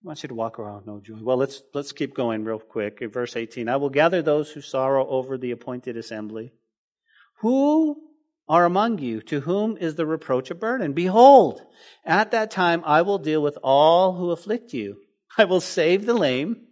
He 0.00 0.06
wants 0.06 0.22
you 0.22 0.28
to 0.28 0.34
walk 0.34 0.58
around 0.58 0.86
no 0.86 1.00
joy. 1.00 1.18
Well, 1.20 1.36
let's 1.36 1.62
let's 1.74 1.92
keep 1.92 2.14
going 2.14 2.44
real 2.44 2.58
quick. 2.58 2.98
In 3.02 3.10
verse 3.10 3.36
18, 3.36 3.68
I 3.68 3.76
will 3.76 3.90
gather 3.90 4.22
those 4.22 4.50
who 4.50 4.62
sorrow 4.62 5.06
over 5.06 5.36
the 5.36 5.50
appointed 5.50 5.98
assembly. 5.98 6.54
Who 7.40 8.09
are 8.50 8.64
among 8.64 8.98
you 8.98 9.22
to 9.22 9.38
whom 9.38 9.76
is 9.76 9.94
the 9.94 10.04
reproach 10.04 10.50
a 10.50 10.56
burden? 10.56 10.92
Behold, 10.92 11.62
at 12.04 12.32
that 12.32 12.50
time 12.50 12.82
I 12.84 13.02
will 13.02 13.18
deal 13.18 13.40
with 13.40 13.56
all 13.62 14.14
who 14.14 14.32
afflict 14.32 14.74
you. 14.74 14.96
I 15.38 15.44
will 15.44 15.60
save 15.60 16.04
the 16.04 16.14
lame 16.14 16.66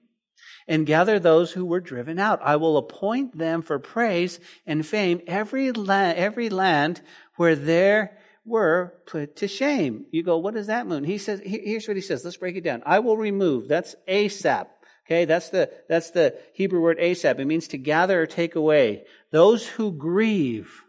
and 0.67 0.85
gather 0.85 1.21
those 1.21 1.53
who 1.53 1.65
were 1.65 1.79
driven 1.79 2.19
out. 2.19 2.41
I 2.43 2.57
will 2.57 2.79
appoint 2.79 3.39
them 3.39 3.63
for 3.63 3.79
praise 3.79 4.41
and 4.67 4.85
fame 4.85 5.21
every 5.29 5.71
land, 5.71 6.19
every 6.19 6.51
land 6.51 7.01
where 7.37 7.55
there 7.55 8.19
were 8.45 8.95
put 9.07 9.37
to 9.37 9.47
shame. 9.47 10.07
You 10.11 10.25
go, 10.25 10.39
what 10.39 10.55
does 10.55 10.67
that 10.67 10.89
mean? 10.89 11.05
He 11.05 11.19
says, 11.19 11.41
here's 11.45 11.87
what 11.87 11.97
he 11.97 12.03
says. 12.03 12.25
Let's 12.25 12.39
break 12.39 12.57
it 12.57 12.65
down. 12.65 12.83
I 12.87 12.99
will 12.99 13.17
remove. 13.17 13.69
That's 13.69 13.95
ASAP. 14.09 14.67
Okay, 15.07 15.27
that's 15.27 15.51
the, 15.51 15.71
that's 15.89 16.11
the 16.11 16.37
Hebrew 16.55 16.81
word 16.81 16.99
asap. 16.99 17.39
It 17.39 17.47
means 17.47 17.69
to 17.69 17.79
gather 17.79 18.21
or 18.21 18.27
take 18.27 18.57
away. 18.57 19.05
Those 19.31 19.65
who 19.65 19.93
grieve. 19.93 20.83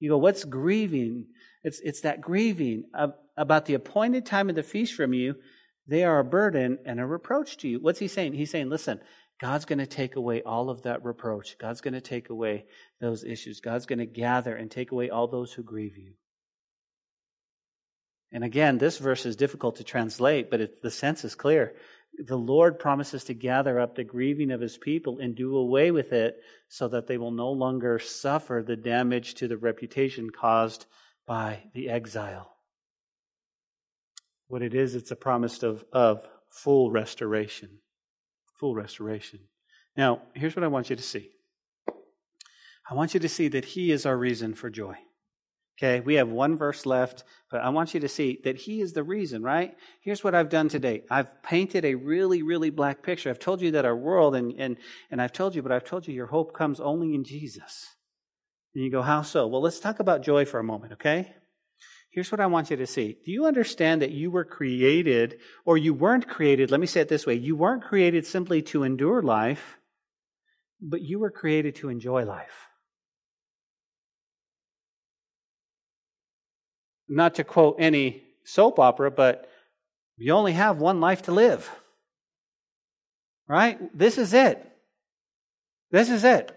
You 0.00 0.10
go, 0.10 0.18
what's 0.18 0.44
grieving? 0.44 1.26
It's, 1.64 1.80
it's 1.80 2.02
that 2.02 2.20
grieving 2.20 2.84
of, 2.94 3.14
about 3.36 3.66
the 3.66 3.74
appointed 3.74 4.26
time 4.26 4.48
of 4.48 4.54
the 4.54 4.62
feast 4.62 4.94
from 4.94 5.12
you. 5.12 5.36
They 5.86 6.04
are 6.04 6.18
a 6.18 6.24
burden 6.24 6.78
and 6.84 7.00
a 7.00 7.06
reproach 7.06 7.56
to 7.58 7.68
you. 7.68 7.80
What's 7.80 7.98
he 7.98 8.08
saying? 8.08 8.34
He's 8.34 8.50
saying, 8.50 8.68
listen, 8.68 9.00
God's 9.40 9.64
going 9.64 9.78
to 9.78 9.86
take 9.86 10.16
away 10.16 10.42
all 10.42 10.68
of 10.68 10.82
that 10.82 11.04
reproach. 11.04 11.56
God's 11.58 11.80
going 11.80 11.94
to 11.94 12.00
take 12.00 12.28
away 12.28 12.66
those 13.00 13.24
issues. 13.24 13.60
God's 13.60 13.86
going 13.86 14.00
to 14.00 14.06
gather 14.06 14.54
and 14.54 14.70
take 14.70 14.92
away 14.92 15.10
all 15.10 15.28
those 15.28 15.52
who 15.52 15.62
grieve 15.62 15.96
you. 15.96 16.12
And 18.30 18.44
again, 18.44 18.78
this 18.78 18.98
verse 18.98 19.24
is 19.24 19.36
difficult 19.36 19.76
to 19.76 19.84
translate, 19.84 20.50
but 20.50 20.60
it, 20.60 20.82
the 20.82 20.90
sense 20.90 21.24
is 21.24 21.34
clear. 21.34 21.74
The 22.16 22.36
Lord 22.36 22.78
promises 22.78 23.24
to 23.24 23.34
gather 23.34 23.78
up 23.78 23.94
the 23.94 24.04
grieving 24.04 24.50
of 24.50 24.60
his 24.60 24.76
people 24.76 25.18
and 25.18 25.36
do 25.36 25.56
away 25.56 25.90
with 25.90 26.12
it 26.12 26.36
so 26.68 26.88
that 26.88 27.06
they 27.06 27.18
will 27.18 27.30
no 27.30 27.50
longer 27.50 27.98
suffer 27.98 28.64
the 28.66 28.76
damage 28.76 29.34
to 29.34 29.48
the 29.48 29.56
reputation 29.56 30.30
caused 30.30 30.86
by 31.26 31.64
the 31.74 31.88
exile. 31.88 32.56
What 34.48 34.62
it 34.62 34.74
is, 34.74 34.94
it's 34.94 35.10
a 35.10 35.16
promise 35.16 35.62
of, 35.62 35.84
of 35.92 36.26
full 36.50 36.90
restoration. 36.90 37.78
Full 38.58 38.74
restoration. 38.74 39.40
Now, 39.96 40.22
here's 40.34 40.56
what 40.56 40.64
I 40.64 40.68
want 40.68 40.90
you 40.90 40.96
to 40.96 41.02
see. 41.02 41.30
I 42.90 42.94
want 42.94 43.14
you 43.14 43.20
to 43.20 43.28
see 43.28 43.48
that 43.48 43.66
He 43.66 43.92
is 43.92 44.06
our 44.06 44.16
reason 44.16 44.54
for 44.54 44.70
joy. 44.70 44.96
Okay, 45.78 46.00
we 46.00 46.14
have 46.14 46.28
one 46.28 46.56
verse 46.56 46.86
left, 46.86 47.22
but 47.52 47.60
I 47.60 47.68
want 47.68 47.94
you 47.94 48.00
to 48.00 48.08
see 48.08 48.40
that 48.42 48.56
He 48.56 48.80
is 48.80 48.92
the 48.92 49.04
reason, 49.04 49.44
right? 49.44 49.76
Here's 50.00 50.24
what 50.24 50.34
I've 50.34 50.48
done 50.48 50.68
today. 50.68 51.04
I've 51.08 51.40
painted 51.44 51.84
a 51.84 51.94
really, 51.94 52.42
really 52.42 52.70
black 52.70 53.04
picture. 53.04 53.30
I've 53.30 53.38
told 53.38 53.62
you 53.62 53.70
that 53.72 53.84
our 53.84 53.96
world, 53.96 54.34
and, 54.34 54.54
and, 54.58 54.76
and 55.12 55.22
I've 55.22 55.32
told 55.32 55.54
you, 55.54 55.62
but 55.62 55.70
I've 55.70 55.84
told 55.84 56.08
you 56.08 56.14
your 56.14 56.26
hope 56.26 56.52
comes 56.52 56.80
only 56.80 57.14
in 57.14 57.22
Jesus. 57.22 57.94
And 58.74 58.82
you 58.82 58.90
go, 58.90 59.02
how 59.02 59.22
so? 59.22 59.46
Well, 59.46 59.62
let's 59.62 59.78
talk 59.78 60.00
about 60.00 60.22
joy 60.22 60.44
for 60.44 60.58
a 60.58 60.64
moment, 60.64 60.94
okay? 60.94 61.32
Here's 62.10 62.32
what 62.32 62.40
I 62.40 62.46
want 62.46 62.70
you 62.70 62.76
to 62.76 62.86
see. 62.86 63.16
Do 63.24 63.30
you 63.30 63.46
understand 63.46 64.02
that 64.02 64.10
you 64.10 64.32
were 64.32 64.44
created, 64.44 65.38
or 65.64 65.78
you 65.78 65.94
weren't 65.94 66.26
created, 66.26 66.72
let 66.72 66.80
me 66.80 66.88
say 66.88 67.02
it 67.02 67.08
this 67.08 67.26
way, 67.26 67.34
you 67.34 67.54
weren't 67.54 67.84
created 67.84 68.26
simply 68.26 68.62
to 68.62 68.82
endure 68.82 69.22
life, 69.22 69.78
but 70.80 71.02
you 71.02 71.20
were 71.20 71.30
created 71.30 71.76
to 71.76 71.88
enjoy 71.88 72.24
life. 72.24 72.67
Not 77.08 77.36
to 77.36 77.44
quote 77.44 77.76
any 77.78 78.22
soap 78.44 78.78
opera, 78.78 79.10
but 79.10 79.48
you 80.16 80.32
only 80.32 80.52
have 80.52 80.78
one 80.78 81.00
life 81.00 81.22
to 81.22 81.32
live. 81.32 81.70
Right? 83.46 83.78
This 83.96 84.18
is 84.18 84.34
it. 84.34 84.64
This 85.90 86.10
is 86.10 86.24
it. 86.24 86.54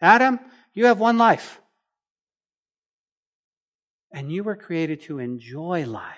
Adam, 0.00 0.38
you 0.74 0.86
have 0.86 1.00
one 1.00 1.16
life. 1.16 1.60
And 4.12 4.30
you 4.30 4.44
were 4.44 4.56
created 4.56 5.02
to 5.02 5.18
enjoy 5.18 5.86
life. 5.86 6.14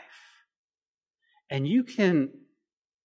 And 1.49 1.67
you 1.67 1.85
can 1.85 2.31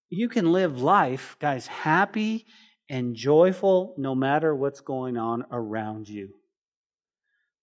you 0.09 0.27
can 0.27 0.51
live 0.51 0.81
life, 0.81 1.37
guys, 1.39 1.67
happy 1.67 2.45
and 2.89 3.15
joyful 3.15 3.95
no 3.97 4.13
matter 4.13 4.53
what's 4.53 4.81
going 4.81 5.15
on 5.15 5.45
around 5.51 6.09
you. 6.09 6.33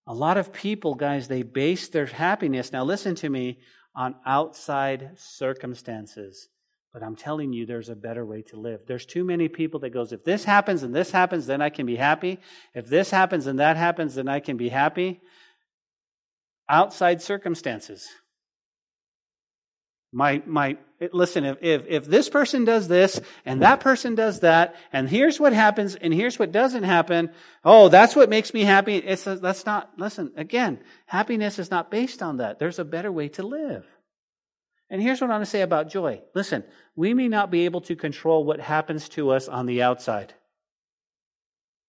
A 0.09 0.15
lot 0.15 0.39
of 0.39 0.55
people, 0.55 0.95
guys, 0.95 1.29
they 1.29 1.43
base 1.43 1.89
their 1.89 2.07
happiness, 2.07 2.73
now 2.73 2.83
listen 2.83 3.15
to 3.17 3.29
me, 3.29 3.59
on 3.95 4.15
outside 4.25 5.11
circumstances. 5.17 6.49
But 6.95 7.03
I'm 7.03 7.15
telling 7.15 7.53
you, 7.53 7.67
there's 7.67 7.91
a 7.91 7.95
better 7.95 8.25
way 8.25 8.41
to 8.43 8.57
live. 8.57 8.81
There's 8.87 9.05
too 9.05 9.23
many 9.23 9.49
people 9.49 9.81
that 9.81 9.91
goes, 9.91 10.13
if 10.13 10.25
this 10.25 10.45
happens 10.45 10.83
and 10.83 10.95
this 10.95 11.11
happens, 11.11 11.47
then 11.47 11.61
I 11.61 11.69
can 11.69 11.85
be 11.85 11.97
happy. 11.97 12.41
If 12.75 12.87
this 12.87 13.11
happens 13.11 13.47
and 13.47 13.59
that 13.59 13.77
happens, 13.77 14.15
then 14.15 14.29
I 14.29 14.41
can 14.41 14.57
be 14.57 14.71
happy. 14.71 15.21
Outside 16.71 17.21
circumstances. 17.21 18.09
My, 20.11 20.43
my, 20.47 20.79
listen, 21.13 21.45
if, 21.45 21.59
if, 21.61 21.87
if 21.87 22.05
this 22.07 22.29
person 22.31 22.65
does 22.65 22.89
this 22.89 23.21
and 23.45 23.63
that 23.63 23.81
person 23.81 24.15
does 24.15 24.41
that, 24.41 24.75
and 24.93 25.09
here's 25.09 25.39
what 25.39 25.53
happens 25.53 25.95
and 25.97 26.15
here's 26.15 26.39
what 26.39 26.51
doesn't 26.51 26.85
happen, 26.85 27.31
oh, 27.65 27.89
that's 27.89 28.17
what 28.17 28.31
makes 28.31 28.55
me 28.55 28.63
happy. 28.63 28.97
It's, 28.97 29.27
a, 29.27 29.37
that's 29.37 29.67
not, 29.67 29.91
listen, 29.99 30.33
again, 30.37 30.81
happiness 31.07 31.59
is 31.59 31.71
not 31.71 31.91
based 31.91 32.23
on 32.23 32.39
that. 32.39 32.59
There's 32.59 32.79
a 32.79 32.85
better 32.85 33.13
way 33.13 33.29
to 33.31 33.43
live. 33.43 33.87
And 34.91 35.03
here's 35.03 35.21
what 35.21 35.29
I 35.29 35.35
want 35.35 35.45
to 35.45 35.51
say 35.51 35.61
about 35.61 35.91
joy. 35.91 36.23
Listen, 36.35 36.65
we 36.97 37.13
may 37.13 37.29
not 37.29 37.51
be 37.51 37.67
able 37.67 37.83
to 37.83 37.95
control 37.95 38.45
what 38.45 38.61
happens 38.61 39.11
to 39.11 39.31
us 39.31 39.47
on 39.47 39.67
the 39.67 39.83
outside. 39.83 40.33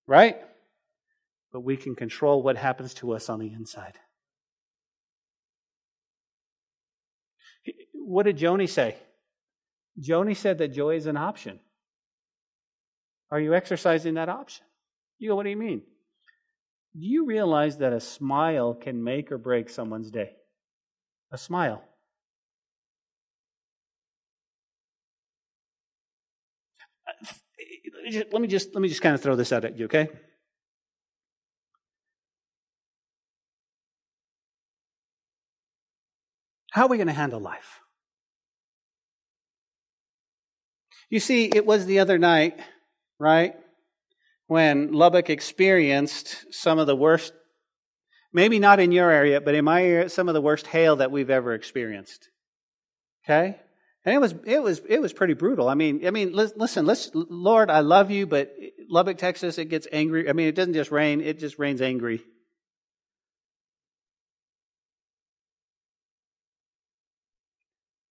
Right? 0.06 0.38
But 1.54 1.62
we 1.62 1.78
can 1.78 1.96
control 1.96 2.44
what 2.44 2.58
happens 2.58 2.94
to 2.96 3.14
us 3.14 3.30
on 3.30 3.40
the 3.40 3.54
inside. 3.54 3.98
What 8.10 8.26
did 8.26 8.38
Joni 8.38 8.68
say? 8.68 8.96
Joni 10.02 10.36
said 10.36 10.58
that 10.58 10.70
joy 10.70 10.96
is 10.96 11.06
an 11.06 11.16
option. 11.16 11.60
Are 13.30 13.40
you 13.40 13.54
exercising 13.54 14.16
that 14.16 14.30
option? 14.30 14.66
You 15.20 15.30
go, 15.30 15.36
what 15.36 15.44
do 15.44 15.52
you 15.52 15.56
mean? 15.56 15.84
Do 17.00 17.06
you 17.06 17.26
realize 17.28 17.78
that 17.78 17.94
a 17.94 18.00
smile 18.00 18.74
can 18.74 19.04
make 19.04 19.32
or 19.32 19.38
break 19.38 19.70
someone's 19.70 20.10
day? 20.10 20.32
A 21.32 21.38
smile. 21.38 21.84
Uh, 27.08 27.28
let 28.32 28.42
me 28.42 28.48
just 28.48 28.74
let 28.74 28.82
me 28.82 28.90
just 28.90 29.04
kind 29.04 29.14
of 29.14 29.22
throw 29.22 29.36
this 29.36 29.52
out 29.52 29.66
at 29.66 29.78
you, 29.78 29.86
okay? 29.86 30.10
How 36.72 36.86
are 36.86 36.90
we 36.90 36.98
going 36.98 37.08
to 37.08 37.14
handle 37.14 37.40
life? 37.40 37.82
You 41.10 41.20
see, 41.20 41.46
it 41.46 41.66
was 41.66 41.86
the 41.86 42.00
other 42.00 42.18
night, 42.20 42.60
right, 43.20 43.56
when 44.48 44.92
Lubbock 44.92 45.30
experienced 45.30 46.54
some 46.54 46.78
of 46.78 46.88
the 46.88 46.96
worst, 46.96 47.34
maybe 48.32 48.60
not 48.60 48.80
in 48.80 48.92
your 48.92 49.10
area, 49.10 49.42
but 49.42 49.56
in 49.56 49.66
my 49.66 49.84
area, 49.84 50.10
some 50.10 50.28
of 50.28 50.36
the 50.36 50.42
worst 50.42 50.68
hail 50.68 50.98
that 50.98 51.12
we've 51.12 51.30
ever 51.30 51.54
experienced. 51.54 52.30
Okay? 53.26 53.60
And 54.06 54.16
it 54.16 54.22
was 54.22 54.34
it 54.46 54.64
was 54.64 54.82
it 54.88 55.02
was 55.02 55.14
pretty 55.14 55.34
brutal. 55.34 55.68
I 55.68 55.74
mean, 55.74 56.06
I 56.08 56.12
mean, 56.12 56.32
listen, 56.34 56.90
Lord, 57.14 57.70
I 57.70 57.82
love 57.82 58.12
you, 58.12 58.26
but 58.26 58.56
Lubbock, 58.90 59.18
Texas, 59.18 59.58
it 59.58 59.66
gets 59.66 59.88
angry. 59.92 60.30
I 60.30 60.34
mean, 60.34 60.48
it 60.48 60.56
doesn't 60.56 60.74
just 60.74 60.90
rain; 60.90 61.22
it 61.22 61.38
just 61.38 61.60
rains 61.60 61.82
angry. 61.82 62.24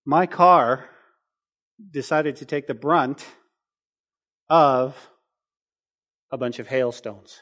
My 0.05 0.25
car 0.25 0.89
decided 1.91 2.37
to 2.37 2.45
take 2.45 2.67
the 2.67 2.73
brunt 2.73 3.25
of 4.49 4.95
a 6.31 6.37
bunch 6.37 6.59
of 6.59 6.67
hailstones. 6.67 7.39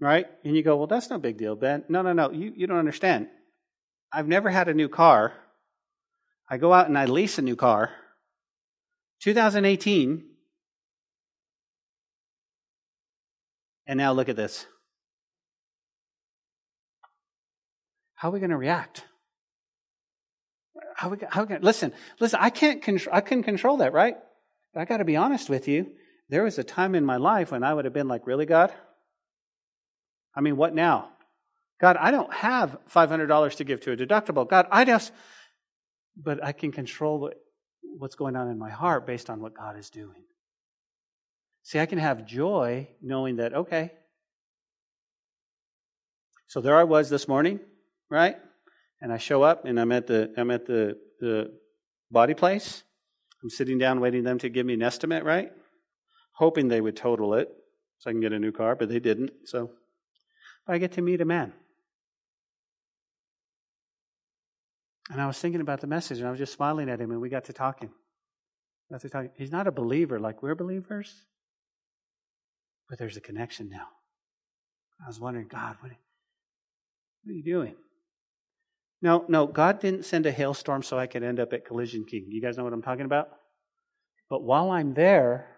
Right? 0.00 0.26
And 0.44 0.56
you 0.56 0.62
go, 0.62 0.76
well, 0.76 0.86
that's 0.86 1.10
no 1.10 1.18
big 1.18 1.36
deal, 1.36 1.56
Ben. 1.56 1.84
No, 1.88 2.02
no, 2.02 2.12
no. 2.12 2.30
You, 2.30 2.52
you 2.56 2.66
don't 2.66 2.78
understand. 2.78 3.28
I've 4.12 4.28
never 4.28 4.48
had 4.48 4.68
a 4.68 4.74
new 4.74 4.88
car. 4.88 5.34
I 6.48 6.56
go 6.56 6.72
out 6.72 6.88
and 6.88 6.96
I 6.96 7.04
lease 7.04 7.38
a 7.38 7.42
new 7.42 7.56
car. 7.56 7.90
2018. 9.22 10.24
And 13.86 13.98
now 13.98 14.12
look 14.12 14.28
at 14.28 14.36
this. 14.36 14.66
How 18.14 18.28
are 18.28 18.32
we 18.32 18.40
going 18.40 18.50
to 18.50 18.56
react? 18.56 19.04
How, 21.00 21.16
how 21.30 21.46
can, 21.46 21.62
listen, 21.62 21.94
listen, 22.20 22.40
I 22.42 22.50
can't 22.50 22.82
control, 22.82 23.16
I 23.16 23.22
can 23.22 23.42
control 23.42 23.78
that, 23.78 23.94
right? 23.94 24.16
But 24.74 24.80
I 24.80 24.84
got 24.84 24.98
to 24.98 25.06
be 25.06 25.16
honest 25.16 25.48
with 25.48 25.66
you. 25.66 25.92
There 26.28 26.42
was 26.42 26.58
a 26.58 26.62
time 26.62 26.94
in 26.94 27.06
my 27.06 27.16
life 27.16 27.52
when 27.52 27.64
I 27.64 27.72
would 27.72 27.86
have 27.86 27.94
been 27.94 28.06
like, 28.06 28.26
really, 28.26 28.44
God? 28.44 28.70
I 30.36 30.42
mean, 30.42 30.58
what 30.58 30.74
now? 30.74 31.08
God, 31.80 31.96
I 31.96 32.10
don't 32.10 32.30
have 32.34 32.76
$500 32.94 33.56
to 33.56 33.64
give 33.64 33.80
to 33.80 33.92
a 33.92 33.96
deductible. 33.96 34.46
God, 34.46 34.66
I 34.70 34.84
just, 34.84 35.10
but 36.14 36.44
I 36.44 36.52
can 36.52 36.70
control 36.70 37.18
what, 37.18 37.34
what's 37.80 38.14
going 38.14 38.36
on 38.36 38.50
in 38.50 38.58
my 38.58 38.68
heart 38.68 39.06
based 39.06 39.30
on 39.30 39.40
what 39.40 39.54
God 39.54 39.78
is 39.78 39.88
doing. 39.88 40.22
See, 41.62 41.78
I 41.78 41.86
can 41.86 41.98
have 41.98 42.26
joy 42.26 42.88
knowing 43.00 43.36
that, 43.36 43.54
okay. 43.54 43.92
So 46.46 46.60
there 46.60 46.76
I 46.76 46.84
was 46.84 47.08
this 47.08 47.26
morning, 47.26 47.58
right? 48.10 48.36
And 49.00 49.12
I 49.12 49.18
show 49.18 49.42
up 49.42 49.64
and 49.64 49.80
I'm 49.80 49.92
at 49.92 50.06
the 50.06 50.32
I'm 50.36 50.50
at 50.50 50.66
the, 50.66 50.96
the 51.20 51.52
body 52.10 52.34
place. 52.34 52.82
I'm 53.42 53.50
sitting 53.50 53.78
down 53.78 54.00
waiting 54.00 54.24
them 54.24 54.38
to 54.38 54.48
give 54.48 54.66
me 54.66 54.74
an 54.74 54.82
estimate, 54.82 55.24
right? 55.24 55.52
Hoping 56.32 56.68
they 56.68 56.80
would 56.80 56.96
total 56.96 57.34
it 57.34 57.48
so 57.98 58.10
I 58.10 58.12
can 58.12 58.20
get 58.20 58.32
a 58.32 58.38
new 58.38 58.52
car, 58.52 58.76
but 58.76 58.88
they 58.88 59.00
didn't. 59.00 59.30
So 59.44 59.70
but 60.66 60.74
I 60.74 60.78
get 60.78 60.92
to 60.92 61.02
meet 61.02 61.20
a 61.20 61.24
man. 61.24 61.52
And 65.10 65.20
I 65.20 65.26
was 65.26 65.38
thinking 65.38 65.60
about 65.60 65.80
the 65.80 65.86
message 65.86 66.18
and 66.18 66.26
I 66.26 66.30
was 66.30 66.38
just 66.38 66.52
smiling 66.52 66.88
at 66.88 67.00
him 67.00 67.10
and 67.10 67.20
we 67.20 67.28
got 67.28 67.44
to 67.46 67.52
talking. 67.52 67.90
Got 68.90 69.00
to 69.00 69.08
talking. 69.08 69.30
He's 69.36 69.50
not 69.50 69.66
a 69.66 69.72
believer 69.72 70.20
like 70.20 70.42
we're 70.42 70.54
believers. 70.54 71.12
But 72.88 72.98
there's 72.98 73.16
a 73.16 73.20
connection 73.20 73.68
now. 73.68 73.86
I 75.02 75.08
was 75.08 75.18
wondering, 75.18 75.48
God, 75.48 75.76
what, 75.80 75.90
what 75.90 77.30
are 77.30 77.32
you 77.32 77.44
doing? 77.44 77.74
No, 79.02 79.24
no, 79.28 79.46
God 79.46 79.80
didn't 79.80 80.04
send 80.04 80.26
a 80.26 80.32
hailstorm 80.32 80.82
so 80.82 80.98
I 80.98 81.06
could 81.06 81.22
end 81.22 81.40
up 81.40 81.52
at 81.52 81.64
Collision 81.64 82.04
King. 82.04 82.26
You 82.28 82.42
guys 82.42 82.56
know 82.56 82.64
what 82.64 82.72
I'm 82.72 82.82
talking 82.82 83.06
about? 83.06 83.28
But 84.28 84.42
while 84.42 84.70
I'm 84.70 84.92
there, 84.92 85.56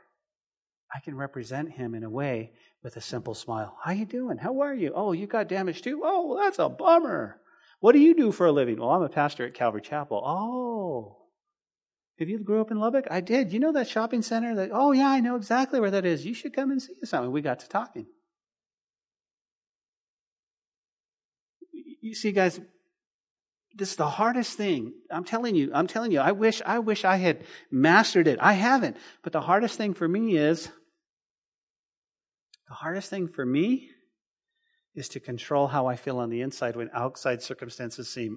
I 0.95 1.01
can 1.01 1.17
represent 1.17 1.73
him 1.73 1.95
in 1.95 2.05
a 2.05 2.11
way 2.11 2.53
with 2.83 2.97
a 2.97 3.01
simple 3.01 3.35
smile. 3.35 3.77
How 3.83 3.93
you 3.93 4.05
doing? 4.05 4.39
How 4.39 4.61
are 4.61 4.75
you? 4.75 4.93
Oh, 4.95 5.13
you 5.13 5.27
got 5.27 5.49
damaged 5.49 5.85
too? 5.85 6.03
Oh, 6.05 6.39
that's 6.41 6.59
a 6.59 6.69
bummer. 6.69 7.41
What 7.81 7.93
do 7.93 7.99
you 7.99 8.15
do 8.15 8.31
for 8.31 8.47
a 8.47 8.53
living? 8.53 8.79
Well, 8.79 8.91
I'm 8.91 9.03
a 9.03 9.09
pastor 9.09 9.47
at 9.47 9.55
Calvary 9.55 9.83
Chapel. 9.83 10.23
Oh. 10.25 11.19
Have 12.19 12.29
you 12.29 12.39
grew 12.39 12.61
up 12.61 12.71
in 12.71 12.79
Lubbock? 12.79 13.07
I 13.11 13.21
did. 13.21 13.53
You 13.53 13.59
know 13.59 13.73
that 13.73 13.89
shopping 13.89 14.23
center 14.23 14.55
that 14.55 14.71
oh 14.73 14.93
yeah, 14.93 15.09
I 15.09 15.21
know 15.21 15.35
exactly 15.35 15.81
where 15.81 15.91
that 15.91 16.07
is. 16.07 16.25
You 16.25 16.35
should 16.35 16.55
come 16.55 16.71
and 16.71 16.81
see 16.81 16.95
us. 17.03 17.13
We 17.13 17.41
got 17.41 17.61
to 17.61 17.69
talking. 17.69 18.07
You 22.01 22.15
see, 22.15 22.33
guys, 22.33 22.61
this 23.75 23.91
is 23.91 23.97
the 23.97 24.09
hardest 24.09 24.57
thing. 24.57 24.93
I'm 25.11 25.25
telling 25.25 25.55
you, 25.55 25.71
I'm 25.75 25.87
telling 25.87 26.13
you, 26.13 26.21
I 26.21 26.33
wish, 26.33 26.61
I 26.65 26.79
wish 26.79 27.05
I 27.05 27.17
had 27.17 27.45
mastered 27.71 28.29
it. 28.29 28.39
I 28.41 28.53
haven't. 28.53 28.97
But 29.23 29.33
the 29.33 29.41
hardest 29.41 29.79
thing 29.79 29.95
for 29.95 30.07
me 30.07 30.37
is, 30.37 30.71
the 32.69 32.75
hardest 32.75 33.11
thing 33.11 33.29
for 33.29 33.45
me 33.45 33.89
is 34.95 35.09
to 35.11 35.21
control 35.21 35.69
how 35.69 35.87
I 35.87 35.97
feel 35.97 36.19
on 36.19 36.31
the 36.31 36.43
inside 36.43 36.77
when 36.77 36.91
outside 36.95 37.43
circumstances 37.43 38.13
seem 38.13 38.37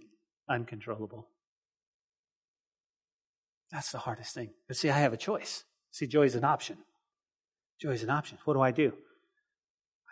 uncontrollable. 0.50 1.28
That's 3.72 3.92
the 3.92 3.98
hardest 3.98 4.34
thing. 4.34 4.52
But 4.68 4.78
see, 4.78 4.90
I 4.90 5.00
have 5.00 5.14
a 5.14 5.18
choice. 5.18 5.64
See, 5.92 6.08
joy 6.08 6.24
is 6.24 6.36
an 6.36 6.46
option. 6.46 6.78
Joy 7.82 7.92
is 7.92 8.04
an 8.04 8.10
option. 8.10 8.38
What 8.46 8.54
do 8.54 8.62
I 8.62 8.72
do? 8.72 8.94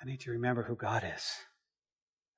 I 0.01 0.05
need 0.05 0.19
to 0.21 0.31
remember 0.31 0.63
who 0.63 0.75
God 0.75 1.03
is. 1.03 1.23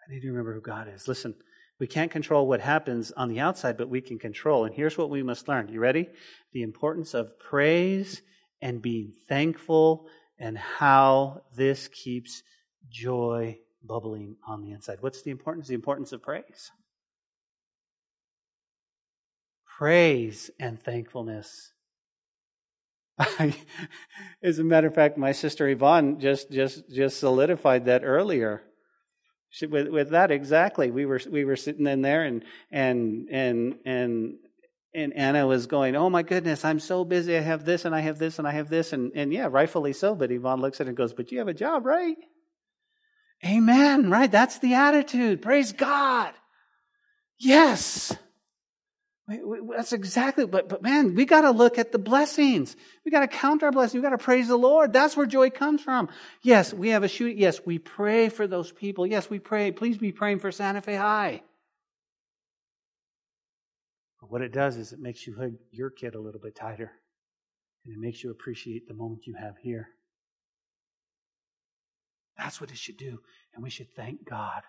I 0.07 0.13
need 0.13 0.21
to 0.21 0.27
remember 0.27 0.53
who 0.53 0.61
God 0.61 0.87
is. 0.93 1.07
Listen, 1.07 1.33
we 1.79 1.87
can't 1.87 2.11
control 2.11 2.47
what 2.47 2.61
happens 2.61 3.11
on 3.11 3.27
the 3.27 3.39
outside, 3.39 3.77
but 3.77 3.89
we 3.89 4.01
can 4.01 4.17
control. 4.17 4.65
And 4.65 4.73
here's 4.73 4.97
what 4.97 5.09
we 5.09 5.23
must 5.23 5.47
learn. 5.47 5.67
You 5.67 5.79
ready? 5.79 6.07
The 6.53 6.63
importance 6.63 7.13
of 7.13 7.37
praise 7.37 8.21
and 8.61 8.81
being 8.81 9.11
thankful 9.27 10.07
and 10.39 10.57
how 10.57 11.41
this 11.55 11.87
keeps 11.89 12.43
joy 12.89 13.59
bubbling 13.83 14.37
on 14.47 14.61
the 14.61 14.71
inside. 14.71 14.97
What's 15.01 15.21
the 15.21 15.31
importance? 15.31 15.67
The 15.67 15.75
importance 15.75 16.13
of 16.13 16.21
praise. 16.21 16.71
Praise 19.77 20.49
and 20.59 20.81
thankfulness. 20.81 21.73
As 24.43 24.59
a 24.59 24.63
matter 24.63 24.87
of 24.87 24.95
fact, 24.95 25.17
my 25.17 25.31
sister 25.33 25.67
Yvonne 25.67 26.19
just 26.19 26.51
just 26.51 26.89
just 26.89 27.19
solidified 27.19 27.85
that 27.85 28.03
earlier. 28.03 28.63
With, 29.61 29.87
with 29.89 30.09
that 30.11 30.31
exactly, 30.31 30.91
we 30.91 31.05
were 31.05 31.21
we 31.29 31.45
were 31.45 31.55
sitting 31.55 31.87
in 31.87 32.01
there, 32.01 32.23
and 32.23 32.43
and 32.71 33.27
and 33.31 33.75
and 33.85 34.35
and 34.93 35.13
Anna 35.13 35.47
was 35.47 35.67
going, 35.67 35.95
"Oh 35.95 36.09
my 36.09 36.23
goodness, 36.23 36.65
I'm 36.65 36.79
so 36.79 37.05
busy. 37.05 37.37
I 37.37 37.41
have 37.41 37.63
this, 37.65 37.85
and 37.85 37.95
I 37.95 38.01
have 38.01 38.17
this, 38.17 38.39
and 38.39 38.47
I 38.47 38.51
have 38.51 38.69
this, 38.69 38.91
and 38.93 39.11
and 39.15 39.31
yeah, 39.31 39.47
rightfully 39.49 39.93
so." 39.93 40.15
But 40.15 40.31
Yvonne 40.31 40.61
looks 40.61 40.81
at 40.81 40.87
it 40.87 40.89
and 40.89 40.97
goes, 40.97 41.13
"But 41.13 41.31
you 41.31 41.39
have 41.39 41.47
a 41.47 41.53
job, 41.53 41.85
right?" 41.85 42.17
Amen. 43.45 44.09
Right? 44.09 44.31
That's 44.31 44.59
the 44.59 44.73
attitude. 44.73 45.41
Praise 45.41 45.71
God. 45.71 46.33
Yes. 47.37 48.15
That's 49.27 49.91
exactly, 49.91 50.45
but, 50.45 50.69
but 50.69 50.83
man, 50.83 51.15
we 51.15 51.25
got 51.25 51.41
to 51.41 51.51
look 51.51 51.79
at 51.79 51.91
the 51.91 51.97
blessings. 51.97 52.75
We 53.03 53.11
got 53.11 53.21
to 53.21 53.27
count 53.27 53.63
our 53.63 53.71
blessings. 53.71 53.95
We 53.95 54.01
got 54.01 54.11
to 54.11 54.23
praise 54.23 54.47
the 54.47 54.55
Lord. 54.55 54.93
That's 54.93 55.17
where 55.17 55.25
joy 55.25 55.49
comes 55.49 55.81
from. 55.81 56.09
Yes, 56.43 56.71
we 56.71 56.89
have 56.89 57.03
a 57.03 57.07
shoot. 57.07 57.35
Yes, 57.35 57.59
we 57.65 57.79
pray 57.79 58.29
for 58.29 58.45
those 58.45 58.71
people. 58.71 59.07
Yes, 59.07 59.27
we 59.27 59.39
pray. 59.39 59.71
Please 59.71 59.97
be 59.97 60.11
praying 60.11 60.39
for 60.39 60.51
Santa 60.51 60.81
Fe 60.81 60.95
High. 60.95 61.41
But 64.21 64.29
what 64.29 64.43
it 64.43 64.53
does 64.53 64.77
is 64.77 64.93
it 64.93 64.99
makes 64.99 65.25
you 65.25 65.35
hug 65.35 65.53
your 65.71 65.89
kid 65.89 66.13
a 66.13 66.21
little 66.21 66.39
bit 66.39 66.55
tighter. 66.55 66.91
And 67.83 67.95
it 67.95 67.99
makes 67.99 68.23
you 68.23 68.29
appreciate 68.29 68.87
the 68.87 68.93
moment 68.93 69.25
you 69.25 69.33
have 69.39 69.55
here. 69.57 69.87
That's 72.37 72.61
what 72.61 72.69
it 72.69 72.77
should 72.77 72.97
do. 72.97 73.19
And 73.55 73.63
we 73.63 73.71
should 73.71 73.89
thank 73.95 74.29
God. 74.29 74.61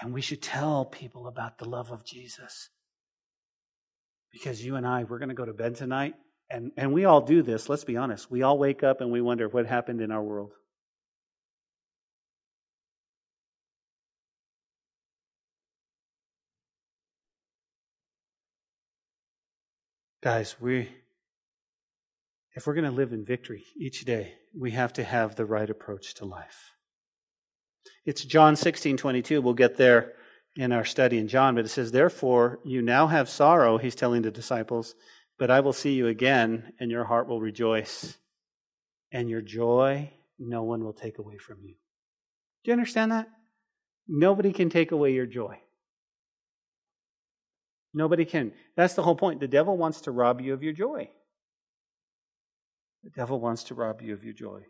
And 0.00 0.14
we 0.14 0.22
should 0.22 0.40
tell 0.40 0.86
people 0.86 1.26
about 1.26 1.58
the 1.58 1.68
love 1.68 1.90
of 1.90 2.06
Jesus. 2.06 2.70
Because 4.32 4.64
you 4.64 4.76
and 4.76 4.86
I, 4.86 5.04
we're 5.04 5.18
going 5.18 5.30
to 5.30 5.34
go 5.34 5.44
to 5.44 5.52
bed 5.52 5.74
tonight, 5.74 6.14
and, 6.48 6.72
and 6.76 6.92
we 6.92 7.04
all 7.04 7.20
do 7.20 7.42
this, 7.42 7.68
let's 7.68 7.84
be 7.84 7.96
honest. 7.96 8.30
We 8.30 8.42
all 8.42 8.58
wake 8.58 8.82
up 8.82 9.00
and 9.00 9.10
we 9.10 9.20
wonder 9.20 9.48
what 9.48 9.66
happened 9.66 10.00
in 10.00 10.10
our 10.10 10.22
world. 10.22 10.52
Guys, 20.22 20.54
we 20.60 20.88
if 22.54 22.66
we're 22.66 22.74
going 22.74 22.84
to 22.84 22.90
live 22.90 23.12
in 23.12 23.24
victory 23.24 23.64
each 23.76 24.04
day, 24.04 24.34
we 24.58 24.72
have 24.72 24.92
to 24.94 25.04
have 25.04 25.36
the 25.36 25.46
right 25.46 25.70
approach 25.70 26.14
to 26.14 26.24
life. 26.24 26.72
It's 28.04 28.24
John 28.24 28.56
16, 28.56 28.96
22. 28.96 29.40
We'll 29.40 29.54
get 29.54 29.76
there 29.76 30.14
in 30.56 30.72
our 30.72 30.84
study 30.84 31.18
in 31.18 31.28
John, 31.28 31.54
but 31.54 31.64
it 31.64 31.68
says, 31.68 31.92
Therefore, 31.92 32.58
you 32.64 32.82
now 32.82 33.06
have 33.06 33.28
sorrow, 33.28 33.78
he's 33.78 33.94
telling 33.94 34.22
the 34.22 34.30
disciples, 34.30 34.94
but 35.38 35.50
I 35.50 35.60
will 35.60 35.72
see 35.72 35.92
you 35.92 36.08
again, 36.08 36.72
and 36.80 36.90
your 36.90 37.04
heart 37.04 37.28
will 37.28 37.40
rejoice. 37.40 38.16
And 39.12 39.28
your 39.28 39.40
joy, 39.40 40.12
no 40.38 40.62
one 40.62 40.84
will 40.84 40.92
take 40.92 41.18
away 41.18 41.36
from 41.38 41.58
you. 41.62 41.74
Do 42.64 42.70
you 42.70 42.72
understand 42.72 43.12
that? 43.12 43.28
Nobody 44.06 44.52
can 44.52 44.70
take 44.70 44.92
away 44.92 45.12
your 45.12 45.26
joy. 45.26 45.58
Nobody 47.92 48.24
can. 48.24 48.52
That's 48.76 48.94
the 48.94 49.02
whole 49.02 49.16
point. 49.16 49.40
The 49.40 49.48
devil 49.48 49.76
wants 49.76 50.02
to 50.02 50.10
rob 50.10 50.40
you 50.40 50.54
of 50.54 50.62
your 50.62 50.72
joy. 50.72 51.10
The 53.02 53.10
devil 53.10 53.40
wants 53.40 53.64
to 53.64 53.74
rob 53.74 54.02
you 54.02 54.12
of 54.12 54.24
your 54.24 54.34
joy. 54.34 54.62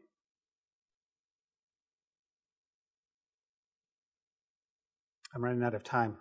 I'm 5.35 5.45
running 5.45 5.63
out 5.63 5.75
of 5.75 5.85
time. 5.85 6.17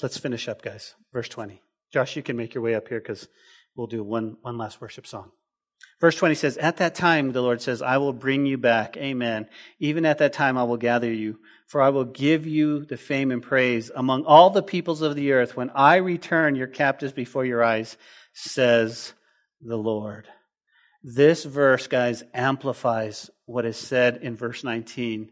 Let's 0.00 0.18
finish 0.18 0.48
up, 0.48 0.62
guys. 0.62 0.94
Verse 1.12 1.28
20. 1.28 1.60
Josh, 1.92 2.16
you 2.16 2.22
can 2.22 2.36
make 2.36 2.54
your 2.54 2.62
way 2.62 2.74
up 2.74 2.88
here 2.88 3.00
because 3.00 3.28
we'll 3.76 3.86
do 3.86 4.02
one, 4.02 4.36
one 4.42 4.58
last 4.58 4.80
worship 4.80 5.06
song. 5.06 5.30
Verse 6.00 6.16
20 6.16 6.34
says, 6.34 6.56
At 6.56 6.78
that 6.78 6.94
time, 6.94 7.32
the 7.32 7.42
Lord 7.42 7.60
says, 7.60 7.82
I 7.82 7.98
will 7.98 8.12
bring 8.12 8.46
you 8.46 8.58
back. 8.58 8.96
Amen. 8.96 9.48
Even 9.78 10.04
at 10.04 10.18
that 10.18 10.32
time, 10.32 10.56
I 10.56 10.64
will 10.64 10.76
gather 10.76 11.12
you, 11.12 11.38
for 11.66 11.82
I 11.82 11.90
will 11.90 12.04
give 12.04 12.46
you 12.46 12.84
the 12.84 12.96
fame 12.96 13.30
and 13.30 13.42
praise 13.42 13.90
among 13.94 14.24
all 14.24 14.50
the 14.50 14.62
peoples 14.62 15.02
of 15.02 15.14
the 15.14 15.32
earth 15.32 15.56
when 15.56 15.70
I 15.70 15.96
return 15.96 16.56
your 16.56 16.66
captives 16.66 17.12
before 17.12 17.44
your 17.44 17.62
eyes, 17.62 17.96
says 18.32 19.12
the 19.60 19.76
Lord. 19.76 20.26
This 21.04 21.44
verse, 21.44 21.86
guys, 21.86 22.22
amplifies 22.32 23.30
what 23.46 23.66
is 23.66 23.76
said 23.76 24.18
in 24.22 24.36
verse 24.36 24.64
19 24.64 25.30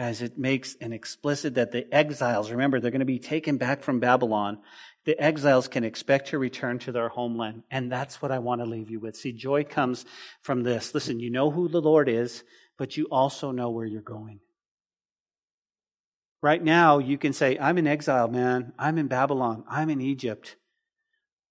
Guys, 0.00 0.22
it 0.22 0.38
makes 0.38 0.76
an 0.80 0.94
explicit 0.94 1.56
that 1.56 1.72
the 1.72 1.86
exiles, 1.94 2.50
remember, 2.50 2.80
they're 2.80 2.90
going 2.90 3.00
to 3.00 3.04
be 3.04 3.18
taken 3.18 3.58
back 3.58 3.82
from 3.82 4.00
Babylon. 4.00 4.56
The 5.04 5.20
exiles 5.22 5.68
can 5.68 5.84
expect 5.84 6.28
to 6.28 6.38
return 6.38 6.78
to 6.78 6.92
their 6.92 7.10
homeland. 7.10 7.64
And 7.70 7.92
that's 7.92 8.22
what 8.22 8.32
I 8.32 8.38
want 8.38 8.62
to 8.62 8.66
leave 8.66 8.90
you 8.90 8.98
with. 8.98 9.14
See, 9.14 9.32
joy 9.32 9.62
comes 9.62 10.06
from 10.40 10.62
this. 10.62 10.94
Listen, 10.94 11.20
you 11.20 11.28
know 11.28 11.50
who 11.50 11.68
the 11.68 11.82
Lord 11.82 12.08
is, 12.08 12.44
but 12.78 12.96
you 12.96 13.08
also 13.10 13.50
know 13.50 13.68
where 13.68 13.84
you're 13.84 14.00
going. 14.00 14.40
Right 16.40 16.64
now, 16.64 16.96
you 16.96 17.18
can 17.18 17.34
say, 17.34 17.58
I'm 17.58 17.76
in 17.76 17.86
exile, 17.86 18.28
man. 18.28 18.72
I'm 18.78 18.96
in 18.96 19.06
Babylon. 19.06 19.64
I'm 19.68 19.90
in 19.90 20.00
Egypt. 20.00 20.56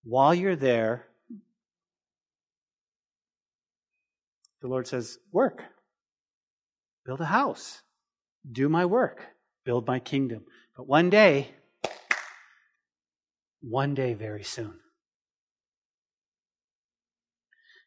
While 0.04 0.34
you're 0.34 0.56
there, 0.56 1.06
the 4.64 4.70
Lord 4.70 4.88
says, 4.88 5.20
work. 5.32 5.64
Build 7.06 7.22
a 7.22 7.26
house 7.26 7.84
do 8.52 8.70
my 8.70 8.86
work, 8.86 9.26
build 9.66 9.88
my 9.88 10.00
kingdom. 10.00 10.44
But 10.76 10.88
one 10.88 11.10
day, 11.10 11.50
one 13.62 13.94
day 13.94 14.14
very 14.14 14.44
soon, 14.44 14.80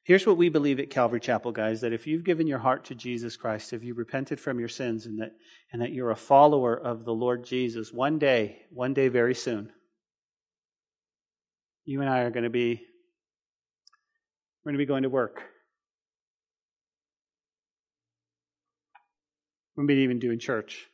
Here's 0.04 0.26
what 0.26 0.36
we 0.36 0.48
believe 0.48 0.80
at 0.80 0.90
Calvary 0.90 1.20
Chapel, 1.20 1.52
guys, 1.52 1.80
that 1.82 1.92
if 1.92 2.08
you've 2.08 2.24
given 2.24 2.48
your 2.48 2.58
heart 2.58 2.84
to 2.86 2.94
Jesus 2.94 3.36
Christ, 3.36 3.72
if 3.72 3.84
you 3.84 3.94
repented 3.94 4.40
from 4.40 4.58
your 4.58 4.68
sins 4.68 5.06
and 5.06 5.20
that, 5.20 5.32
and 5.72 5.80
that 5.80 5.92
you're 5.92 6.10
a 6.10 6.16
follower 6.16 6.74
of 6.74 7.04
the 7.04 7.14
Lord 7.14 7.44
Jesus, 7.44 7.92
one 7.92 8.18
day, 8.18 8.62
one 8.70 8.94
day 8.94 9.06
very 9.06 9.34
soon, 9.34 9.70
you 11.84 12.00
and 12.00 12.10
I 12.10 12.20
are 12.20 12.30
going 12.30 12.42
to 12.42 12.50
be, 12.50 12.82
we're 14.64 14.72
going 14.72 14.74
to 14.74 14.84
be 14.84 14.86
going 14.86 15.04
to 15.04 15.08
work. 15.08 15.44
We're 19.74 19.82
going 19.82 19.88
to 19.88 19.94
be 19.94 20.02
even 20.02 20.18
doing 20.18 20.38
church. 20.38 20.86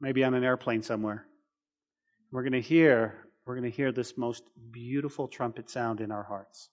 Maybe 0.00 0.24
on 0.24 0.34
an 0.34 0.44
airplane 0.44 0.82
somewhere. 0.82 1.26
We're 2.30 2.42
going 2.42 2.52
to 2.52 2.60
hear, 2.60 3.14
we're 3.46 3.54
going 3.54 3.70
to 3.70 3.76
hear 3.76 3.92
this 3.92 4.16
most 4.16 4.42
beautiful 4.70 5.28
trumpet 5.28 5.70
sound 5.70 6.00
in 6.00 6.10
our 6.10 6.22
hearts. 6.22 6.68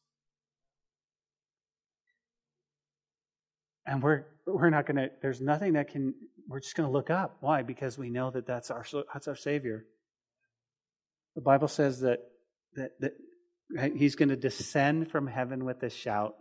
And 3.85 4.03
we're 4.03 4.25
we're 4.45 4.69
not 4.69 4.85
going 4.85 4.97
to. 4.97 5.09
There's 5.21 5.41
nothing 5.41 5.73
that 5.73 5.89
can. 5.89 6.13
We're 6.47 6.59
just 6.59 6.75
going 6.75 6.87
to 6.87 6.93
look 6.93 7.09
up. 7.09 7.37
Why? 7.39 7.63
Because 7.63 7.97
we 7.97 8.09
know 8.09 8.29
that 8.31 8.45
that's 8.45 8.69
our 8.69 8.85
that's 9.13 9.27
our 9.27 9.35
Savior. 9.35 9.85
The 11.35 11.41
Bible 11.41 11.67
says 11.67 12.01
that 12.01 12.19
that 12.75 12.91
that 12.99 13.93
He's 13.95 14.15
going 14.15 14.29
to 14.29 14.35
descend 14.35 15.09
from 15.11 15.27
heaven 15.27 15.65
with 15.65 15.81
a 15.83 15.89
shout, 15.89 16.35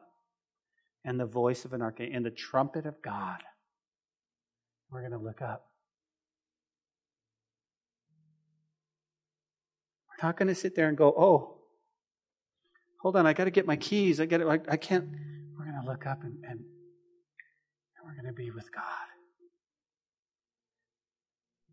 and 1.04 1.18
the 1.18 1.26
voice 1.26 1.64
of 1.64 1.72
an 1.72 1.80
archangel, 1.80 2.16
and 2.16 2.26
the 2.26 2.30
trumpet 2.30 2.86
of 2.86 3.00
God. 3.02 3.42
We're 4.90 5.00
going 5.00 5.12
to 5.12 5.18
look 5.18 5.42
up. 5.42 5.66
We're 10.08 10.26
not 10.26 10.36
going 10.36 10.48
to 10.48 10.54
sit 10.54 10.74
there 10.74 10.88
and 10.88 10.96
go, 10.96 11.14
"Oh, 11.16 11.58
hold 13.02 13.16
on, 13.16 13.26
I 13.26 13.32
got 13.32 13.44
to 13.44 13.50
get 13.50 13.66
my 13.66 13.76
keys. 13.76 14.20
I 14.20 14.26
got 14.26 14.42
I, 14.42 14.60
I 14.68 14.76
can't." 14.76 15.08
We're 15.56 15.64
going 15.64 15.80
to 15.82 15.90
look 15.90 16.06
up 16.06 16.22
and, 16.22 16.42
and 16.48 16.60
we're 18.10 18.14
going 18.14 18.26
to 18.26 18.32
be 18.32 18.50
with 18.50 18.72
God. 18.72 18.84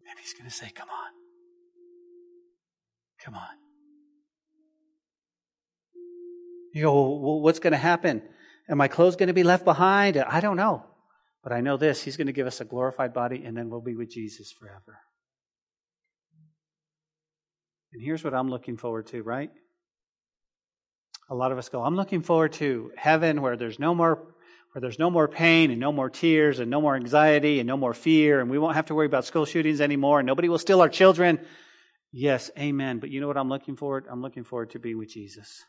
And 0.10 0.20
He's 0.20 0.34
going 0.34 0.50
to 0.50 0.56
say, 0.56 0.70
Come 0.74 0.90
on. 0.90 1.12
Come 3.24 3.36
on. 3.36 3.58
You 6.74 6.84
go, 6.84 6.94
well, 6.94 7.42
what's 7.42 7.60
going 7.60 7.72
to 7.72 7.78
happen? 7.78 8.22
Are 8.70 8.76
my 8.76 8.88
clothes 8.88 9.16
going 9.16 9.28
to 9.28 9.34
be 9.34 9.44
left 9.44 9.66
behind? 9.66 10.18
I 10.18 10.40
don't 10.40 10.58
know. 10.58 10.86
But 11.48 11.56
I 11.56 11.62
know 11.62 11.78
this 11.78 12.04
He's 12.04 12.18
going 12.18 12.28
to 12.28 12.34
give 12.34 12.46
us 12.46 12.60
a 12.60 12.66
glorified 12.66 13.14
body, 13.14 13.46
and 13.46 13.56
then 13.56 13.70
we'll 13.70 13.80
be 13.80 13.96
with 13.96 14.12
Jesus 14.12 14.52
forever. 14.52 15.00
And 17.94 18.02
here's 18.02 18.22
what 18.22 18.34
I'm 18.34 18.50
looking 18.50 18.76
forward 18.76 19.08
to, 19.08 19.24
right? 19.24 19.50
A 21.30 21.36
lot 21.36 21.54
of 21.54 21.58
us 21.58 21.70
go, 21.70 21.82
I'm 21.82 21.96
looking 21.96 22.22
forward 22.22 22.52
to 22.54 22.92
heaven 22.98 23.42
where 23.42 23.56
there's 23.56 23.80
no 23.80 23.96
more 23.96 24.28
where 24.74 24.82
there's 24.82 25.00
no 25.00 25.10
more 25.10 25.30
pain 25.30 25.72
and 25.72 25.80
no 25.80 25.94
more 25.94 26.10
tears 26.10 26.60
and 26.60 26.70
no 26.70 26.82
more 26.82 26.98
anxiety 26.98 27.62
and 27.62 27.68
no 27.68 27.78
more 27.78 27.94
fear 27.94 28.42
and 28.42 28.50
we 28.50 28.60
won't 28.60 28.76
have 28.76 28.88
to 28.88 28.94
worry 28.94 29.06
about 29.06 29.24
school 29.24 29.46
shootings 29.46 29.80
anymore 29.80 30.20
and 30.20 30.28
nobody 30.28 30.50
will 30.50 30.58
steal 30.58 30.82
our 30.82 30.90
children. 30.90 31.40
Yes, 32.12 32.52
amen. 32.60 33.00
But 33.00 33.10
you 33.10 33.22
know 33.22 33.28
what 33.28 33.38
I'm 33.38 33.48
looking 33.48 33.78
forward? 33.78 34.06
I'm 34.10 34.22
looking 34.22 34.44
forward 34.44 34.72
to 34.72 34.80
be 34.80 34.96
with 34.96 35.12
Jesus. 35.12 35.64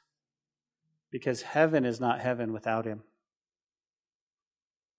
Because 1.13 1.43
heaven 1.43 1.85
is 1.85 2.01
not 2.01 2.19
heaven 2.21 2.53
without 2.53 2.85
him. 2.85 3.05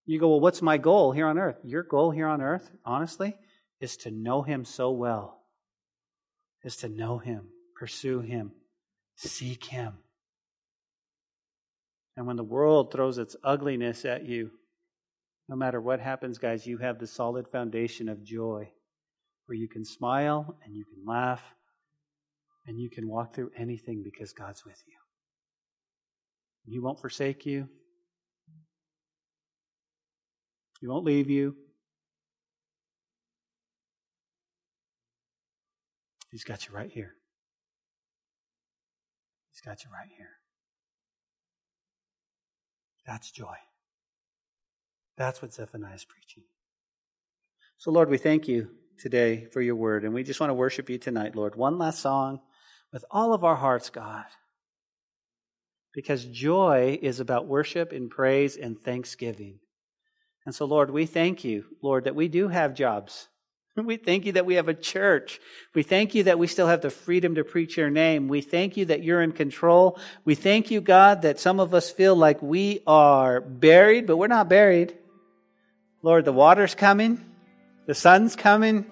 You 0.10 0.20
go, 0.20 0.30
well, 0.30 0.39
what's 0.39 0.64
my 0.64 0.80
goal 0.80 1.12
here 1.12 1.28
on 1.28 1.38
earth? 1.38 1.60
Your 1.64 1.84
goal 1.84 2.10
here 2.10 2.26
on 2.26 2.41
earth, 2.41 2.68
honestly, 2.84 3.38
is 3.80 3.95
to 3.97 4.10
know 4.10 4.41
him 4.41 4.66
so 4.66 4.89
well, 4.89 5.39
is 6.64 6.78
to 6.78 6.89
know 6.89 7.20
him, 7.20 7.49
pursue 7.76 8.20
him, 8.20 8.51
seek 9.14 9.66
him. 9.66 9.93
And 12.18 12.26
when 12.26 12.38
the 12.38 12.43
world 12.43 12.91
throws 12.91 13.20
its 13.20 13.36
ugliness 13.43 14.03
at 14.03 14.26
you, 14.26 14.49
no 15.47 15.55
matter 15.55 15.80
what 15.80 15.99
happens, 15.99 16.39
guys, 16.39 16.66
you 16.66 16.80
have 16.80 16.97
the 16.97 17.05
solid 17.05 17.47
foundation 17.47 18.10
of 18.10 18.24
joy 18.24 18.68
where 19.45 19.55
you 19.55 19.68
can 19.68 19.86
smile 19.86 20.57
and 20.66 20.76
you 20.76 20.86
can 20.86 21.05
laugh 21.05 21.43
and 22.66 22.80
you 22.80 22.89
can 22.89 23.07
walk 23.07 23.36
through 23.36 23.51
anything 23.55 24.01
because 24.03 24.34
God's 24.34 24.66
with 24.66 24.82
you. 24.88 24.95
He 26.66 26.80
won't 26.80 26.99
forsake 26.99 27.45
you, 27.45 27.70
He 30.80 30.88
won't 30.88 31.06
leave 31.06 31.30
you. 31.30 31.56
He's 36.32 36.44
got 36.44 36.68
you 36.68 36.74
right 36.74 36.92
here. 36.92 37.16
He's 39.52 39.62
got 39.62 39.84
you 39.84 39.90
right 39.92 40.10
here. 40.16 40.30
That's 43.06 43.32
joy. 43.32 43.56
That's 45.18 45.42
what 45.42 45.54
Zephaniah 45.54 45.96
is 45.96 46.06
preaching. 46.06 46.44
So, 47.78 47.92
Lord, 47.92 48.10
we 48.10 48.18
thank 48.18 48.48
you 48.48 48.70
today 49.00 49.48
for 49.52 49.62
your 49.62 49.76
word, 49.76 50.04
and 50.04 50.14
we 50.14 50.24
just 50.24 50.40
want 50.40 50.50
to 50.50 50.56
worship 50.56 50.90
you 50.90 50.98
tonight, 50.98 51.36
Lord. 51.36 51.56
One 51.56 51.78
last 51.78 52.00
song 52.00 52.40
with 52.94 53.04
all 53.10 53.34
of 53.34 53.44
our 53.44 53.56
hearts, 53.56 53.90
God. 53.90 54.26
Because 55.94 56.24
joy 56.24 57.00
is 57.02 57.20
about 57.20 57.48
worship 57.48 57.92
and 57.92 58.10
praise 58.10 58.56
and 58.56 58.80
thanksgiving. 58.80 59.60
And 60.46 60.56
so, 60.56 60.66
Lord, 60.66 60.90
we 60.90 61.06
thank 61.06 61.44
you, 61.44 61.66
Lord, 61.82 62.06
that 62.06 62.16
we 62.16 62.28
do 62.28 62.48
have 62.48 62.74
jobs. 62.74 63.28
We 63.86 63.96
thank 63.96 64.26
you 64.26 64.34
that 64.34 64.46
we 64.46 64.56
have 64.56 64.68
a 64.68 64.74
church. 64.74 65.40
We 65.74 65.84
thank 65.84 66.14
you 66.14 66.24
that 66.24 66.38
we 66.38 66.48
still 66.48 66.68
have 66.68 66.82
the 66.82 66.90
freedom 66.90 67.36
to 67.36 67.46
preach 67.46 67.78
your 67.78 67.90
name. 67.90 68.28
We 68.28 68.42
thank 68.42 68.76
you 68.76 68.86
that 68.86 69.04
you're 69.04 69.22
in 69.22 69.32
control. 69.32 69.98
We 70.26 70.36
thank 70.36 70.70
you, 70.70 70.82
God, 70.82 71.22
that 71.22 71.40
some 71.40 71.62
of 71.62 71.74
us 71.74 71.90
feel 71.90 72.14
like 72.16 72.42
we 72.42 72.82
are 72.86 73.40
buried, 73.40 74.06
but 74.06 74.18
we're 74.18 74.28
not 74.28 74.50
buried. 74.50 74.98
Lord, 76.02 76.26
the 76.26 76.34
water's 76.34 76.76
coming, 76.76 77.24
the 77.86 77.96
sun's 77.96 78.36
coming, 78.36 78.86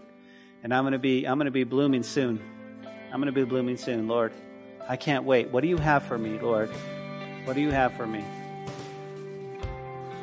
and 0.64 0.74
I'm 0.74 0.84
going 0.84 0.94
to 0.94 1.00
be 1.00 1.26
I'm 1.26 1.38
going 1.38 1.46
to 1.46 1.52
be 1.52 1.64
blooming 1.64 2.04
soon. 2.04 2.42
I'm 3.12 3.22
going 3.22 3.34
to 3.34 3.40
be 3.40 3.44
blooming 3.44 3.78
soon, 3.78 4.08
Lord. 4.08 4.34
I 4.88 4.96
can't 4.96 5.24
wait. 5.24 5.50
What 5.50 5.62
do 5.62 5.68
you 5.68 5.78
have 5.78 6.04
for 6.04 6.18
me, 6.18 6.40
Lord? 6.40 6.70
What 7.46 7.56
do 7.56 7.62
you 7.62 7.72
have 7.72 7.94
for 7.94 8.06
me? 8.06 8.24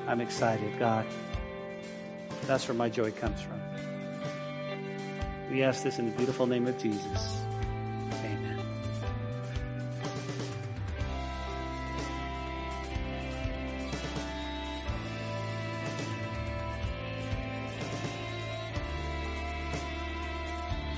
I'm 0.06 0.20
excited, 0.20 0.78
God. 0.78 1.06
That's 2.46 2.68
where 2.68 2.74
my 2.74 2.90
joy 2.90 3.10
comes 3.12 3.40
from. 3.40 3.60
We 5.50 5.62
ask 5.62 5.82
this 5.82 5.98
in 5.98 6.10
the 6.10 6.16
beautiful 6.16 6.46
name 6.46 6.66
of 6.66 6.76
Jesus. 6.78 7.38
Amen. 8.12 8.58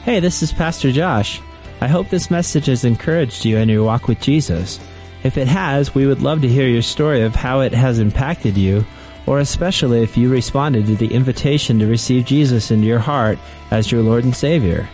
Hey, 0.03 0.21
this 0.21 0.43
is 0.43 0.53
Pastor 0.53 0.91
Josh. 0.91 1.41
I 1.81 1.87
hope 1.87 2.09
this 2.09 2.31
message 2.31 2.67
has 2.67 2.85
encouraged 2.85 3.45
you 3.45 3.59
in 3.59 3.69
your 3.69 3.85
walk 3.85 4.09
with 4.09 4.21
Jesus. 4.21 4.81
If 5.23 5.37
it 5.37 5.47
has, 5.49 5.95
we 5.95 6.07
would 6.07 6.23
love 6.23 6.43
to 6.43 6.49
hear 6.49 6.67
your 6.67 6.83
story 6.83 7.23
of 7.23 7.35
how 7.35 7.61
it 7.61 7.73
has 7.73 7.99
impacted 7.99 8.57
you 8.57 8.85
or 9.27 9.41
especially 9.41 10.03
if 10.03 10.17
you 10.17 10.29
responded 10.29 10.87
to 10.87 10.97
the 10.97 11.13
invitation 11.13 11.79
to 11.79 11.87
receive 11.87 12.25
Jesus 12.25 12.71
into 12.71 12.87
your 12.87 12.99
heart 12.99 13.39
as 13.71 13.91
your 13.91 14.03
Lord 14.03 14.25
and 14.25 14.35
Savior. 14.35 14.89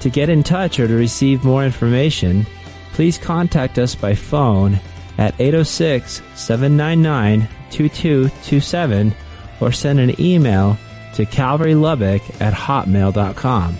To 0.00 0.10
get 0.10 0.28
in 0.28 0.42
touch 0.42 0.80
or 0.80 0.88
to 0.88 0.94
receive 0.94 1.44
more 1.44 1.64
information, 1.64 2.46
please 2.92 3.18
contact 3.18 3.78
us 3.78 3.94
by 3.94 4.14
phone 4.14 4.80
at 5.18 5.34
806 5.40 6.22
799 6.34 7.48
2227 7.70 9.14
or 9.60 9.72
send 9.72 10.00
an 10.00 10.20
email 10.20 10.76
to 11.14 11.24
calvarylubbock 11.24 12.40
at 12.40 12.54
hotmail.com. 12.54 13.76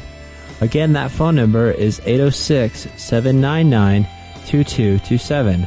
Again, 0.61 0.93
that 0.93 1.11
phone 1.11 1.35
number 1.35 1.71
is 1.71 2.01
806 2.05 2.87
799 2.97 4.05
2227 4.47 5.67